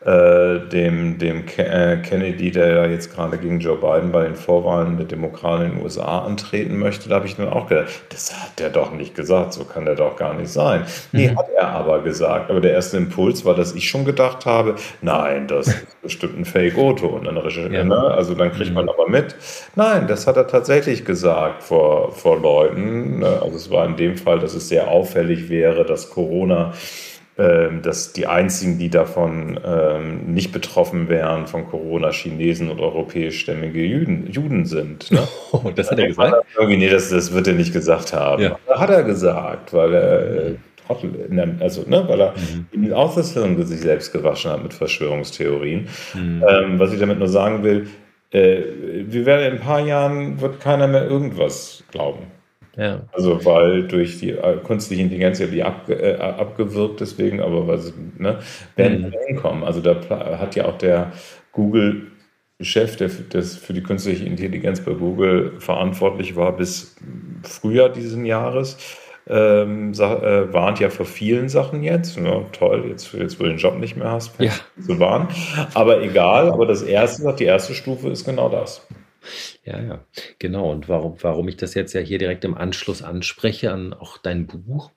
äh, 0.06 0.60
dem, 0.70 1.18
dem 1.18 1.44
äh, 1.58 1.98
Kennedy, 1.98 2.52
der 2.52 2.76
ja 2.76 2.86
jetzt 2.86 3.14
gerade 3.14 3.38
gegen 3.38 3.60
Joe 3.60 3.78
Biden 3.78 4.12
bei 4.12 4.24
den 4.24 4.36
Vorwahlen 4.36 4.98
der 4.98 5.06
Demokraten 5.06 5.64
in 5.64 5.72
den 5.72 5.84
USA 5.84 6.20
antreten 6.20 6.78
möchte, 6.78 7.08
da 7.08 7.16
habe 7.16 7.26
ich 7.26 7.38
dann 7.38 7.50
auch 7.50 7.68
gedacht, 7.68 7.88
das 8.10 8.34
hat 8.34 8.60
der 8.60 8.70
doch 8.70 8.92
nicht 8.92 9.16
gesagt, 9.16 9.54
so 9.54 9.64
kann 9.64 9.86
der 9.86 9.96
doch 9.96 10.18
gar 10.18 10.34
nicht 10.34 10.50
sein. 10.50 10.84
Nee, 11.12 11.30
mhm. 11.30 11.38
hat 11.38 11.48
er 11.56 11.70
aber 11.70 12.02
gesagt. 12.02 12.50
Aber 12.50 12.60
der 12.60 12.74
erste 12.74 12.98
Impuls 12.98 13.46
war, 13.46 13.56
dass 13.56 13.74
ich 13.76 13.88
schon 13.88 14.04
gedacht 14.04 14.46
habe, 14.46 14.76
nein, 15.02 15.48
das 15.48 15.68
ist 15.68 16.02
bestimmt 16.02 16.38
ein. 16.38 16.44
Und 17.08 17.26
dann 17.26 17.38
ja. 17.72 17.84
ne? 17.84 17.96
also 17.96 18.34
dann 18.34 18.52
kriegt 18.52 18.74
man 18.74 18.86
mhm. 18.86 18.90
aber 18.90 19.08
mit. 19.08 19.36
Nein, 19.76 20.08
das 20.08 20.28
hat 20.28 20.36
er 20.36 20.48
tatsächlich 20.48 21.06
gesagt 21.06 21.64
vor, 21.64 22.12
vor 22.12 22.42
Leuten. 22.42 23.20
Ne? 23.20 23.40
Also 23.42 23.56
es 23.56 23.72
war 23.72 23.86
in 23.86 23.96
dem 23.96 24.18
Fall, 24.18 24.40
dass 24.40 24.54
es 24.54 24.68
sehr 24.68 24.90
auffällig 24.90 25.50
wäre, 25.50 25.86
dass 25.86 26.10
Corona 26.10 26.74
dass 27.36 28.14
die 28.14 28.28
einzigen, 28.28 28.78
die 28.78 28.90
davon 28.90 29.60
ähm, 29.66 30.34
nicht 30.34 30.52
betroffen 30.52 31.10
wären 31.10 31.48
von 31.48 31.68
Corona, 31.68 32.12
Chinesen 32.12 32.70
und 32.70 32.80
europäischstämmige 32.80 33.84
Juden, 33.84 34.30
Juden 34.30 34.66
sind. 34.66 35.12
Ne? 35.12 35.20
Oh, 35.52 35.72
das 35.76 35.92
hat 35.92 36.00
er 36.00 36.08
gesagt? 36.08 36.32
Hat 36.32 36.46
er 36.56 36.60
irgendwie, 36.62 36.78
nee, 36.78 36.90
das, 36.90 37.10
das 37.10 37.34
wird 37.34 37.48
er 37.48 37.54
nicht 37.54 37.74
gesagt 37.74 38.14
haben. 38.14 38.42
Ja. 38.42 38.60
Hat 38.68 38.90
er 38.90 39.04
gesagt, 39.04 39.74
weil 39.74 39.94
er 39.94 40.48
äh, 40.48 40.56
also, 41.60 41.84
ne, 41.88 42.04
weil 42.08 42.22
er 42.22 42.34
mhm. 42.74 42.94
auch 42.94 43.16
das 43.16 43.34
Hirn 43.34 43.64
sich 43.66 43.82
selbst 43.82 44.12
gewaschen 44.12 44.52
hat 44.52 44.64
mit 44.64 44.74
Verschwörungstheorien. 44.74 45.88
Mhm. 46.14 46.44
Ähm, 46.48 46.80
was 46.80 46.94
ich 46.94 47.00
damit 47.00 47.20
nur 47.20 47.30
sagen 47.30 47.64
will, 47.64 47.88
äh, 48.32 48.62
wir 49.06 49.26
werden 49.26 49.46
in 49.46 49.54
ein 49.54 49.60
paar 49.60 49.80
Jahren, 49.80 50.42
wird 50.42 50.60
keiner 50.60 50.88
mehr 50.88 51.06
irgendwas 51.06 51.84
glauben. 51.92 52.28
Ja. 52.76 53.02
Also 53.12 53.46
weil 53.46 53.88
durch 53.88 54.20
die 54.20 54.32
äh, 54.32 54.58
künstliche 54.66 55.04
Intelligenz 55.04 55.40
ja 55.40 55.48
die 55.48 55.64
abge, 55.64 55.94
äh, 55.94 56.18
abgewirkt 56.18 57.02
deswegen, 57.02 57.40
aber 57.40 57.78
sie, 57.78 57.94
ne, 58.18 58.40
werden 58.76 59.08
mhm. 59.08 59.14
hinkommen. 59.28 59.64
Also 59.64 59.80
da 59.80 59.96
hat 60.40 60.56
ja 60.56 60.66
auch 60.66 60.78
der 60.78 61.12
Google 61.52 62.08
Chef, 62.62 62.96
der 62.96 63.10
für, 63.10 63.24
das 63.24 63.56
für 63.56 63.74
die 63.74 63.84
künstliche 63.84 64.26
Intelligenz 64.26 64.82
bei 64.82 64.94
Google 64.94 65.54
verantwortlich 65.60 66.36
war 66.36 66.56
bis 66.56 66.96
Frühjahr 67.44 67.90
dieses 67.90 68.18
Jahres, 68.26 68.78
ähm, 69.28 69.94
äh, 69.94 70.54
warnt 70.54 70.80
ja 70.80 70.90
vor 70.90 71.06
vielen 71.06 71.50
Sachen 71.50 71.84
jetzt. 71.84 72.18
Ja, 72.18 72.42
toll, 72.52 72.86
jetzt, 72.90 73.14
jetzt 73.14 73.40
wo 73.40 73.44
du 73.44 73.50
den 73.50 73.58
Job 73.58 73.78
nicht 73.78 73.96
mehr 73.96 74.12
hast, 74.12 74.40
ja. 74.40 74.52
zu 74.86 75.00
warnen. 75.00 75.28
Aber 75.74 76.02
egal, 76.02 76.50
aber 76.50 76.66
das 76.66 76.82
erste, 76.82 77.34
die 77.34 77.46
erste 77.46 77.74
Stufe 77.74 78.10
ist 78.10 78.26
genau 78.26 78.50
das. 78.50 78.86
Ja, 79.66 79.82
ja, 79.82 80.06
genau. 80.40 80.72
Und 80.72 80.90
warum, 80.90 81.16
warum 81.22 81.48
ich 81.48 81.58
das 81.58 81.74
jetzt 81.74 81.94
ja 81.94 82.02
hier 82.02 82.18
direkt 82.18 82.46
im 82.46 82.56
Anschluss 82.56 83.02
anspreche 83.02 83.72
an 83.72 83.94
auch 83.94 84.18
dein 84.18 84.48
Buch. 84.48 84.92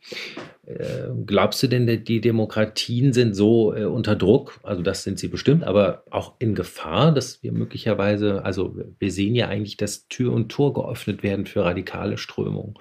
Äh, 0.66 1.09
glaubst 1.24 1.62
du 1.62 1.68
denn, 1.68 2.05
die 2.05 2.20
Demokratien 2.20 3.12
sind 3.12 3.35
so 3.35 3.74
äh, 3.74 3.85
unter 3.85 4.16
Druck? 4.16 4.59
Also 4.62 4.83
das 4.83 5.05
sind 5.05 5.18
sie 5.18 5.29
bestimmt, 5.29 5.64
aber 5.64 6.03
auch 6.11 6.35
in 6.39 6.55
Gefahr, 6.55 7.12
dass 7.12 7.43
wir 7.43 7.53
möglicherweise, 7.53 8.45
also 8.45 8.77
wir 8.99 9.12
sehen 9.12 9.35
ja 9.35 9.49
eigentlich, 9.49 9.77
dass 9.77 10.09
Tür 10.09 10.33
und 10.33 10.49
Tor 10.49 10.74
geöffnet 10.74 11.22
werden 11.22 11.47
für 11.47 11.64
radikale 11.64 12.18
Strömungen. 12.18 12.74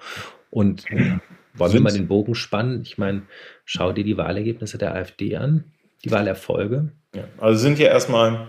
Und 0.50 0.90
äh, 0.90 1.18
wollen 1.54 1.72
wir 1.72 1.80
mal 1.80 1.92
den 1.92 2.08
Bogen 2.08 2.34
spannen? 2.34 2.82
Ich 2.82 2.98
meine, 2.98 3.22
schau 3.64 3.92
dir 3.92 4.04
die 4.04 4.16
Wahlergebnisse 4.16 4.78
der 4.78 4.94
AfD 4.94 5.36
an, 5.36 5.64
die 6.04 6.10
Wahlerfolge. 6.10 6.92
Ja, 7.14 7.24
also 7.38 7.58
sind 7.58 7.78
ja 7.78 7.88
erstmal 7.88 8.48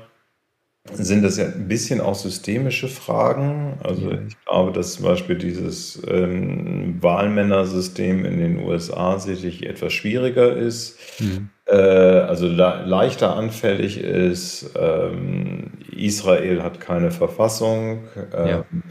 sind 0.94 1.24
das 1.24 1.38
ja 1.38 1.46
ein 1.46 1.68
bisschen 1.68 2.02
auch 2.02 2.16
systemische 2.16 2.88
Fragen. 2.88 3.78
Also 3.84 4.12
ich 4.12 4.36
glaube, 4.46 4.72
dass 4.72 4.94
zum 4.94 5.06
Beispiel 5.06 5.38
dieses 5.38 6.02
ähm, 6.08 6.98
Wahlmännersystem 7.02 8.26
in 8.26 8.40
den 8.40 8.60
USA 8.60 9.20
sicherlich 9.20 9.66
etwas 9.66 9.94
schwieriger 9.94 10.56
ist, 10.56 10.98
mhm. 11.20 11.50
äh, 11.66 11.76
also 11.76 12.48
leichter 12.48 13.36
anfällig 13.36 14.00
ist. 14.00 14.72
Ähm, 14.80 15.72
Israel 15.92 16.64
hat 16.64 16.80
keine 16.80 17.12
Verfassung. 17.12 18.06
Ja. 18.34 18.66
Ähm, 18.72 18.84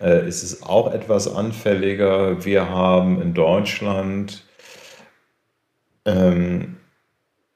äh, 0.00 0.26
es 0.26 0.42
ist 0.42 0.62
auch 0.62 0.92
etwas 0.92 1.32
anfälliger. 1.32 2.44
Wir 2.44 2.68
haben 2.68 3.20
in 3.20 3.34
Deutschland 3.34 4.44
ähm, 6.04 6.76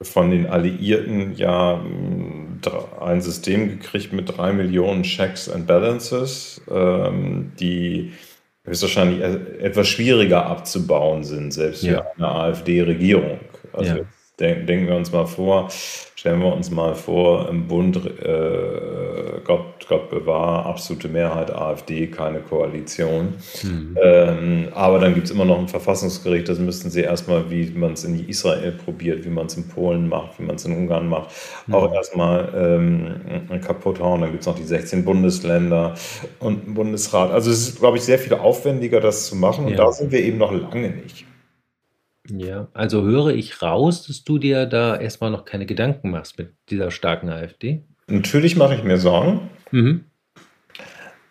von 0.01 0.31
den 0.31 0.47
Alliierten 0.47 1.35
ja 1.35 1.83
ein 3.01 3.21
System 3.21 3.69
gekriegt 3.69 4.13
mit 4.13 4.37
drei 4.37 4.53
Millionen 4.53 5.03
Checks 5.03 5.49
and 5.49 5.67
Balances, 5.67 6.61
ähm, 6.71 7.53
die 7.59 8.13
höchstwahrscheinlich 8.65 9.21
e-, 9.21 9.59
etwas 9.65 9.89
schwieriger 9.89 10.47
abzubauen 10.47 11.25
sind, 11.25 11.53
selbst 11.53 11.83
ja. 11.83 12.03
für 12.03 12.17
eine 12.17 12.29
AfD-Regierung. 12.29 13.41
Also 13.73 13.97
ja. 13.97 14.05
Denken 14.41 14.87
wir 14.87 14.97
uns 14.97 15.13
mal 15.13 15.27
vor, 15.27 15.69
Stellen 16.19 16.41
wir 16.41 16.53
uns 16.53 16.73
mal 16.73 16.97
vor, 16.97 17.49
im 17.49 17.69
Bund, 17.69 17.97
äh, 17.97 19.41
Gott, 19.45 19.87
Gott 19.89 20.11
bewahre, 20.11 20.67
absolute 20.67 21.07
Mehrheit 21.07 21.55
AfD, 21.55 22.09
keine 22.09 22.41
Koalition. 22.41 23.35
Mhm. 23.63 23.97
Ähm, 24.03 24.69
aber 24.75 24.99
dann 24.99 25.15
gibt 25.15 25.27
es 25.27 25.31
immer 25.31 25.45
noch 25.45 25.61
ein 25.61 25.69
Verfassungsgericht, 25.69 26.49
das 26.49 26.59
müssten 26.59 26.91
sie 26.91 27.03
erstmal, 27.03 27.49
wie 27.53 27.71
man 27.71 27.93
es 27.93 28.03
in 28.03 28.29
Israel 28.29 28.73
probiert, 28.73 29.25
wie 29.25 29.29
man 29.29 29.47
es 29.47 29.57
in 29.57 29.69
Polen 29.69 30.09
macht, 30.09 30.41
wie 30.41 30.43
man 30.43 30.57
es 30.57 30.65
in 30.65 30.77
Ungarn 30.77 31.09
macht, 31.09 31.31
mhm. 31.69 31.75
auch 31.75 31.95
erstmal 31.95 32.53
ähm, 32.53 33.61
kaputt 33.61 34.01
hauen. 34.01 34.21
Dann 34.23 34.33
gibt 34.33 34.41
es 34.41 34.49
noch 34.49 34.57
die 34.57 34.65
16 34.65 35.05
Bundesländer 35.05 35.95
und 36.41 36.65
einen 36.65 36.75
Bundesrat. 36.75 37.31
Also 37.31 37.53
es 37.53 37.61
ist, 37.69 37.79
glaube 37.79 37.99
ich, 37.99 38.03
sehr 38.03 38.19
viel 38.19 38.35
aufwendiger, 38.35 38.99
das 38.99 39.27
zu 39.29 39.37
machen. 39.37 39.67
Und 39.67 39.71
ja. 39.71 39.77
da 39.77 39.93
sind 39.93 40.11
wir 40.11 40.21
eben 40.21 40.39
noch 40.39 40.51
lange 40.51 40.91
nicht. 40.91 41.28
Ja, 42.31 42.69
also 42.75 43.03
höre 43.03 43.29
ich 43.29 43.63
raus, 43.63 44.07
dass 44.07 44.25
du 44.25 44.39
dir 44.39 44.67
da 44.67 44.97
erstmal 44.97 45.31
noch 45.31 45.45
keine 45.45 45.67
Gedanken 45.67 46.11
machst 46.11 46.39
mit 46.39 46.55
dieser 46.71 46.91
starken 46.91 47.29
AfD? 47.29 47.85
Natürlich 48.07 48.57
mache 48.57 48.75
ich 48.75 48.85
mir 48.85 48.99
Sorgen. 48.99 49.51
Mhm. 49.71 50.05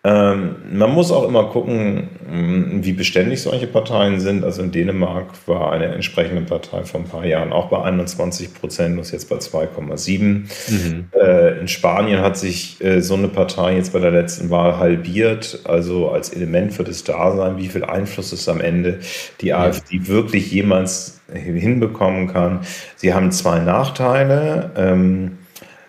Ähm, 0.07 0.55
man 0.71 0.93
muss 0.93 1.11
auch 1.11 1.27
immer 1.27 1.45
gucken, 1.45 2.07
mm, 2.31 2.83
wie 2.83 2.93
beständig 2.93 3.41
solche 3.41 3.67
Parteien 3.67 4.21
sind. 4.21 4.45
Also 4.45 4.61
in 4.61 4.71
Dänemark 4.71 5.31
war 5.47 5.73
eine 5.73 5.87
entsprechende 5.87 6.43
Partei 6.43 6.85
vor 6.85 7.01
ein 7.01 7.07
paar 7.07 7.25
Jahren 7.25 7.51
auch 7.51 7.67
bei 7.67 7.81
21 7.81 8.53
Prozent 8.53 8.97
ist 9.01 9.11
jetzt 9.11 9.27
bei 9.27 9.35
2,7. 9.35 10.45
Mhm. 10.69 11.09
Äh, 11.11 11.59
in 11.59 11.67
Spanien 11.67 12.21
hat 12.21 12.37
sich 12.37 12.81
äh, 12.81 13.01
so 13.01 13.15
eine 13.15 13.27
Partei 13.27 13.75
jetzt 13.75 13.91
bei 13.91 13.99
der 13.99 14.11
letzten 14.11 14.49
Wahl 14.49 14.77
halbiert. 14.77 15.59
Also 15.65 16.09
als 16.09 16.29
Element 16.29 16.73
für 16.73 16.85
das 16.85 17.03
Dasein, 17.03 17.57
wie 17.57 17.67
viel 17.67 17.83
Einfluss 17.83 18.31
es 18.31 18.47
am 18.47 18.61
Ende 18.61 18.99
die 19.41 19.47
ja. 19.47 19.57
AfD 19.59 20.07
wirklich 20.07 20.49
jemals 20.53 21.19
hinbekommen 21.33 22.27
kann. 22.27 22.61
Sie 22.95 23.13
haben 23.13 23.31
zwei 23.33 23.59
Nachteile. 23.59 24.71
Ähm, 24.77 25.39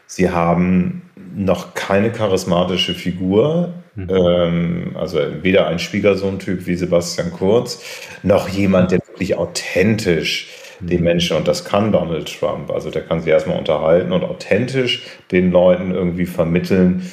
sie 0.08 0.30
haben 0.30 1.02
noch 1.36 1.74
keine 1.74 2.10
charismatische 2.10 2.94
Figur. 2.94 3.74
Mhm. 3.98 4.08
Ähm, 4.10 4.90
also 4.94 5.18
weder 5.42 5.66
ein 5.66 5.80
Schwiegersohn-Typ 5.80 6.66
wie 6.66 6.76
Sebastian 6.76 7.32
Kurz, 7.32 7.82
noch 8.22 8.48
jemand, 8.48 8.92
der 8.92 9.00
wirklich 9.08 9.36
authentisch 9.36 10.48
den 10.78 10.98
mhm. 10.98 11.04
Menschen, 11.04 11.36
und 11.36 11.48
das 11.48 11.64
kann 11.64 11.90
Donald 11.90 12.32
Trump, 12.38 12.70
also 12.70 12.90
der 12.90 13.02
kann 13.02 13.20
sich 13.20 13.30
erstmal 13.30 13.58
unterhalten 13.58 14.12
und 14.12 14.22
authentisch 14.22 15.02
den 15.32 15.50
Leuten 15.50 15.92
irgendwie 15.92 16.26
vermitteln, 16.26 17.10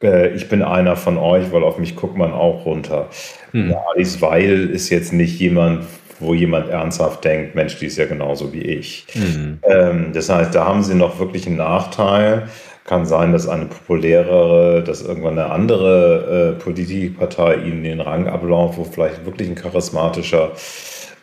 äh, 0.00 0.28
ich 0.28 0.48
bin 0.48 0.62
einer 0.62 0.94
von 0.94 1.18
euch, 1.18 1.50
weil 1.50 1.64
auf 1.64 1.78
mich 1.78 1.96
guckt 1.96 2.16
man 2.16 2.32
auch 2.32 2.64
runter. 2.64 3.08
Mhm. 3.52 3.70
Ja, 3.70 3.82
Alice 3.92 4.22
Weil 4.22 4.70
ist 4.70 4.90
jetzt 4.90 5.12
nicht 5.12 5.40
jemand, 5.40 5.86
wo 6.20 6.34
jemand 6.34 6.68
ernsthaft 6.68 7.24
denkt, 7.24 7.56
Mensch, 7.56 7.78
die 7.78 7.86
ist 7.86 7.98
ja 7.98 8.06
genauso 8.06 8.52
wie 8.52 8.62
ich. 8.62 9.06
Mhm. 9.14 9.58
Ähm, 9.64 10.12
das 10.12 10.28
heißt, 10.28 10.54
da 10.54 10.64
haben 10.64 10.84
sie 10.84 10.94
noch 10.94 11.18
wirklich 11.18 11.48
einen 11.48 11.56
Nachteil 11.56 12.48
kann 12.88 13.04
sein, 13.04 13.32
dass 13.32 13.46
eine 13.46 13.66
populärere, 13.66 14.82
dass 14.82 15.02
irgendwann 15.02 15.38
eine 15.38 15.50
andere 15.50 16.56
äh, 16.56 16.62
Politikpartei 16.62 17.56
ihnen 17.56 17.84
den 17.84 18.00
Rang 18.00 18.28
ablauft, 18.28 18.78
wo 18.78 18.84
vielleicht 18.84 19.26
wirklich 19.26 19.48
ein 19.48 19.54
charismatischer 19.54 20.52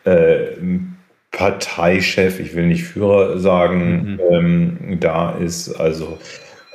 äh, 0.04 0.52
Parteichef, 1.32 2.40
ich 2.40 2.56
will 2.56 2.68
nicht 2.68 2.84
Führer 2.84 3.40
sagen, 3.40 4.14
mhm. 4.14 4.20
ähm, 4.32 4.98
da 5.00 5.32
ist. 5.32 5.74
Also 5.74 6.20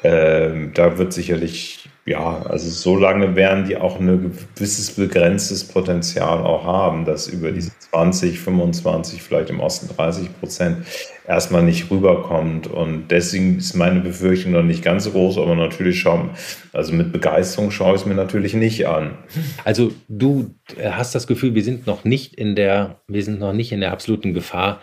ähm, 0.02 0.72
da 0.74 0.98
wird 0.98 1.12
sicherlich, 1.12 1.88
ja, 2.06 2.42
also 2.42 2.70
so 2.70 2.96
lange 2.96 3.36
werden 3.36 3.66
die 3.66 3.76
auch 3.76 4.00
ein 4.00 4.32
gewisses 4.56 4.92
begrenztes 4.92 5.64
Potenzial 5.64 6.38
auch 6.38 6.64
haben, 6.64 7.04
dass 7.04 7.28
über 7.28 7.52
diese 7.52 7.70
20, 7.90 8.40
25, 8.40 9.22
vielleicht 9.22 9.50
im 9.50 9.60
Osten 9.60 9.88
30 9.94 10.40
Prozent 10.40 10.86
erstmal 11.28 11.62
nicht 11.62 11.90
rüberkommt. 11.90 12.66
Und 12.66 13.08
deswegen 13.10 13.58
ist 13.58 13.74
meine 13.74 14.00
Befürchtung 14.00 14.52
noch 14.52 14.62
nicht 14.62 14.82
ganz 14.82 15.04
so 15.04 15.10
groß, 15.10 15.38
aber 15.38 15.54
natürlich 15.54 16.00
schauen, 16.00 16.30
also 16.72 16.92
mit 16.92 17.12
Begeisterung 17.12 17.70
schaue 17.70 17.94
ich 17.94 18.02
es 18.02 18.06
mir 18.06 18.14
natürlich 18.14 18.54
nicht 18.54 18.86
an. 18.86 19.18
Also 19.64 19.92
du 20.08 20.54
hast 20.82 21.14
das 21.14 21.26
Gefühl, 21.26 21.54
wir 21.54 21.64
sind 21.64 21.86
noch 21.86 22.04
nicht 22.04 22.34
in 22.34 22.56
der, 22.56 23.02
wir 23.06 23.22
sind 23.22 23.38
noch 23.38 23.52
nicht 23.52 23.72
in 23.72 23.80
der 23.80 23.92
absoluten 23.92 24.32
Gefahr, 24.32 24.80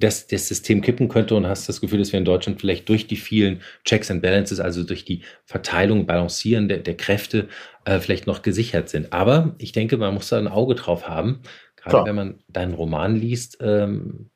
dass 0.00 0.26
das 0.26 0.48
System 0.48 0.80
kippen 0.80 1.08
könnte 1.08 1.34
und 1.34 1.46
hast 1.46 1.68
das 1.68 1.80
Gefühl, 1.80 1.98
dass 1.98 2.12
wir 2.12 2.18
in 2.18 2.24
Deutschland 2.24 2.60
vielleicht 2.60 2.88
durch 2.88 3.06
die 3.06 3.16
vielen 3.16 3.60
Checks 3.84 4.10
and 4.10 4.22
Balances, 4.22 4.58
also 4.58 4.82
durch 4.82 5.04
die 5.04 5.22
Verteilung, 5.44 6.06
Balancieren 6.06 6.68
der, 6.68 6.78
der 6.78 6.96
Kräfte, 6.96 7.48
äh, 7.84 8.00
vielleicht 8.00 8.26
noch 8.26 8.42
gesichert 8.42 8.88
sind. 8.88 9.12
Aber 9.12 9.54
ich 9.58 9.72
denke, 9.72 9.96
man 9.98 10.14
muss 10.14 10.28
da 10.28 10.38
ein 10.38 10.48
Auge 10.48 10.74
drauf 10.74 11.08
haben. 11.08 11.40
Gerade 11.76 11.90
Klar. 11.90 12.06
wenn 12.06 12.14
man 12.16 12.38
deinen 12.48 12.74
Roman 12.74 13.14
liest, 13.14 13.58
ähm, 13.60 14.30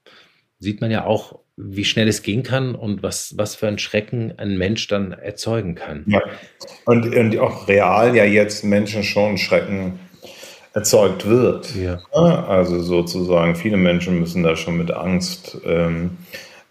sieht 0.58 0.80
man 0.80 0.90
ja 0.90 1.04
auch, 1.04 1.40
wie 1.56 1.84
schnell 1.84 2.08
es 2.08 2.22
gehen 2.22 2.42
kann 2.42 2.74
und 2.74 3.02
was, 3.02 3.34
was 3.36 3.54
für 3.54 3.68
ein 3.68 3.78
Schrecken 3.78 4.34
ein 4.38 4.58
Mensch 4.58 4.88
dann 4.88 5.12
erzeugen 5.12 5.74
kann. 5.74 6.04
Ja. 6.08 6.20
Und, 6.84 7.14
und 7.14 7.38
auch 7.38 7.68
real 7.68 8.16
ja 8.16 8.24
jetzt 8.24 8.64
Menschen 8.64 9.04
schon 9.04 9.38
Schrecken 9.38 10.00
erzeugt 10.74 11.28
wird. 11.28 11.74
Ja. 11.74 12.00
Also 12.12 12.80
sozusagen, 12.80 13.54
viele 13.56 13.76
Menschen 13.76 14.18
müssen 14.18 14.42
da 14.42 14.56
schon 14.56 14.76
mit 14.76 14.90
Angst 14.90 15.56
ähm, 15.64 16.18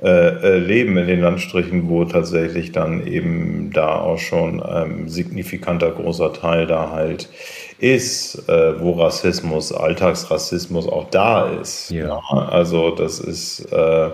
äh, 0.02 0.08
äh, 0.08 0.58
leben 0.58 0.98
in 0.98 1.08
den 1.08 1.22
Landstrichen, 1.22 1.88
wo 1.88 2.04
tatsächlich 2.04 2.74
dann 2.74 3.08
eben 3.08 3.72
da 3.74 4.02
auch 4.02 4.20
schon 4.20 4.62
ein 4.62 5.08
signifikanter 5.08 5.92
großer 5.92 6.34
Teil 6.34 6.68
da 6.68 6.92
halt 6.92 7.30
ist, 7.80 8.50
äh, 8.50 8.80
wo 8.82 8.92
Rassismus, 8.92 9.72
Alltagsrassismus 9.72 10.88
auch 10.90 11.10
da 11.10 11.48
ist. 11.48 11.90
Ja. 11.90 12.08
ja 12.08 12.20
also 12.50 12.92
das 12.92 13.20
ist 13.20 13.72
äh, 13.72 14.10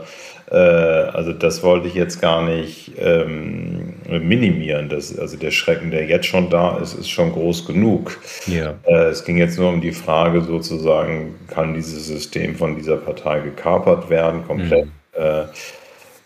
äh, 0.52 0.56
also 0.56 1.34
das 1.34 1.64
wollte 1.64 1.88
ich 1.88 1.94
jetzt 1.94 2.22
gar 2.22 2.44
nicht 2.44 2.94
ähm, 2.98 3.96
minimieren. 4.18 4.90
Das, 4.90 5.18
also 5.18 5.38
der 5.38 5.52
Schrecken, 5.52 5.92
der 5.92 6.06
jetzt 6.06 6.26
schon 6.26 6.50
da 6.50 6.78
ist, 6.78 6.94
ist 6.94 7.10
schon 7.10 7.32
groß 7.32 7.68
genug. 7.68 8.18
Ja. 8.48 8.76
Äh, 8.84 9.10
es 9.10 9.24
ging 9.24 9.38
jetzt 9.38 9.60
nur 9.60 9.70
um 9.70 9.82
die 9.82 9.92
Frage 9.92 10.42
sozusagen, 10.42 11.36
kann 11.48 11.74
dieses 11.74 12.08
System 12.08 12.56
von 12.56 12.76
dieser 12.76 12.98
Partei 12.98 13.42
gekapert 13.42 14.10
werden, 14.10 14.46
komplett. 14.48 14.86
Mhm. 14.86 14.92
Äh, 15.14 15.44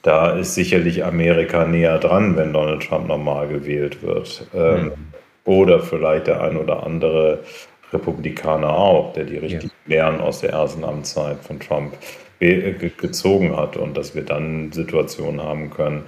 da 0.04 0.32
ist 0.32 0.56
sicherlich 0.56 1.04
Amerika 1.04 1.66
näher 1.66 1.98
dran, 1.98 2.36
wenn 2.36 2.54
Donald 2.54 2.84
Trump 2.84 3.08
normal 3.08 3.48
gewählt 3.48 4.04
wird. 4.04 4.48
Ähm, 4.54 4.86
mhm. 4.86 4.92
Oder 5.46 5.80
vielleicht 5.82 6.28
der 6.28 6.42
ein 6.42 6.58
oder 6.58 6.84
andere 6.86 7.40
Republikaner 7.92 8.70
auch, 8.70 9.14
der 9.14 9.26
die 9.26 9.38
richtigen 9.38 9.72
ja. 9.88 9.96
Lehren 9.96 10.22
aus 10.22 10.42
der 10.42 10.52
ersten 10.52 10.84
Amtszeit 10.84 11.40
von 11.40 11.60
Trump 11.60 11.94
ge 12.40 12.92
gezogen 12.98 13.56
hat 13.56 13.78
und 13.78 13.96
dass 13.96 14.16
wir 14.16 14.24
dann 14.24 14.72
Situationen 14.72 15.42
haben 15.42 15.70
können, 15.70 16.04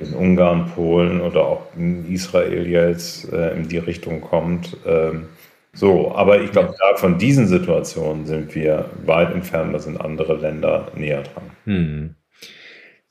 in 0.00 0.14
Ungarn, 0.14 0.70
Polen 0.74 1.20
oder 1.20 1.46
auch 1.46 1.66
in 1.76 2.10
Israel 2.12 2.66
jetzt 2.66 3.32
äh, 3.32 3.54
in 3.56 3.68
die 3.68 3.78
Richtung 3.78 4.20
kommt. 4.20 4.76
Ähm, 4.86 5.28
so, 5.72 6.12
aber 6.14 6.40
ich 6.42 6.50
glaube, 6.50 6.74
ja. 6.80 6.96
von 6.96 7.18
diesen 7.18 7.46
Situationen 7.46 8.26
sind 8.26 8.54
wir 8.54 8.90
weit 9.04 9.32
entfernt, 9.32 9.72
da 9.72 9.78
sind 9.78 10.00
andere 10.00 10.36
Länder 10.36 10.90
näher 10.96 11.22
dran. 11.22 11.44
Hm. 11.64 12.14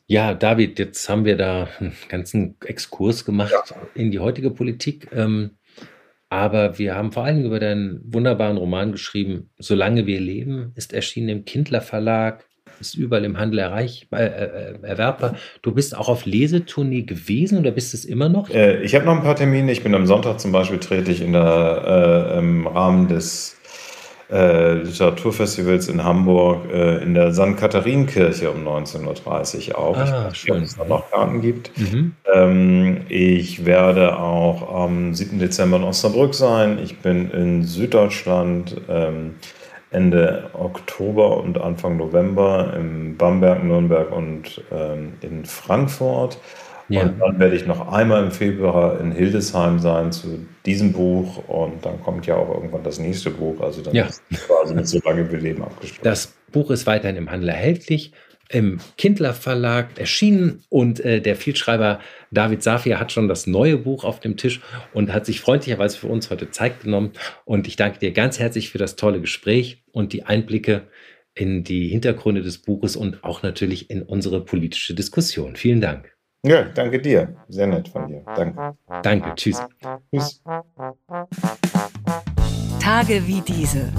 Ja, 0.07 0.33
David, 0.33 0.79
jetzt 0.79 1.07
haben 1.07 1.23
wir 1.23 1.37
da 1.37 1.67
einen 1.79 1.93
ganzen 2.09 2.57
Exkurs 2.65 3.25
gemacht 3.25 3.53
ja. 3.53 3.75
in 3.93 4.11
die 4.11 4.19
heutige 4.19 4.49
Politik. 4.51 5.07
Ähm, 5.13 5.51
aber 6.29 6.77
wir 6.77 6.95
haben 6.95 7.11
vor 7.11 7.25
allem 7.25 7.43
über 7.43 7.59
deinen 7.59 8.01
wunderbaren 8.03 8.57
Roman 8.57 8.91
geschrieben, 8.91 9.51
Solange 9.57 10.05
wir 10.05 10.19
leben, 10.19 10.71
ist 10.75 10.93
erschienen 10.93 11.29
im 11.29 11.45
Kindler 11.45 11.81
Verlag 11.81 12.48
ist 12.79 12.95
überall 12.95 13.25
im 13.25 13.37
Handel 13.37 13.59
erreich, 13.59 14.07
äh, 14.11 14.25
äh, 14.25 14.73
erwerbbar. 14.81 15.35
Du 15.61 15.71
bist 15.71 15.95
auch 15.95 16.09
auf 16.09 16.25
Lesetournee 16.25 17.03
gewesen 17.03 17.57
oder 17.59 17.71
bist 17.71 17.93
es 17.93 18.05
immer 18.05 18.29
noch? 18.29 18.49
Äh, 18.49 18.81
ich 18.83 18.95
habe 18.95 19.05
noch 19.05 19.15
ein 19.15 19.23
paar 19.23 19.35
Termine. 19.35 19.71
Ich 19.71 19.83
bin 19.83 19.95
am 19.95 20.05
Sonntag 20.05 20.39
zum 20.39 20.51
Beispiel 20.51 20.79
trete 20.79 21.11
ich 21.11 21.21
in 21.21 21.33
der, 21.33 22.33
äh, 22.35 22.39
im 22.39 22.67
Rahmen 22.67 23.07
des 23.07 23.59
äh, 24.31 24.73
Literaturfestivals 24.83 25.87
in 25.87 26.03
Hamburg 26.03 26.71
äh, 26.71 27.01
in 27.01 27.15
der 27.15 27.33
St. 27.33 27.57
Katharinenkirche 27.57 28.51
um 28.51 28.67
19.30 28.67 29.69
Uhr 29.69 29.77
auf. 29.77 29.97
Ah, 29.97 30.29
ich 30.31 30.39
schön. 30.39 30.57
Ob 30.57 30.63
es 30.63 30.75
da 30.75 30.85
noch 30.85 31.09
Karten 31.09 31.41
gibt. 31.41 31.75
Mhm. 31.77 32.13
Ähm, 32.31 32.97
ich 33.09 33.65
werde 33.65 34.19
auch 34.19 34.73
am 34.83 35.15
7. 35.15 35.39
Dezember 35.39 35.77
in 35.77 35.83
Osnabrück 35.83 36.35
sein. 36.35 36.77
Ich 36.83 36.99
bin 36.99 37.31
in 37.31 37.63
Süddeutschland. 37.63 38.75
Ähm, 38.87 39.35
Ende 39.91 40.49
Oktober 40.53 41.37
und 41.37 41.59
Anfang 41.59 41.97
November 41.97 42.73
in 42.75 43.17
Bamberg, 43.17 43.63
Nürnberg 43.63 44.11
und 44.11 44.61
ähm, 44.71 45.13
in 45.21 45.45
Frankfurt. 45.45 46.37
Ja. 46.89 47.03
Und 47.03 47.19
dann 47.19 47.39
werde 47.39 47.55
ich 47.55 47.67
noch 47.67 47.91
einmal 47.91 48.23
im 48.23 48.31
Februar 48.31 48.99
in 48.99 49.11
Hildesheim 49.11 49.77
sein 49.79 50.11
zu 50.11 50.45
diesem 50.65 50.91
Buch 50.91 51.47
und 51.47 51.85
dann 51.85 52.01
kommt 52.01 52.25
ja 52.25 52.35
auch 52.35 52.49
irgendwann 52.53 52.83
das 52.83 52.97
nächste 52.99 53.29
Buch. 53.29 53.61
Also 53.61 53.81
dann 53.83 53.93
Ja. 53.93 54.05
ist 54.05 54.23
quasi 54.47 54.73
mit 54.73 54.87
so 54.87 54.99
lange 55.05 55.31
wir 55.31 55.39
leben 55.39 55.63
abgeschlossen. 55.63 56.01
Das 56.03 56.33
Buch 56.51 56.71
ist 56.71 56.87
weiterhin 56.87 57.15
im 57.15 57.29
Handel 57.29 57.49
erhältlich, 57.49 58.11
im 58.49 58.79
Kindler 58.97 59.33
Verlag 59.33 59.99
erschienen 59.99 60.63
und 60.69 60.99
äh, 60.99 61.21
der 61.21 61.35
Vielschreiber 61.35 61.99
David 62.31 62.63
Safir 62.63 62.99
hat 62.99 63.11
schon 63.11 63.27
das 63.27 63.47
neue 63.47 63.77
Buch 63.77 64.03
auf 64.03 64.19
dem 64.19 64.37
Tisch 64.37 64.59
und 64.93 65.13
hat 65.13 65.25
sich 65.25 65.39
freundlicherweise 65.39 65.97
für 65.97 66.07
uns 66.07 66.29
heute 66.29 66.49
Zeit 66.51 66.81
genommen. 66.81 67.11
Und 67.45 67.67
ich 67.67 67.75
danke 67.75 67.99
dir 67.99 68.11
ganz 68.11 68.39
herzlich 68.39 68.69
für 68.69 68.79
das 68.79 68.95
tolle 68.95 69.21
Gespräch 69.21 69.83
und 69.91 70.13
die 70.13 70.23
Einblicke 70.23 70.87
in 71.35 71.63
die 71.63 71.87
Hintergründe 71.87 72.41
des 72.41 72.57
Buches 72.57 72.95
und 72.95 73.23
auch 73.23 73.43
natürlich 73.43 73.89
in 73.89 74.01
unsere 74.01 74.43
politische 74.43 74.93
Diskussion. 74.93 75.55
Vielen 75.55 75.79
Dank. 75.79 76.11
Ja, 76.43 76.63
danke 76.63 76.99
dir. 76.99 77.35
Sehr 77.49 77.67
nett 77.67 77.89
von 77.89 78.07
dir. 78.07 78.23
Danke. 78.35 78.75
Danke. 79.03 79.35
Tschüss. 79.35 79.61
Tschüss. 80.11 80.41
Tage 82.79 83.27
wie 83.27 83.41
diese. 83.41 83.91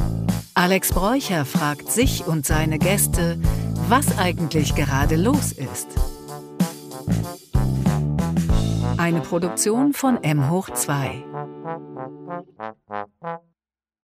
Alex 0.54 0.92
Bräucher 0.92 1.44
fragt 1.44 1.90
sich 1.90 2.26
und 2.26 2.44
seine 2.44 2.78
Gäste, 2.78 3.38
was 3.88 4.18
eigentlich 4.18 4.74
gerade 4.74 5.16
los 5.16 5.52
ist. 5.52 5.88
Eine 8.96 9.20
Produktion 9.20 9.92
von 9.92 10.22
M 10.22 10.50
hoch 10.50 10.70
2. 10.70 11.24